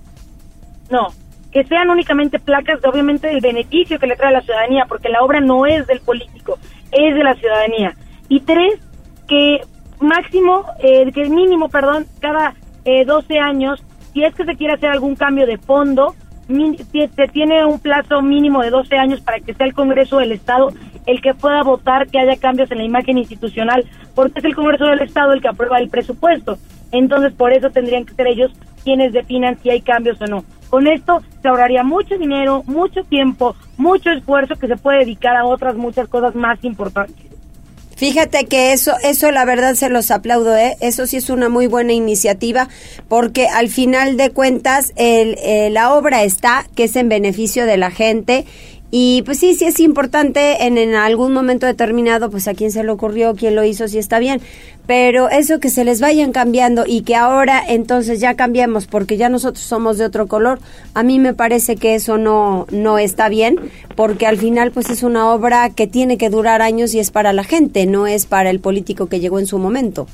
No, 0.91 1.09
que 1.51 1.65
sean 1.65 1.89
únicamente 1.91 2.39
placas 2.39 2.81
de 2.83 2.89
obviamente 2.89 3.29
del 3.29 3.41
beneficio 3.41 3.99
que 3.99 4.07
le 4.07 4.17
trae 4.17 4.29
a 4.29 4.39
la 4.39 4.43
ciudadanía, 4.43 4.87
porque 4.89 5.09
la 5.09 5.23
obra 5.23 5.41
no 5.41 5.67
es 5.67 5.87
del 5.87 6.01
político, 6.01 6.59
es 6.91 7.15
de 7.15 7.25
la 7.25 7.35
ciudadanía. 7.35 7.95
Y 8.29 8.41
tres, 8.41 8.81
que 9.29 9.61
máximo, 10.01 10.65
eh, 10.81 11.11
que 11.13 11.29
mínimo, 11.29 11.69
perdón, 11.69 12.07
cada 12.21 12.55
eh, 12.85 13.05
12 13.05 13.39
años, 13.39 13.83
si 14.13 14.25
es 14.25 14.35
que 14.35 14.45
se 14.45 14.57
quiere 14.57 14.75
hacer 14.75 14.91
algún 14.91 15.17
cambio 15.17 15.47
de 15.47 15.59
fondo, 15.59 16.15
se 16.47 17.29
tiene 17.29 17.65
un 17.65 17.79
plazo 17.79 18.21
mínimo 18.23 18.63
de 18.63 18.71
12 18.71 18.97
años 18.97 19.21
para 19.21 19.41
que 19.41 19.55
sea 19.55 19.67
el 19.67 19.75
Congreso 19.75 20.19
del 20.19 20.33
Estado 20.33 20.71
el 21.07 21.21
que 21.21 21.35
pueda 21.35 21.63
votar 21.63 22.09
que 22.09 22.19
haya 22.19 22.37
cambios 22.37 22.71
en 22.71 22.79
la 22.79 22.85
imagen 22.85 23.19
institucional, 23.19 23.85
porque 24.15 24.39
es 24.39 24.45
el 24.45 24.55
Congreso 24.55 24.87
del 24.87 25.01
Estado 25.01 25.33
el 25.33 25.43
que 25.43 25.49
aprueba 25.49 25.79
el 25.79 25.91
presupuesto. 25.91 26.59
Entonces, 26.93 27.33
por 27.33 27.53
eso 27.53 27.71
tendrían 27.71 28.05
que 28.05 28.15
ser 28.15 28.27
ellos 28.27 28.53
quienes 28.85 29.13
definan 29.13 29.59
si 29.59 29.71
hay 29.71 29.81
cambios 29.81 30.21
o 30.21 30.27
no. 30.27 30.45
Con 30.71 30.87
esto 30.87 31.23
se 31.41 31.49
ahorraría 31.49 31.83
mucho 31.83 32.17
dinero, 32.17 32.63
mucho 32.67 33.05
tiempo, 33.05 33.55
mucho 33.77 34.11
esfuerzo 34.11 34.57
que 34.57 34.67
se 34.67 34.77
puede 34.77 35.01
dedicar 35.01 35.37
a 35.37 35.45
otras 35.45 35.77
muchas 35.77 36.09
cosas 36.09 36.35
más 36.35 36.63
importantes. 36.65 37.34
Fíjate 37.97 38.47
que 38.47 38.73
eso, 38.73 38.93
eso 39.03 39.31
la 39.31 39.45
verdad 39.45 39.75
se 39.75 39.89
los 39.89 40.11
aplaudo, 40.11 40.57
¿eh? 40.57 40.77
Eso 40.81 41.07
sí 41.07 41.17
es 41.17 41.31
una 41.31 41.49
muy 41.49 41.67
buena 41.67 41.93
iniciativa, 41.93 42.69
porque 43.09 43.47
al 43.47 43.69
final 43.69 44.17
de 44.17 44.31
cuentas 44.31 44.93
el, 44.97 45.37
eh, 45.43 45.71
la 45.71 45.95
obra 45.95 46.25
está, 46.25 46.67
que 46.75 46.85
es 46.85 46.97
en 46.97 47.09
beneficio 47.09 47.67
de 47.67 47.77
la 47.77 47.91
gente 47.91 48.45
y 48.97 49.23
pues 49.23 49.41
sí, 49.41 49.57
sí 49.57 49.65
es 49.65 49.81
importante 49.81 50.67
en, 50.67 50.79
en 50.79 50.95
algún 50.95 51.33
momento 51.33 51.67
determinado, 51.67 52.31
pues 52.31 52.47
a 52.47 52.55
quién 52.55 52.71
se 52.71 52.85
le 52.85 52.93
ocurrió, 52.93 53.35
quién 53.35 53.57
lo 53.57 53.65
hizo, 53.65 53.89
si 53.89 53.99
está 53.99 54.21
bien. 54.21 54.41
Pero 54.87 55.29
eso 55.31 55.59
que 55.59 55.69
se 55.69 55.85
les 55.85 56.01
vayan 56.01 56.31
cambiando 56.31 56.85
y 56.87 57.03
que 57.03 57.17
ahora 57.17 57.61
entonces 57.67 58.21
ya 58.21 58.37
cambiemos 58.37 58.87
porque 58.87 59.17
ya 59.17 59.29
nosotros 59.29 59.65
somos 59.65 59.99
de 59.99 60.05
otro 60.05 60.29
color, 60.29 60.61
a 60.95 61.03
mí 61.03 61.19
me 61.19 61.35
parece 61.35 61.75
que 61.75 61.97
eso 61.97 62.19
no, 62.19 62.69
no 62.71 62.99
está 62.99 63.29
bien 63.29 63.59
porque 63.97 64.29
al 64.29 64.37
final 64.37 64.71
pues 64.71 64.89
es 64.91 65.03
una 65.03 65.29
obra 65.29 65.71
que 65.71 65.89
tiene 65.89 66.17
que 66.17 66.31
durar 66.31 66.63
años 66.63 66.95
y 66.95 67.01
es 67.01 67.11
para 67.11 67.33
la 67.33 67.43
gente, 67.43 67.87
no 67.87 68.07
es 68.07 68.27
para 68.27 68.49
el 68.49 68.61
político 68.61 69.09
que 69.09 69.19
llegó 69.19 69.41
en 69.41 69.49
su 69.49 69.59
momento. 69.59 70.07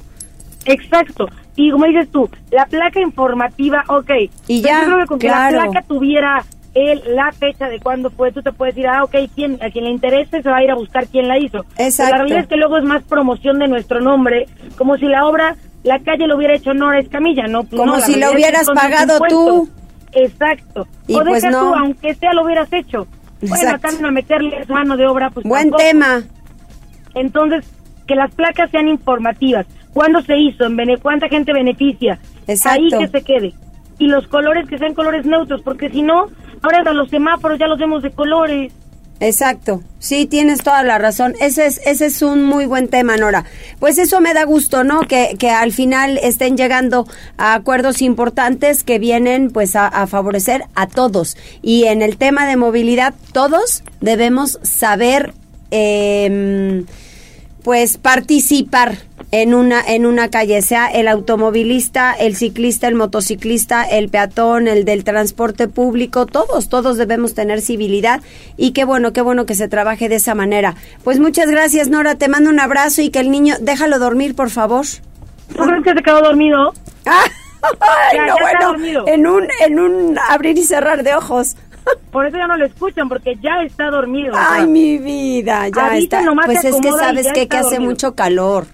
Exacto. 0.64 1.28
Y 1.54 1.70
como 1.70 1.84
dices 1.84 2.08
tú, 2.10 2.30
la 2.50 2.64
placa 2.64 2.98
informativa, 2.98 3.84
ok. 3.88 4.10
Y 4.46 4.62
ya, 4.62 4.86
yo 4.86 5.04
creo 5.04 5.18
que 5.18 5.28
la 5.28 5.48
placa 5.50 5.82
tuviera 5.86 6.46
el, 6.74 7.02
la 7.14 7.32
fecha 7.32 7.68
de 7.68 7.80
cuándo 7.80 8.10
fue, 8.10 8.32
tú 8.32 8.42
te 8.42 8.52
puedes 8.52 8.74
decir, 8.74 8.88
ah, 8.88 9.04
ok, 9.04 9.14
¿quién, 9.34 9.58
a 9.62 9.70
quien 9.70 9.84
le 9.84 9.90
interese 9.90 10.42
se 10.42 10.48
va 10.48 10.58
a 10.58 10.64
ir 10.64 10.70
a 10.70 10.74
buscar 10.74 11.06
quién 11.08 11.28
la 11.28 11.38
hizo. 11.38 11.64
Exacto. 11.76 12.12
la 12.12 12.18
realidad 12.18 12.40
es 12.40 12.48
que 12.48 12.56
luego 12.56 12.78
es 12.78 12.84
más 12.84 13.02
promoción 13.04 13.58
de 13.58 13.68
nuestro 13.68 14.00
nombre, 14.00 14.46
como 14.76 14.96
si 14.96 15.06
la 15.06 15.26
obra, 15.26 15.56
la 15.82 15.98
calle 15.98 16.26
lo 16.26 16.36
hubiera 16.36 16.54
hecho 16.54 16.74
Nora 16.74 17.00
Escamilla, 17.00 17.46
¿no? 17.46 17.64
Como 17.64 18.00
si 18.00 18.18
lo 18.18 18.32
hubieras 18.32 18.66
pagado 18.68 19.18
tú. 19.28 19.68
Exacto. 20.12 20.86
Y 21.06 21.14
o 21.14 21.24
pues 21.24 21.44
no. 21.44 21.60
tú, 21.60 21.74
aunque 21.74 22.14
sea, 22.14 22.32
lo 22.32 22.44
hubieras 22.44 22.72
hecho. 22.72 23.06
Bueno, 23.40 23.70
acá 23.70 23.88
no 24.00 24.12
meterle 24.12 24.64
mano 24.68 24.96
de 24.96 25.06
obra, 25.06 25.30
pues 25.30 25.46
Buen 25.46 25.70
tema. 25.72 26.22
Entonces, 27.14 27.64
que 28.06 28.14
las 28.14 28.32
placas 28.34 28.70
sean 28.70 28.88
informativas. 28.88 29.66
¿Cuándo 29.92 30.20
se 30.22 30.36
hizo? 30.36 30.66
¿En 30.66 30.96
¿Cuánta 30.98 31.28
gente 31.28 31.52
beneficia? 31.52 32.18
Exacto. 32.46 32.82
Ahí 32.82 32.90
que 32.90 33.08
se 33.08 33.22
quede. 33.22 33.54
Y 33.98 34.08
los 34.08 34.26
colores 34.28 34.68
que 34.68 34.78
sean 34.78 34.94
colores 34.94 35.26
neutros, 35.26 35.62
porque 35.62 35.90
si 35.90 36.02
no, 36.02 36.26
Ahora 36.62 36.92
los 36.92 37.08
semáforos 37.08 37.58
ya 37.58 37.66
los 37.66 37.78
vemos 37.78 38.02
de 38.02 38.10
colores. 38.10 38.72
Exacto, 39.22 39.82
sí, 39.98 40.24
tienes 40.24 40.62
toda 40.62 40.82
la 40.82 40.96
razón. 40.96 41.34
Ese 41.40 41.66
es, 41.66 41.78
ese 41.84 42.06
es 42.06 42.22
un 42.22 42.42
muy 42.42 42.64
buen 42.64 42.88
tema, 42.88 43.18
Nora. 43.18 43.44
Pues 43.78 43.98
eso 43.98 44.22
me 44.22 44.32
da 44.32 44.44
gusto, 44.44 44.82
¿no? 44.82 45.00
Que, 45.00 45.36
que 45.38 45.50
al 45.50 45.72
final 45.72 46.18
estén 46.22 46.56
llegando 46.56 47.06
a 47.36 47.52
acuerdos 47.52 48.00
importantes 48.00 48.82
que 48.82 48.98
vienen 48.98 49.50
pues 49.50 49.76
a, 49.76 49.86
a 49.86 50.06
favorecer 50.06 50.64
a 50.74 50.86
todos. 50.86 51.36
Y 51.60 51.84
en 51.84 52.00
el 52.00 52.16
tema 52.16 52.46
de 52.46 52.56
movilidad, 52.56 53.12
todos 53.32 53.82
debemos 54.00 54.58
saber 54.62 55.34
eh, 55.70 56.84
pues 57.62 57.98
participar 57.98 58.98
en 59.32 59.54
una 59.54 59.80
en 59.80 60.06
una 60.06 60.28
calle, 60.28 60.60
sea 60.62 60.88
el 60.88 61.06
automovilista, 61.06 62.12
el 62.12 62.34
ciclista, 62.34 62.88
el 62.88 62.94
motociclista, 62.94 63.84
el 63.84 64.08
peatón, 64.08 64.66
el 64.66 64.84
del 64.84 65.04
transporte 65.04 65.68
público, 65.68 66.26
todos, 66.26 66.68
todos 66.68 66.96
debemos 66.96 67.34
tener 67.34 67.60
civilidad 67.60 68.22
y 68.56 68.72
qué 68.72 68.84
bueno, 68.84 69.12
qué 69.12 69.20
bueno 69.20 69.46
que 69.46 69.54
se 69.54 69.68
trabaje 69.68 70.08
de 70.08 70.16
esa 70.16 70.34
manera. 70.34 70.74
Pues 71.04 71.20
muchas 71.20 71.48
gracias, 71.48 71.88
Nora, 71.88 72.16
te 72.16 72.28
mando 72.28 72.50
un 72.50 72.60
abrazo 72.60 73.02
y 73.02 73.10
que 73.10 73.20
el 73.20 73.30
niño 73.30 73.54
déjalo 73.60 73.98
dormir, 73.98 74.34
por 74.34 74.50
favor. 74.50 74.86
¿Tú 75.54 75.62
crees 75.64 75.84
que 75.84 75.94
se 75.94 76.02
quedó 76.02 76.22
dormido? 76.22 76.72
Ay, 77.80 78.18
no, 78.26 78.34
bueno, 78.40 79.04
en 79.06 79.26
un 79.26 79.46
en 79.60 79.78
un 79.78 80.18
abrir 80.28 80.56
y 80.58 80.64
cerrar 80.64 81.02
de 81.02 81.14
ojos. 81.14 81.56
Por 82.10 82.26
eso 82.26 82.36
ya 82.36 82.46
no 82.46 82.56
lo 82.56 82.66
escuchan, 82.66 83.08
porque 83.08 83.36
ya 83.40 83.62
está 83.62 83.90
dormido. 83.90 84.34
Ay, 84.36 84.66
mi 84.66 84.98
vida, 84.98 85.68
ya 85.68 85.96
está. 85.96 86.22
Pues 86.44 86.64
es 86.64 86.80
que 86.80 86.90
sabes 86.92 87.32
que, 87.32 87.46
que 87.46 87.56
hace 87.56 87.78
mucho 87.78 88.14
calor. 88.14 88.66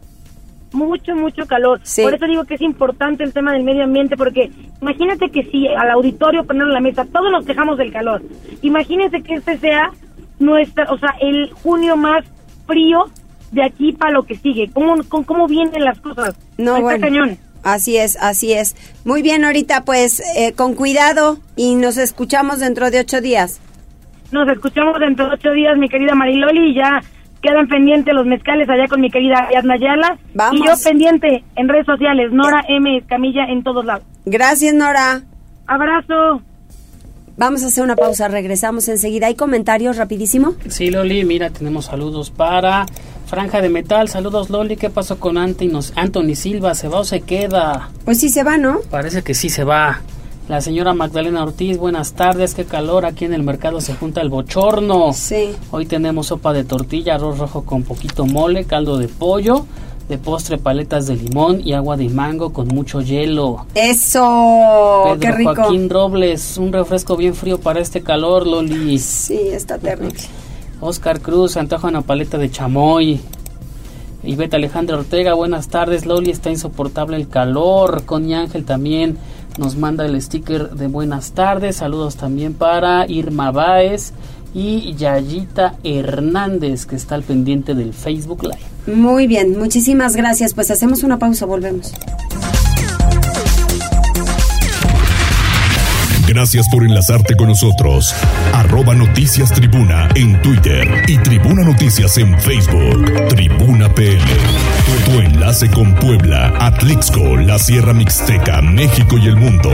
Mucho, 0.73 1.15
mucho 1.15 1.47
calor. 1.47 1.81
Por 2.03 2.15
eso 2.15 2.27
digo 2.27 2.45
que 2.45 2.55
es 2.55 2.61
importante 2.61 3.25
el 3.25 3.33
tema 3.33 3.53
del 3.53 3.65
medio 3.65 3.85
ambiente, 3.85 4.17
porque 4.17 4.51
imagínate 4.81 5.31
que 5.31 5.45
si 5.45 5.69
al 5.69 5.91
auditorio 5.91 6.45
ponerlo 6.45 6.69
en 6.69 6.75
la 6.75 6.81
mesa, 6.81 7.05
todos 7.05 7.31
nos 7.31 7.47
quejamos 7.47 7.79
del 7.79 7.93
calor. 7.93 8.23
Imagínense 8.63 9.23
que 9.23 9.35
este 9.35 9.59
sea 9.59 9.91
nuestra, 10.39 10.91
o 10.91 10.99
sea, 10.99 11.15
el 11.21 11.51
junio 11.53 11.97
más 11.97 12.25
frío 12.67 13.05
de 13.53 13.63
aquí 13.63 13.93
para 13.93 14.13
lo 14.13 14.25
que 14.25 14.37
sigue. 14.37 14.71
¿Cómo, 14.73 14.97
con, 15.09 15.25
cómo 15.25 15.47
vienen 15.47 15.85
las 15.85 16.01
cosas? 16.01 16.37
No, 16.59 16.81
bueno. 16.81 17.01
cañón. 17.01 17.39
Así 17.67 17.97
es, 17.97 18.17
así 18.21 18.53
es. 18.53 18.77
Muy 19.05 19.23
bien, 19.23 19.45
ahorita 19.45 19.85
pues 19.85 20.23
eh, 20.37 20.53
con 20.53 20.75
cuidado 20.75 21.39
y 21.57 21.75
nos 21.75 21.97
escuchamos 21.97 22.61
dentro 22.61 22.93
de 22.93 23.01
ocho 23.01 23.21
días. 23.21 23.61
Nos 24.31 24.49
escuchamos 24.49 25.01
dentro 25.01 25.27
de 25.27 25.35
ocho 25.35 25.51
días, 25.51 25.77
mi 25.77 25.89
querida 25.89 26.15
Mariloli, 26.15 26.71
y 26.71 26.75
ya 26.77 27.03
quedan 27.43 27.67
pendientes 27.67 28.15
los 28.15 28.25
mezcales 28.25 28.69
allá 28.69 28.87
con 28.87 29.01
mi 29.01 29.11
querida 29.11 29.49
Yasna 29.53 29.77
Yala. 29.79 30.17
Vamos. 30.33 30.61
Y 30.61 30.65
yo 30.65 30.75
pendiente 30.85 31.43
en 31.57 31.69
redes 31.69 31.87
sociales, 31.87 32.31
Nora 32.31 32.63
M. 32.69 32.99
Escamilla 32.99 33.47
en 33.47 33.65
todos 33.65 33.85
lados. 33.85 34.05
Gracias, 34.25 34.73
Nora. 34.73 35.23
Abrazo. 35.67 36.43
Vamos 37.39 37.63
a 37.65 37.67
hacer 37.67 37.85
una 37.85 37.97
pausa, 37.97 38.29
regresamos 38.29 38.89
enseguida. 38.89 39.27
¿Hay 39.27 39.35
comentarios 39.35 39.99
rapidísimo? 39.99 40.55
Sí, 40.69 40.91
Loli, 40.91 41.23
mira, 41.27 41.51
tenemos 41.51 41.85
saludos 41.85 42.31
para 42.31 42.87
Franja 43.27 43.61
de 43.61 43.69
Metal. 43.69 44.09
Saludos, 44.09 44.49
Loli. 44.49 44.77
¿Qué 44.77 44.89
pasó 44.89 45.21
con 45.21 45.37
Anthony, 45.37 45.79
Anthony 45.97 46.35
Silva? 46.35 46.75
¿Se 46.75 46.89
va 46.89 47.01
o 47.01 47.05
se 47.05 47.21
queda? 47.21 47.91
Pues 48.07 48.21
sí 48.21 48.31
se 48.31 48.43
va, 48.43 48.57
¿no? 48.57 48.81
Parece 48.91 49.23
que 49.23 49.35
sí 49.35 49.51
se 49.51 49.65
va. 49.65 50.01
La 50.49 50.63
señora 50.63 50.95
Magdalena 50.95 51.43
Ortiz, 51.43 51.77
buenas 51.77 52.15
tardes. 52.15 52.55
Qué 52.55 52.65
calor 52.65 53.05
aquí 53.05 53.27
en 53.27 53.35
el 53.35 53.43
mercado 53.43 53.83
se 53.83 53.95
junta 53.95 54.23
el 54.23 54.31
bochorno. 54.31 55.13
Sí. 55.13 55.51
Hoy 55.73 55.85
tenemos 55.85 56.29
sopa 56.29 56.55
de 56.55 56.65
tortilla, 56.65 57.17
arroz 57.17 57.39
rojo 57.39 57.67
con 57.67 57.83
poquito 57.83 58.25
mole, 58.25 58.65
caldo 58.65 58.97
de 58.97 59.09
pollo, 59.09 59.67
de 60.09 60.19
postre 60.19 60.59
paletas 60.59 61.07
de 61.07 61.17
limón 61.17 61.61
y 61.65 61.73
agua 61.73 61.97
de 61.97 62.09
mango 62.09 62.53
con 62.53 62.69
mucho 62.69 63.01
hielo. 63.01 63.67
Eso, 63.75 65.17
qué 65.21 65.33
rico. 65.33 65.55
Joaquín 65.55 65.91
Robles, 65.91 66.59
un 66.59 66.73
refresco 66.73 67.17
bien 67.17 67.35
frío 67.35 67.59
para 67.59 67.81
este 67.81 68.03
calor, 68.03 68.47
Loli. 68.47 68.99
Sí, 68.99 69.39
está 69.51 69.79
terrible. 69.79 70.21
Oscar 70.81 71.21
Cruz, 71.21 71.57
antoja 71.57 71.89
una 71.89 72.03
paleta 72.03 72.39
de 72.39 72.51
chamoy. 72.51 73.21
Ivette 74.23 74.55
Alejandra 74.55 74.99
Ortega, 74.99 75.35
buenas 75.35 75.69
tardes. 75.69 76.07
Loli, 76.07 76.31
está 76.31 76.51
insoportable 76.51 77.17
el 77.17 77.29
calor. 77.29 78.05
Connie 78.05 78.35
Ángel 78.35 78.65
también 78.65 79.19
nos 79.59 79.77
manda 79.77 80.05
el 80.05 80.21
sticker 80.21 80.71
de 80.71 80.87
buenas 80.87 81.33
tardes. 81.33 81.77
Saludos 81.77 82.17
también 82.17 82.55
para 82.55 83.09
Irma 83.09 83.51
Báez 83.53 84.13
y 84.57 84.95
Yayita 84.95 85.75
Hernández, 85.85 86.87
que 86.87 86.97
está 86.97 87.15
al 87.15 87.23
pendiente 87.23 87.75
del 87.75 87.93
Facebook 87.93 88.43
Live. 88.43 88.97
Muy 88.97 89.27
bien, 89.27 89.59
muchísimas 89.59 90.17
gracias. 90.17 90.55
Pues 90.55 90.71
hacemos 90.71 91.03
una 91.03 91.19
pausa, 91.19 91.45
volvemos. 91.45 91.93
Gracias 96.27 96.67
por 96.73 96.85
enlazarte 96.85 97.37
con 97.37 97.49
nosotros. 97.49 98.15
Arroba 98.55 98.95
Noticias 98.95 99.53
Tribuna 99.53 100.09
en 100.15 100.41
Twitter 100.41 101.05
y 101.07 101.19
Tribuna 101.19 101.63
Noticias 101.63 102.17
en 102.17 102.41
Facebook. 102.41 103.29
Tribuna 103.29 103.95
PM. 103.95 104.25
Tu, 104.25 105.11
tu 105.11 105.21
enlace 105.21 105.71
con 105.71 105.95
Puebla, 105.97 106.55
Atlixco, 106.61 107.37
la 107.37 107.59
Sierra 107.59 107.93
Mixteca, 107.93 108.63
México 108.63 109.19
y 109.19 109.27
el 109.27 109.37
mundo. 109.37 109.71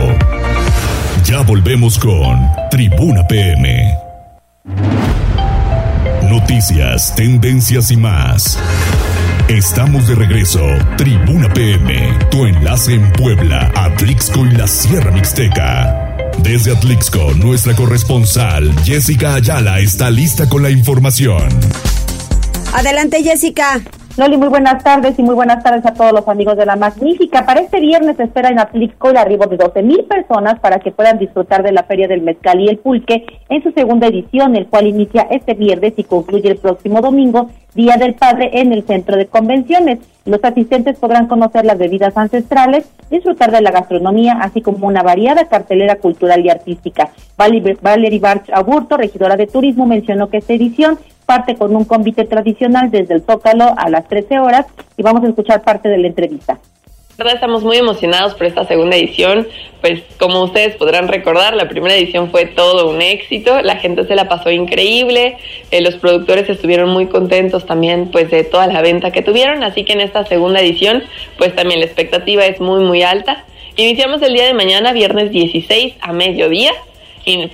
Ya 1.24 1.42
volvemos 1.42 2.00
con 2.00 2.36
Tribuna 2.70 3.24
PM. 3.28 4.01
Noticias, 6.28 7.14
tendencias 7.16 7.90
y 7.90 7.96
más. 7.96 8.56
Estamos 9.48 10.06
de 10.06 10.14
regreso. 10.14 10.64
Tribuna 10.96 11.52
PM, 11.52 12.16
tu 12.30 12.46
enlace 12.46 12.94
en 12.94 13.10
Puebla, 13.12 13.72
Atlixco 13.74 14.46
y 14.46 14.50
la 14.50 14.68
Sierra 14.68 15.10
Mixteca. 15.10 16.30
Desde 16.38 16.76
Atlixco, 16.76 17.32
nuestra 17.34 17.74
corresponsal 17.74 18.72
Jessica 18.84 19.34
Ayala 19.34 19.80
está 19.80 20.10
lista 20.10 20.48
con 20.48 20.62
la 20.62 20.70
información. 20.70 21.48
Adelante, 22.72 23.22
Jessica. 23.22 23.82
Loli, 24.14 24.36
muy 24.36 24.48
buenas 24.48 24.84
tardes 24.84 25.18
y 25.18 25.22
muy 25.22 25.34
buenas 25.34 25.64
tardes 25.64 25.86
a 25.86 25.94
todos 25.94 26.12
los 26.12 26.28
amigos 26.28 26.58
de 26.58 26.66
la 26.66 26.76
Magnífica. 26.76 27.46
Para 27.46 27.60
este 27.60 27.80
viernes 27.80 28.18
se 28.18 28.24
espera 28.24 28.50
en 28.50 28.58
Atlixco 28.58 29.08
el 29.08 29.16
arribo 29.16 29.46
de 29.46 29.56
12 29.56 29.82
mil 29.82 30.04
personas 30.04 30.60
para 30.60 30.80
que 30.80 30.92
puedan 30.92 31.18
disfrutar 31.18 31.62
de 31.62 31.72
la 31.72 31.84
Feria 31.84 32.08
del 32.08 32.20
Mezcal 32.20 32.60
y 32.60 32.68
el 32.68 32.76
Pulque 32.76 33.24
en 33.48 33.62
su 33.62 33.72
segunda 33.72 34.08
edición, 34.08 34.54
el 34.54 34.66
cual 34.66 34.86
inicia 34.86 35.22
este 35.30 35.54
viernes 35.54 35.94
y 35.96 36.04
concluye 36.04 36.50
el 36.50 36.58
próximo 36.58 37.00
domingo, 37.00 37.48
Día 37.74 37.96
del 37.96 38.12
Padre, 38.12 38.50
en 38.52 38.72
el 38.72 38.82
Centro 38.82 39.16
de 39.16 39.28
Convenciones. 39.28 40.00
Los 40.26 40.44
asistentes 40.44 40.98
podrán 40.98 41.26
conocer 41.26 41.64
las 41.64 41.78
bebidas 41.78 42.14
ancestrales, 42.14 42.84
disfrutar 43.10 43.50
de 43.50 43.62
la 43.62 43.70
gastronomía, 43.70 44.34
así 44.42 44.60
como 44.60 44.88
una 44.88 45.02
variada 45.02 45.48
cartelera 45.48 45.96
cultural 45.96 46.44
y 46.44 46.50
artística. 46.50 47.08
Valerie 47.38 48.18
Barch 48.20 48.50
Aburto, 48.52 48.98
regidora 48.98 49.38
de 49.38 49.46
Turismo, 49.46 49.86
mencionó 49.86 50.28
que 50.28 50.36
esta 50.36 50.52
edición 50.52 50.98
parte 51.22 51.56
con 51.56 51.74
un 51.74 51.84
convite 51.84 52.24
tradicional 52.24 52.90
desde 52.90 53.14
el 53.14 53.22
Zócalo 53.22 53.74
a 53.76 53.88
las 53.88 54.06
13 54.08 54.38
horas 54.38 54.66
y 54.96 55.02
vamos 55.02 55.24
a 55.24 55.28
escuchar 55.28 55.62
parte 55.62 55.88
de 55.88 55.98
la 55.98 56.08
entrevista. 56.08 56.58
Estamos 57.30 57.62
muy 57.62 57.76
emocionados 57.76 58.34
por 58.34 58.46
esta 58.46 58.66
segunda 58.66 58.96
edición, 58.96 59.46
pues 59.80 60.02
como 60.18 60.42
ustedes 60.42 60.74
podrán 60.74 61.06
recordar, 61.06 61.54
la 61.54 61.68
primera 61.68 61.94
edición 61.94 62.30
fue 62.30 62.46
todo 62.46 62.90
un 62.90 63.00
éxito, 63.00 63.60
la 63.62 63.76
gente 63.76 64.04
se 64.06 64.16
la 64.16 64.28
pasó 64.28 64.50
increíble, 64.50 65.36
eh, 65.70 65.80
los 65.82 65.94
productores 65.96 66.48
estuvieron 66.48 66.88
muy 66.90 67.06
contentos 67.06 67.64
también 67.64 68.10
pues 68.10 68.30
de 68.30 68.42
toda 68.42 68.66
la 68.66 68.82
venta 68.82 69.12
que 69.12 69.22
tuvieron, 69.22 69.62
así 69.62 69.84
que 69.84 69.92
en 69.92 70.00
esta 70.00 70.24
segunda 70.26 70.60
edición 70.60 71.04
pues 71.38 71.54
también 71.54 71.80
la 71.80 71.86
expectativa 71.86 72.44
es 72.44 72.60
muy 72.60 72.82
muy 72.82 73.02
alta. 73.02 73.44
Iniciamos 73.76 74.20
el 74.22 74.34
día 74.34 74.46
de 74.46 74.54
mañana, 74.54 74.92
viernes 74.92 75.30
16 75.30 75.94
a 76.00 76.12
mediodía, 76.12 76.72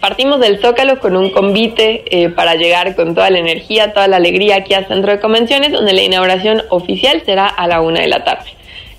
partimos 0.00 0.40
del 0.40 0.60
Zócalo 0.60 0.98
con 0.98 1.16
un 1.16 1.30
convite 1.30 2.04
eh, 2.10 2.30
para 2.30 2.54
llegar 2.54 2.96
con 2.96 3.14
toda 3.14 3.30
la 3.30 3.38
energía, 3.38 3.92
toda 3.92 4.08
la 4.08 4.16
alegría 4.16 4.56
aquí 4.56 4.74
al 4.74 4.86
Centro 4.86 5.12
de 5.12 5.20
Convenciones, 5.20 5.72
donde 5.72 5.92
la 5.92 6.02
inauguración 6.02 6.62
oficial 6.70 7.22
será 7.24 7.46
a 7.46 7.66
la 7.66 7.80
una 7.80 8.00
de 8.00 8.08
la 8.08 8.24
tarde. 8.24 8.50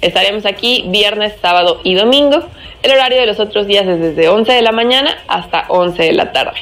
Estaremos 0.01 0.45
aquí 0.45 0.85
viernes, 0.87 1.33
sábado 1.41 1.81
y 1.83 1.95
domingo. 1.95 2.43
El 2.83 2.91
horario 2.91 3.19
de 3.19 3.25
los 3.25 3.39
otros 3.39 3.67
días 3.67 3.85
es 3.85 3.99
desde 3.99 4.29
11 4.29 4.53
de 4.53 4.61
la 4.61 4.71
mañana 4.71 5.17
hasta 5.27 5.65
11 5.67 6.03
de 6.03 6.13
la 6.13 6.31
tarde. 6.31 6.59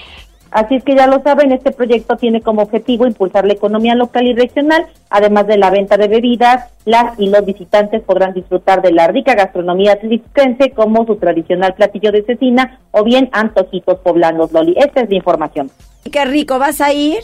Así 0.57 0.73
es 0.73 0.83
que 0.83 0.95
ya 0.95 1.05
lo 1.05 1.21
saben, 1.21 1.51
este 1.51 1.69
proyecto 1.69 2.17
tiene 2.17 2.41
como 2.41 2.63
objetivo 2.63 3.05
impulsar 3.05 3.45
la 3.45 3.53
economía 3.53 3.93
local 3.93 4.25
y 4.25 4.33
regional, 4.33 4.87
además 5.07 5.45
de 5.45 5.55
la 5.55 5.69
venta 5.69 5.97
de 5.97 6.07
bebidas, 6.07 6.73
las 6.83 7.13
y 7.19 7.29
los 7.29 7.45
visitantes 7.45 8.01
podrán 8.01 8.33
disfrutar 8.33 8.81
de 8.81 8.91
la 8.91 9.07
rica 9.07 9.35
gastronomía 9.35 9.91
atlixquense 9.91 10.71
como 10.71 11.05
su 11.05 11.17
tradicional 11.17 11.75
platillo 11.75 12.11
de 12.11 12.23
cecina 12.23 12.79
o 12.89 13.03
bien 13.03 13.29
antojitos 13.33 13.99
poblanos, 13.99 14.51
Loli. 14.51 14.73
Esta 14.77 15.01
es 15.01 15.09
la 15.11 15.15
información. 15.17 15.69
Qué 16.11 16.25
rico, 16.25 16.57
¿vas 16.57 16.81
a 16.81 16.91
ir? 16.91 17.19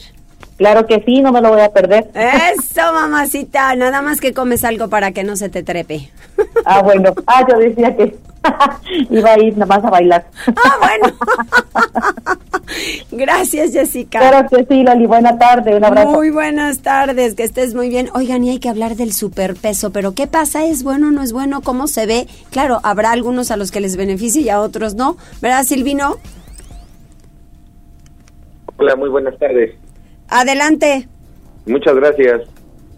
Claro 0.57 0.85
que 0.85 1.01
sí, 1.05 1.21
no 1.21 1.31
me 1.31 1.41
lo 1.41 1.49
voy 1.49 1.61
a 1.61 1.69
perder. 1.69 2.09
Eso, 2.13 2.93
mamacita, 2.93 3.75
nada 3.75 4.01
más 4.01 4.21
que 4.21 4.33
comes 4.33 4.63
algo 4.63 4.87
para 4.87 5.11
que 5.11 5.23
no 5.23 5.35
se 5.35 5.49
te 5.49 5.63
trepe. 5.63 6.09
Ah, 6.65 6.81
bueno. 6.81 7.13
Ah, 7.27 7.45
yo 7.49 7.57
decía 7.57 7.95
que 7.95 8.15
iba 9.09 9.31
a 9.31 9.39
ir 9.39 9.57
nada 9.57 9.77
más 9.77 9.83
a 9.85 9.89
bailar. 9.89 10.25
Ah, 10.47 10.77
bueno. 10.79 11.15
Gracias, 13.11 13.73
Jessica. 13.73 14.19
Claro 14.19 14.47
que 14.49 14.65
sí, 14.65 14.83
Loli. 14.83 15.05
Buena 15.05 15.37
tarde, 15.37 15.75
un 15.75 15.83
abrazo. 15.83 16.11
Muy 16.11 16.29
buenas 16.29 16.79
tardes, 16.79 17.35
que 17.35 17.43
estés 17.43 17.73
muy 17.73 17.89
bien. 17.89 18.09
Oigan, 18.13 18.43
y 18.43 18.51
hay 18.51 18.59
que 18.59 18.69
hablar 18.69 18.95
del 18.95 19.13
superpeso, 19.13 19.91
pero 19.91 20.13
¿qué 20.13 20.27
pasa? 20.27 20.65
¿Es 20.65 20.83
bueno 20.83 21.07
o 21.07 21.11
no 21.11 21.21
es 21.23 21.33
bueno? 21.33 21.61
¿Cómo 21.61 21.87
se 21.87 22.05
ve? 22.05 22.27
Claro, 22.51 22.79
habrá 22.83 23.11
algunos 23.11 23.51
a 23.51 23.57
los 23.57 23.71
que 23.71 23.81
les 23.81 23.97
beneficie 23.97 24.41
y 24.41 24.49
a 24.49 24.61
otros 24.61 24.95
no. 24.95 25.17
¿Verdad, 25.41 25.63
Silvino? 25.63 26.17
Hola, 28.77 28.95
muy 28.95 29.09
buenas 29.09 29.37
tardes. 29.37 29.71
Adelante. 30.33 31.07
Muchas 31.67 31.95
gracias. 31.95 32.41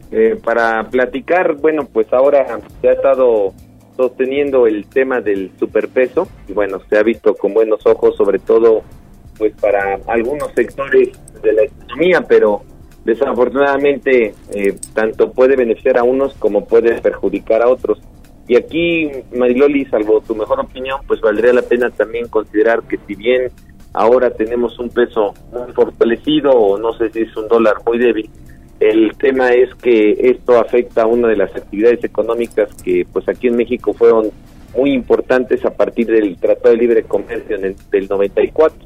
Eh, 0.09 0.39
para 0.41 0.89
platicar, 0.89 1.55
bueno, 1.55 1.86
pues 1.91 2.11
ahora 2.13 2.59
se 2.79 2.88
ha 2.88 2.93
estado 2.93 3.53
sosteniendo 3.97 4.67
el 4.67 4.88
tema 4.88 5.19
del 5.19 5.51
superpeso 5.59 6.29
y 6.47 6.53
bueno, 6.53 6.79
se 6.89 6.97
ha 6.97 7.03
visto 7.03 7.36
con 7.36 7.53
buenos 7.53 7.86
ojos, 7.86 8.15
sobre 8.15 8.39
todo 8.39 8.83
pues 9.38 9.53
para 9.59 9.99
algunos 10.07 10.53
sectores 10.55 11.09
de 11.41 11.51
la 11.51 11.63
economía, 11.63 12.21
pero 12.21 12.61
desafortunadamente 13.03 14.33
eh, 14.53 14.75
tanto 14.93 15.33
puede 15.33 15.57
beneficiar 15.57 15.97
a 15.97 16.03
unos 16.03 16.36
como 16.36 16.65
puede 16.65 17.01
perjudicar 17.01 17.61
a 17.61 17.67
otros. 17.67 17.99
Y 18.47 18.55
aquí, 18.55 19.11
Mariloli, 19.33 19.83
salvo 19.86 20.21
tu 20.21 20.36
mejor 20.36 20.61
opinión, 20.61 21.01
pues 21.05 21.19
valdría 21.19 21.51
la 21.51 21.63
pena 21.63 21.89
también 21.89 22.29
considerar 22.29 22.83
que 22.83 22.97
si 23.05 23.15
bien 23.15 23.51
ahora 23.96 24.30
tenemos 24.32 24.78
un 24.80 24.89
peso 24.89 25.34
muy 25.52 25.72
fortalecido 25.74 26.52
o 26.52 26.78
no 26.78 26.93
sé 26.93 27.10
si 27.10 27.22
es 27.22 27.36
un 27.36 27.48
dólar 27.48 27.78
muy 27.86 27.98
débil, 27.98 28.30
el 28.80 29.16
tema 29.18 29.50
es 29.50 29.74
que 29.76 30.18
esto 30.20 30.60
afecta 30.60 31.04
a 31.04 31.08
una 31.08 31.30
de 31.30 31.38
las 31.38 31.56
actividades 31.56 32.04
económicas 32.04 32.70
que 32.84 33.08
pues 33.12 33.28
aquí 33.30 33.48
en 33.48 33.56
México 33.56 33.93
fueron 33.93 34.32
muy 34.76 34.91
importantes 34.91 35.64
a 35.66 35.72
partir 35.72 36.08
del 36.08 36.38
Tratado 36.38 36.76
de 36.76 36.82
Libre 36.82 37.04
Comercio 37.04 37.56
en 37.56 37.66
el, 37.66 37.76
del 37.89 38.08
94 38.10 38.78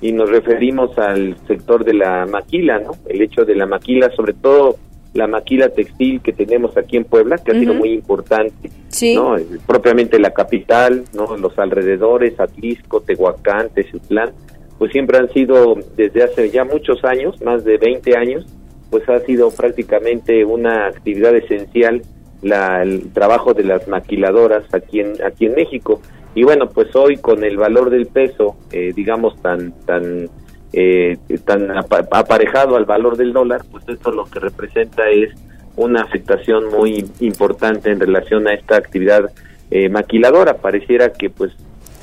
y 0.00 0.12
nos 0.12 0.30
referimos 0.30 0.98
al 0.98 1.36
sector 1.46 1.84
de 1.84 1.94
la 1.94 2.26
maquila, 2.26 2.78
¿no? 2.78 2.92
El 3.06 3.22
hecho 3.22 3.44
de 3.44 3.54
la 3.54 3.66
maquila, 3.66 4.10
sobre 4.16 4.32
todo 4.32 4.76
la 5.14 5.26
maquila 5.26 5.68
textil 5.68 6.20
que 6.20 6.32
tenemos 6.32 6.76
aquí 6.76 6.96
en 6.96 7.04
Puebla, 7.04 7.38
que 7.38 7.52
ha 7.52 7.54
sido 7.54 7.72
muy 7.72 7.92
importante, 7.92 8.70
¿no? 9.14 9.36
Propiamente 9.66 10.18
la 10.18 10.32
capital, 10.32 11.04
¿no? 11.14 11.36
Los 11.36 11.58
alrededores, 11.58 12.38
Atlisco, 12.38 13.00
Tehuacán, 13.00 13.70
Teciutlán, 13.70 14.32
pues 14.78 14.90
siempre 14.92 15.18
han 15.18 15.32
sido 15.32 15.76
desde 15.96 16.24
hace 16.24 16.50
ya 16.50 16.64
muchos 16.64 17.04
años, 17.04 17.40
más 17.42 17.64
de 17.64 17.78
20 17.78 18.16
años, 18.16 18.44
pues 18.90 19.08
ha 19.08 19.20
sido 19.20 19.50
prácticamente 19.50 20.44
una 20.44 20.88
actividad 20.88 21.34
esencial 21.36 22.02
la, 22.42 22.82
el 22.82 23.10
trabajo 23.12 23.54
de 23.54 23.64
las 23.64 23.88
maquiladoras 23.88 24.64
aquí 24.72 25.00
en 25.00 25.14
aquí 25.24 25.46
en 25.46 25.54
México 25.54 26.00
y 26.34 26.44
bueno 26.44 26.68
pues 26.68 26.94
hoy 26.94 27.16
con 27.16 27.42
el 27.42 27.56
valor 27.56 27.90
del 27.90 28.06
peso 28.06 28.56
eh, 28.70 28.92
digamos 28.94 29.40
tan 29.40 29.72
tan 29.86 30.28
eh, 30.76 31.18
tan 31.44 31.70
aparejado 31.70 32.74
al 32.74 32.84
valor 32.84 33.16
del 33.16 33.32
dólar 33.32 33.62
pues 33.70 33.88
esto 33.88 34.10
lo 34.10 34.24
que 34.24 34.40
representa 34.40 35.08
es 35.08 35.32
una 35.76 36.02
afectación 36.02 36.68
muy 36.68 37.08
importante 37.20 37.90
en 37.90 38.00
relación 38.00 38.48
a 38.48 38.54
esta 38.54 38.76
actividad 38.76 39.30
eh, 39.70 39.88
maquiladora. 39.88 40.58
Pareciera 40.58 41.12
que 41.12 41.30
pues 41.30 41.52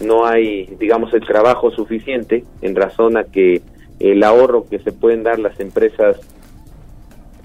no 0.02 0.26
hay, 0.26 0.66
digamos, 0.80 1.14
el 1.14 1.22
trabajo 1.22 1.72
suficiente 1.72 2.44
en 2.62 2.76
razón 2.76 3.18
a 3.18 3.26
que 3.26 3.62
el 4.00 4.24
ahorro 4.24 4.66
que 4.70 4.80
se 4.80 4.92
pueden 4.92 5.24
dar 5.24 5.38
las 5.40 5.60
empresas 5.60 6.18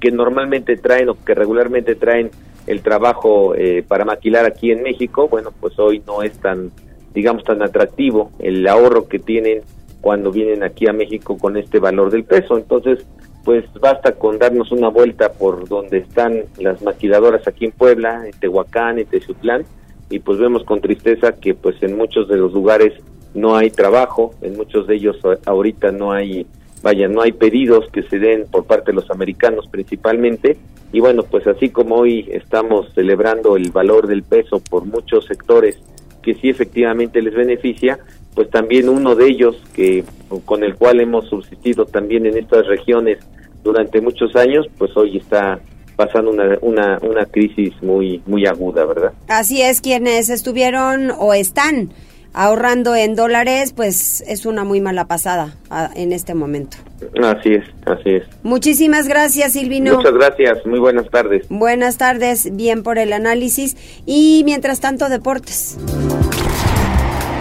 que 0.00 0.10
normalmente 0.10 0.76
traen 0.76 1.08
o 1.08 1.24
que 1.24 1.34
regularmente 1.34 1.94
traen 1.96 2.30
el 2.66 2.82
trabajo 2.82 3.54
eh, 3.54 3.84
para 3.86 4.04
maquilar 4.04 4.46
aquí 4.46 4.70
en 4.70 4.82
México, 4.82 5.28
bueno, 5.28 5.52
pues 5.60 5.78
hoy 5.78 6.02
no 6.06 6.22
es 6.22 6.38
tan, 6.38 6.70
digamos, 7.14 7.44
tan 7.44 7.62
atractivo 7.62 8.30
el 8.38 8.66
ahorro 8.66 9.08
que 9.08 9.18
tienen 9.18 9.62
cuando 10.06 10.30
vienen 10.30 10.62
aquí 10.62 10.86
a 10.86 10.92
México 10.92 11.36
con 11.36 11.56
este 11.56 11.80
valor 11.80 12.12
del 12.12 12.22
peso. 12.22 12.56
Entonces, 12.56 13.04
pues 13.44 13.64
basta 13.80 14.12
con 14.12 14.38
darnos 14.38 14.70
una 14.70 14.86
vuelta 14.86 15.32
por 15.32 15.68
donde 15.68 15.98
están 15.98 16.44
las 16.58 16.80
maquiladoras 16.80 17.48
aquí 17.48 17.64
en 17.64 17.72
Puebla, 17.72 18.24
en 18.24 18.30
Tehuacán, 18.38 19.00
en 19.00 19.06
Tezutlán, 19.06 19.64
y 20.08 20.20
pues 20.20 20.38
vemos 20.38 20.62
con 20.62 20.80
tristeza 20.80 21.32
que 21.32 21.54
pues 21.54 21.82
en 21.82 21.96
muchos 21.96 22.28
de 22.28 22.36
los 22.36 22.52
lugares 22.52 22.92
no 23.34 23.56
hay 23.56 23.72
trabajo, 23.72 24.32
en 24.42 24.56
muchos 24.56 24.86
de 24.86 24.94
ellos 24.94 25.16
ahorita 25.44 25.90
no 25.90 26.12
hay, 26.12 26.46
vaya, 26.84 27.08
no 27.08 27.22
hay 27.22 27.32
pedidos 27.32 27.90
que 27.90 28.04
se 28.04 28.20
den 28.20 28.46
por 28.48 28.64
parte 28.64 28.92
de 28.92 29.00
los 29.00 29.10
americanos 29.10 29.66
principalmente, 29.66 30.56
y 30.92 31.00
bueno, 31.00 31.24
pues 31.24 31.48
así 31.48 31.70
como 31.70 31.96
hoy 31.96 32.28
estamos 32.30 32.92
celebrando 32.94 33.56
el 33.56 33.72
valor 33.72 34.06
del 34.06 34.22
peso 34.22 34.60
por 34.70 34.84
muchos 34.84 35.24
sectores 35.24 35.80
que 36.26 36.34
sí 36.34 36.48
efectivamente 36.48 37.22
les 37.22 37.32
beneficia, 37.32 38.00
pues 38.34 38.50
también 38.50 38.88
uno 38.88 39.14
de 39.14 39.28
ellos 39.28 39.56
que 39.76 40.02
con 40.44 40.64
el 40.64 40.74
cual 40.74 41.00
hemos 41.00 41.28
subsistido 41.28 41.86
también 41.86 42.26
en 42.26 42.36
estas 42.36 42.66
regiones 42.66 43.18
durante 43.62 44.00
muchos 44.00 44.34
años, 44.34 44.66
pues 44.76 44.90
hoy 44.96 45.18
está 45.18 45.60
pasando 45.94 46.32
una, 46.32 46.58
una, 46.62 46.98
una 47.02 47.26
crisis 47.26 47.72
muy 47.80 48.20
muy 48.26 48.44
aguda, 48.44 48.84
¿verdad? 48.84 49.12
Así 49.28 49.62
es, 49.62 49.80
quienes 49.80 50.28
estuvieron 50.28 51.12
o 51.16 51.32
están 51.32 51.90
ahorrando 52.36 52.94
en 52.94 53.16
dólares, 53.16 53.72
pues 53.74 54.22
es 54.26 54.44
una 54.46 54.62
muy 54.62 54.80
mala 54.80 55.06
pasada 55.06 55.56
ah, 55.70 55.90
en 55.96 56.12
este 56.12 56.34
momento. 56.34 56.76
Así 57.24 57.54
es, 57.54 57.64
así 57.86 58.10
es. 58.10 58.24
Muchísimas 58.42 59.08
gracias, 59.08 59.54
Silvino. 59.54 59.96
Muchas 59.96 60.12
gracias, 60.12 60.64
muy 60.66 60.78
buenas 60.78 61.08
tardes. 61.10 61.46
Buenas 61.48 61.96
tardes, 61.96 62.54
bien 62.54 62.82
por 62.82 62.98
el 62.98 63.14
análisis. 63.14 63.76
Y 64.04 64.42
mientras 64.44 64.80
tanto, 64.80 65.08
deportes. 65.08 65.78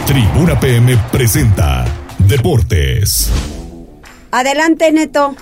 Tribuna 0.07 0.57
PM 0.59 0.97
presenta 1.11 1.85
Deportes. 2.19 3.31
Adelante, 4.31 4.91
Neto. 4.91 5.35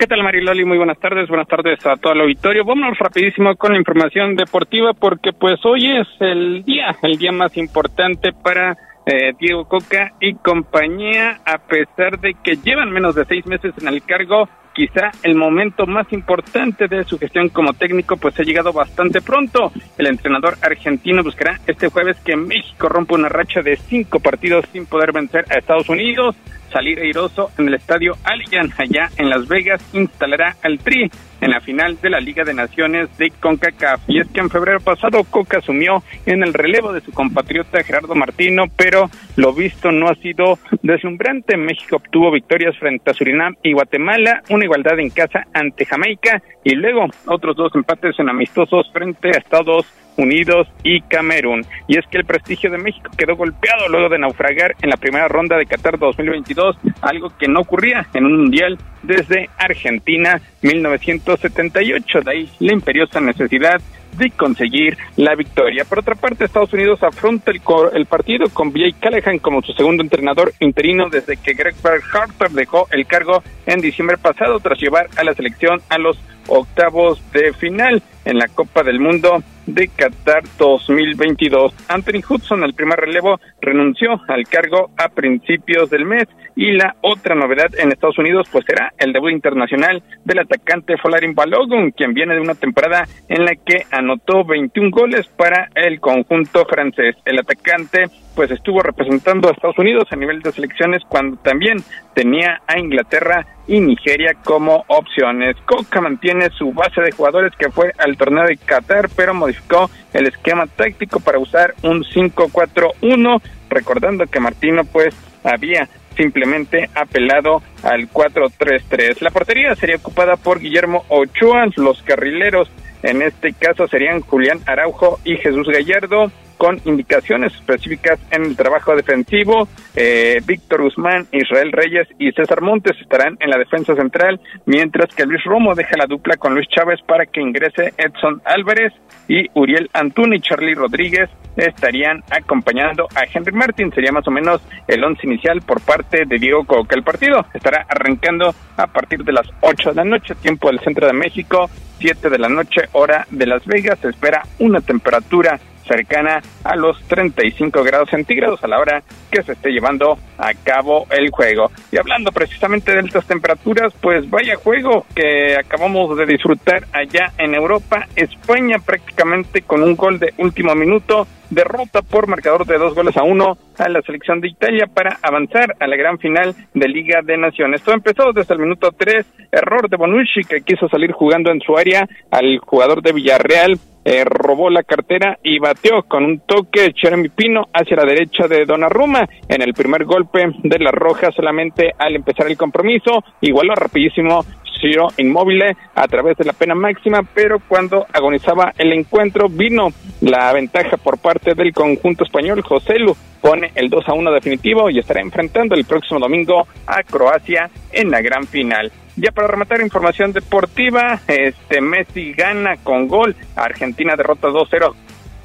¿Qué 0.00 0.06
tal 0.06 0.22
Mariloli? 0.22 0.64
Muy 0.64 0.78
buenas 0.78 0.98
tardes, 0.98 1.28
buenas 1.28 1.46
tardes 1.46 1.84
a 1.84 1.94
todo 1.96 2.14
el 2.14 2.22
auditorio. 2.22 2.64
Vámonos 2.64 2.98
rapidísimo 2.98 3.54
con 3.56 3.72
la 3.74 3.78
información 3.78 4.34
deportiva 4.34 4.94
porque 4.94 5.34
pues 5.34 5.60
hoy 5.66 5.90
es 5.90 6.08
el 6.20 6.64
día, 6.64 6.96
el 7.02 7.18
día 7.18 7.32
más 7.32 7.54
importante 7.58 8.32
para 8.32 8.78
eh, 9.04 9.34
Diego 9.38 9.66
Coca 9.66 10.14
y 10.18 10.36
compañía, 10.36 11.40
a 11.44 11.58
pesar 11.58 12.18
de 12.18 12.32
que 12.42 12.56
llevan 12.56 12.90
menos 12.90 13.14
de 13.14 13.26
seis 13.26 13.44
meses 13.44 13.74
en 13.78 13.88
el 13.88 14.02
cargo, 14.02 14.48
quizá 14.72 15.10
el 15.22 15.34
momento 15.34 15.86
más 15.86 16.10
importante 16.14 16.88
de 16.88 17.04
su 17.04 17.18
gestión 17.18 17.50
como 17.50 17.74
técnico 17.74 18.16
pues 18.16 18.40
ha 18.40 18.42
llegado 18.42 18.72
bastante 18.72 19.20
pronto. 19.20 19.70
El 19.98 20.06
entrenador 20.06 20.54
argentino 20.62 21.22
buscará 21.22 21.60
este 21.66 21.90
jueves 21.90 22.16
que 22.24 22.36
México 22.36 22.88
rompa 22.88 23.16
una 23.16 23.28
racha 23.28 23.60
de 23.60 23.76
cinco 23.76 24.18
partidos 24.18 24.64
sin 24.72 24.86
poder 24.86 25.12
vencer 25.12 25.44
a 25.50 25.58
Estados 25.58 25.90
Unidos 25.90 26.36
salir 26.70 26.98
airoso 27.00 27.50
en 27.58 27.68
el 27.68 27.74
estadio 27.74 28.14
Allianz 28.24 28.78
allá 28.78 29.10
en 29.16 29.28
Las 29.28 29.48
Vegas 29.48 29.82
instalará 29.92 30.56
al 30.62 30.78
Tri 30.78 31.10
en 31.40 31.50
la 31.50 31.60
final 31.60 31.98
de 32.00 32.10
la 32.10 32.20
Liga 32.20 32.44
de 32.44 32.54
Naciones 32.54 33.16
de 33.18 33.30
CONCACAF. 33.30 34.02
Y 34.08 34.20
es 34.20 34.28
que 34.28 34.40
en 34.40 34.50
febrero 34.50 34.80
pasado 34.80 35.24
Coca 35.24 35.58
asumió 35.58 36.02
en 36.26 36.42
el 36.42 36.52
relevo 36.52 36.92
de 36.92 37.00
su 37.00 37.12
compatriota 37.12 37.82
Gerardo 37.82 38.14
Martino, 38.14 38.64
pero 38.76 39.10
lo 39.36 39.52
visto 39.52 39.90
no 39.90 40.08
ha 40.08 40.14
sido 40.16 40.58
deslumbrante. 40.82 41.56
México 41.56 41.96
obtuvo 41.96 42.30
victorias 42.30 42.76
frente 42.78 43.10
a 43.10 43.14
Surinam 43.14 43.56
y 43.62 43.72
Guatemala, 43.72 44.42
una 44.50 44.64
igualdad 44.64 44.98
en 44.98 45.10
casa 45.10 45.46
ante 45.54 45.86
Jamaica 45.86 46.42
y 46.64 46.74
luego 46.74 47.06
otros 47.26 47.56
dos 47.56 47.74
empates 47.74 48.18
en 48.18 48.28
amistosos 48.28 48.90
frente 48.92 49.28
a 49.28 49.38
Estados 49.38 49.86
Unidos 50.20 50.68
y 50.82 51.00
Camerún. 51.02 51.64
Y 51.88 51.98
es 51.98 52.06
que 52.06 52.18
el 52.18 52.24
prestigio 52.24 52.70
de 52.70 52.78
México 52.78 53.10
quedó 53.16 53.36
golpeado 53.36 53.88
luego 53.88 54.08
de 54.08 54.18
naufragar 54.18 54.74
en 54.82 54.90
la 54.90 54.96
primera 54.96 55.28
ronda 55.28 55.56
de 55.56 55.66
Qatar 55.66 55.98
2022, 55.98 56.76
algo 57.02 57.32
que 57.38 57.48
no 57.48 57.60
ocurría 57.60 58.06
en 58.14 58.26
un 58.26 58.36
mundial 58.42 58.78
desde 59.02 59.48
Argentina 59.58 60.40
1978. 60.62 62.20
De 62.20 62.30
ahí 62.30 62.50
la 62.60 62.72
imperiosa 62.72 63.20
necesidad 63.20 63.80
de 64.16 64.30
conseguir 64.30 64.96
la 65.16 65.34
victoria. 65.34 65.84
Por 65.84 66.00
otra 66.00 66.14
parte, 66.14 66.44
Estados 66.44 66.72
Unidos 66.72 67.02
afronta 67.02 67.50
el, 67.50 67.60
el 67.94 68.06
partido 68.06 68.48
con 68.50 68.72
Jay 68.72 68.92
Callahan 68.92 69.38
como 69.38 69.62
su 69.62 69.72
segundo 69.72 70.02
entrenador 70.02 70.52
interino 70.60 71.08
desde 71.08 71.36
que 71.36 71.54
Greg 71.54 71.74
Harper 71.84 72.50
dejó 72.50 72.88
el 72.90 73.06
cargo 73.06 73.42
en 73.66 73.80
diciembre 73.80 74.18
pasado 74.18 74.58
tras 74.60 74.78
llevar 74.80 75.08
a 75.16 75.24
la 75.24 75.34
selección 75.34 75.80
a 75.88 75.98
los 75.98 76.18
octavos 76.48 77.22
de 77.32 77.52
final 77.52 78.02
en 78.24 78.38
la 78.38 78.48
Copa 78.48 78.82
del 78.82 79.00
Mundo 79.00 79.42
de 79.74 79.88
Qatar 79.88 80.42
2022. 80.58 81.74
Anthony 81.88 82.22
Hudson, 82.28 82.64
el 82.64 82.74
primer 82.74 82.98
relevo, 82.98 83.40
renunció 83.60 84.20
al 84.28 84.44
cargo 84.44 84.90
a 84.96 85.08
principios 85.08 85.90
del 85.90 86.04
mes 86.04 86.24
y 86.56 86.72
la 86.72 86.96
otra 87.00 87.34
novedad 87.34 87.68
en 87.78 87.92
Estados 87.92 88.18
Unidos 88.18 88.48
pues 88.50 88.64
será 88.66 88.92
el 88.98 89.12
debut 89.12 89.30
internacional 89.30 90.02
del 90.24 90.40
atacante 90.40 90.96
Folarin 90.98 91.34
Balogun, 91.34 91.92
quien 91.92 92.12
viene 92.12 92.34
de 92.34 92.40
una 92.40 92.54
temporada 92.54 93.06
en 93.28 93.44
la 93.44 93.54
que 93.54 93.84
anotó 93.90 94.44
21 94.44 94.90
goles 94.90 95.26
para 95.28 95.68
el 95.74 96.00
conjunto 96.00 96.64
francés. 96.66 97.16
El 97.24 97.38
atacante 97.38 98.06
pues 98.34 98.50
estuvo 98.50 98.80
representando 98.80 99.48
a 99.48 99.52
Estados 99.52 99.78
Unidos 99.78 100.04
a 100.10 100.16
nivel 100.16 100.40
de 100.42 100.52
selecciones 100.52 101.02
cuando 101.08 101.36
también 101.38 101.78
tenía 102.14 102.60
a 102.66 102.78
Inglaterra 102.78 103.46
y 103.66 103.80
Nigeria 103.80 104.34
como 104.44 104.84
opciones. 104.88 105.56
Coca 105.66 106.00
mantiene 106.00 106.50
su 106.50 106.72
base 106.72 107.00
de 107.00 107.12
jugadores 107.12 107.52
que 107.56 107.70
fue 107.70 107.92
al 107.98 108.16
torneo 108.16 108.44
de 108.46 108.56
Qatar, 108.56 109.08
pero 109.14 109.34
modificó 109.34 109.90
el 110.12 110.26
esquema 110.26 110.66
táctico 110.66 111.20
para 111.20 111.38
usar 111.38 111.74
un 111.82 112.02
5-4-1, 112.04 113.40
recordando 113.68 114.26
que 114.26 114.40
Martino 114.40 114.84
pues 114.84 115.14
había 115.44 115.88
simplemente 116.16 116.90
apelado 116.94 117.62
al 117.82 118.10
4-3-3. 118.10 119.20
La 119.20 119.30
portería 119.30 119.74
sería 119.76 119.96
ocupada 119.96 120.36
por 120.36 120.60
Guillermo 120.60 121.04
Ochoa, 121.08 121.66
los 121.76 122.02
carrileros 122.02 122.70
en 123.02 123.22
este 123.22 123.52
caso 123.54 123.88
serían 123.88 124.20
Julián 124.20 124.60
Araujo 124.66 125.18
y 125.24 125.36
Jesús 125.36 125.66
Gallardo 125.68 126.30
con 126.60 126.78
indicaciones 126.84 127.54
específicas 127.54 128.20
en 128.30 128.44
el 128.44 128.54
trabajo 128.54 128.94
defensivo. 128.94 129.66
Eh, 129.96 130.42
Víctor 130.44 130.82
Guzmán, 130.82 131.26
Israel 131.32 131.72
Reyes 131.72 132.06
y 132.18 132.30
César 132.32 132.60
Montes 132.60 133.00
estarán 133.00 133.38
en 133.40 133.48
la 133.48 133.56
defensa 133.56 133.94
central, 133.94 134.38
mientras 134.66 135.14
que 135.14 135.24
Luis 135.24 135.42
Romo 135.44 135.74
deja 135.74 135.96
la 135.96 136.04
dupla 136.04 136.36
con 136.36 136.54
Luis 136.54 136.68
Chávez 136.68 137.00
para 137.06 137.24
que 137.24 137.40
ingrese 137.40 137.94
Edson 137.96 138.42
Álvarez 138.44 138.92
y 139.26 139.46
Uriel 139.54 139.88
Antún 139.94 140.34
y 140.34 140.40
Charlie 140.40 140.74
Rodríguez 140.74 141.30
estarían 141.56 142.22
acompañando 142.30 143.08
a 143.14 143.22
Henry 143.32 143.52
Martin. 143.52 143.90
Sería 143.94 144.12
más 144.12 144.28
o 144.28 144.30
menos 144.30 144.60
el 144.86 145.02
once 145.02 145.26
inicial 145.26 145.62
por 145.62 145.80
parte 145.80 146.26
de 146.26 146.38
Diego 146.38 146.64
Coca. 146.64 146.94
El 146.94 147.04
partido 147.04 147.46
estará 147.54 147.86
arrancando 147.88 148.54
a 148.76 148.86
partir 148.86 149.24
de 149.24 149.32
las 149.32 149.46
8 149.62 149.90
de 149.90 149.96
la 149.96 150.04
noche, 150.04 150.34
tiempo 150.34 150.68
del 150.68 150.80
centro 150.80 151.06
de 151.06 151.14
México, 151.14 151.70
7 152.00 152.28
de 152.28 152.38
la 152.38 152.50
noche, 152.50 152.82
hora 152.92 153.26
de 153.30 153.46
Las 153.46 153.64
Vegas. 153.64 153.98
Se 154.00 154.08
espera 154.08 154.42
una 154.58 154.80
temperatura 154.80 155.58
cercana 155.90 156.40
a 156.62 156.76
los 156.76 157.02
35 157.08 157.82
grados 157.82 158.10
centígrados 158.10 158.62
a 158.62 158.68
la 158.68 158.78
hora 158.78 159.02
que 159.30 159.42
se 159.42 159.52
esté 159.52 159.70
llevando 159.70 160.18
a 160.38 160.54
cabo 160.54 161.06
el 161.10 161.30
juego. 161.30 161.70
Y 161.90 161.98
hablando 161.98 162.30
precisamente 162.30 162.94
de 162.94 163.00
estas 163.00 163.26
temperaturas, 163.26 163.92
pues 164.00 164.28
vaya 164.30 164.54
juego 164.54 165.04
que 165.14 165.56
acabamos 165.56 166.16
de 166.16 166.26
disfrutar 166.26 166.84
allá 166.92 167.32
en 167.38 167.54
Europa. 167.54 168.06
España 168.14 168.76
prácticamente 168.84 169.62
con 169.62 169.82
un 169.82 169.96
gol 169.96 170.20
de 170.20 170.32
último 170.38 170.74
minuto 170.76 171.26
derrota 171.50 172.02
por 172.02 172.28
marcador 172.28 172.64
de 172.64 172.78
dos 172.78 172.94
goles 172.94 173.16
a 173.16 173.24
uno 173.24 173.58
a 173.76 173.88
la 173.88 174.00
selección 174.02 174.40
de 174.40 174.48
Italia 174.48 174.86
para 174.86 175.18
avanzar 175.20 175.74
a 175.80 175.86
la 175.88 175.96
gran 175.96 176.18
final 176.18 176.54
de 176.74 176.88
Liga 176.88 177.20
de 177.24 177.36
Naciones. 177.36 177.82
Todo 177.82 177.96
empezó 177.96 178.32
desde 178.32 178.54
el 178.54 178.60
minuto 178.60 178.92
tres, 178.96 179.26
error 179.50 179.88
de 179.88 179.96
Bonucci 179.96 180.42
que 180.48 180.60
quiso 180.60 180.88
salir 180.88 181.10
jugando 181.12 181.50
en 181.50 181.60
su 181.60 181.76
área 181.76 182.08
al 182.30 182.58
jugador 182.58 183.02
de 183.02 183.12
Villarreal 183.12 183.80
eh, 184.04 184.24
robó 184.24 184.70
la 184.70 184.82
cartera 184.82 185.38
y 185.42 185.58
bateó 185.58 186.02
con 186.04 186.24
un 186.24 186.40
toque 186.40 186.92
Jeremy 186.94 187.28
Pino 187.28 187.68
hacia 187.72 187.96
la 187.96 188.04
derecha 188.04 188.48
de 188.48 188.64
Donnarumma 188.64 189.28
en 189.48 189.62
el 189.62 189.74
primer 189.74 190.04
golpe 190.04 190.46
de 190.62 190.78
la 190.78 190.90
roja 190.90 191.30
solamente 191.32 191.92
al 191.98 192.16
empezar 192.16 192.46
el 192.46 192.56
compromiso 192.56 193.22
igualó 193.40 193.74
rapidísimo 193.74 194.44
Ciro 194.80 195.08
Inmóvil 195.18 195.62
a 195.94 196.08
través 196.08 196.36
de 196.36 196.44
la 196.44 196.52
pena 196.52 196.74
máxima, 196.74 197.22
pero 197.34 197.58
cuando 197.60 198.06
agonizaba 198.12 198.72
el 198.78 198.92
encuentro 198.92 199.48
vino 199.48 199.88
la 200.20 200.52
ventaja 200.52 200.96
por 200.96 201.18
parte 201.18 201.54
del 201.54 201.72
conjunto 201.72 202.24
español. 202.24 202.62
José 202.62 202.98
Lu 202.98 203.14
pone 203.40 203.70
el 203.74 203.88
2 203.88 204.08
a 204.08 204.14
1 204.14 204.32
definitivo 204.32 204.90
y 204.90 204.98
estará 204.98 205.20
enfrentando 205.20 205.74
el 205.74 205.84
próximo 205.84 206.20
domingo 206.20 206.66
a 206.86 207.02
Croacia 207.02 207.70
en 207.92 208.10
la 208.10 208.20
gran 208.20 208.46
final. 208.46 208.90
Ya 209.20 209.32
para 209.32 209.48
rematar 209.48 209.82
información 209.82 210.32
deportiva, 210.32 211.20
este 211.26 211.82
Messi 211.82 212.32
gana 212.32 212.78
con 212.78 213.06
gol, 213.06 213.36
Argentina 213.54 214.16
derrota 214.16 214.48
2-0 214.48 214.94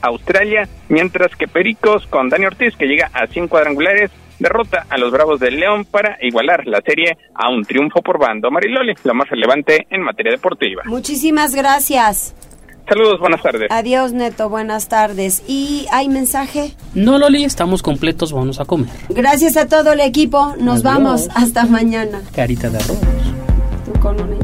Australia, 0.01 0.69
mientras 0.87 1.35
que 1.35 1.49
Pericos 1.49 2.07
con 2.07 2.29
Dani 2.29 2.45
Ortiz, 2.45 2.73
que 2.77 2.85
llega 2.85 3.09
a 3.11 3.27
100 3.27 3.49
cuadrangulares, 3.49 4.11
derrota 4.39 4.85
a 4.89 4.97
los 4.97 5.11
Bravos 5.11 5.41
del 5.41 5.59
León 5.59 5.83
para 5.83 6.17
igualar 6.21 6.65
la 6.67 6.79
serie 6.81 7.17
a 7.33 7.49
un 7.49 7.65
triunfo 7.65 8.01
por 8.01 8.17
bando. 8.17 8.49
Mariloli, 8.49 8.93
lo 9.03 9.13
más 9.13 9.27
relevante 9.29 9.87
en 9.89 10.03
materia 10.03 10.31
deportiva. 10.31 10.83
Muchísimas 10.85 11.53
gracias. 11.53 12.33
Saludos, 12.87 13.19
buenas 13.19 13.41
tardes. 13.41 13.69
Adiós, 13.71 14.13
Neto, 14.13 14.47
buenas 14.47 14.87
tardes. 14.87 15.43
¿Y 15.49 15.85
hay 15.91 16.07
mensaje? 16.07 16.71
No, 16.93 17.17
Loli, 17.17 17.43
estamos 17.43 17.81
completos, 17.83 18.31
vamos 18.31 18.61
a 18.61 18.65
comer. 18.65 18.89
Gracias 19.09 19.57
a 19.57 19.67
todo 19.67 19.91
el 19.91 19.99
equipo, 19.99 20.55
nos 20.59 20.81
vamos, 20.81 21.27
hasta 21.35 21.65
mañana. 21.65 22.21
Carita 22.33 22.69
de 22.69 22.77
arroz. 22.77 22.99
Con 24.05 24.21
un. 24.21 24.37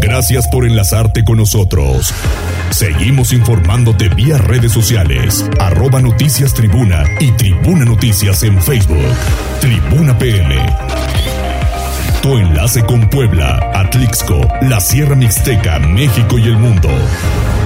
Gracias 0.00 0.48
por 0.48 0.64
enlazarte 0.64 1.22
con 1.22 1.36
nosotros. 1.36 2.12
Seguimos 2.70 3.32
informándote 3.32 4.08
vía 4.08 4.38
redes 4.38 4.72
sociales, 4.72 5.48
arroba 5.60 6.00
noticias 6.02 6.54
tribuna 6.54 7.04
y 7.20 7.30
tribuna 7.30 7.84
noticias 7.84 8.42
en 8.42 8.60
Facebook. 8.60 9.14
Tribuna 9.60 10.18
PM. 10.18 10.56
Tu 12.20 12.36
enlace 12.36 12.82
con 12.82 13.08
Puebla, 13.10 13.70
Atlixco, 13.74 14.40
la 14.62 14.80
Sierra 14.80 15.14
Mixteca, 15.14 15.78
México 15.78 16.36
y 16.36 16.48
el 16.48 16.56
mundo. 16.56 16.90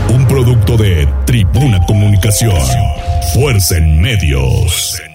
Un 0.09 0.27
producto 0.27 0.77
de 0.77 1.07
Tribuna 1.27 1.85
Comunicación. 1.87 2.57
Fuerza 3.35 3.77
en 3.77 4.01
medios. 4.01 5.08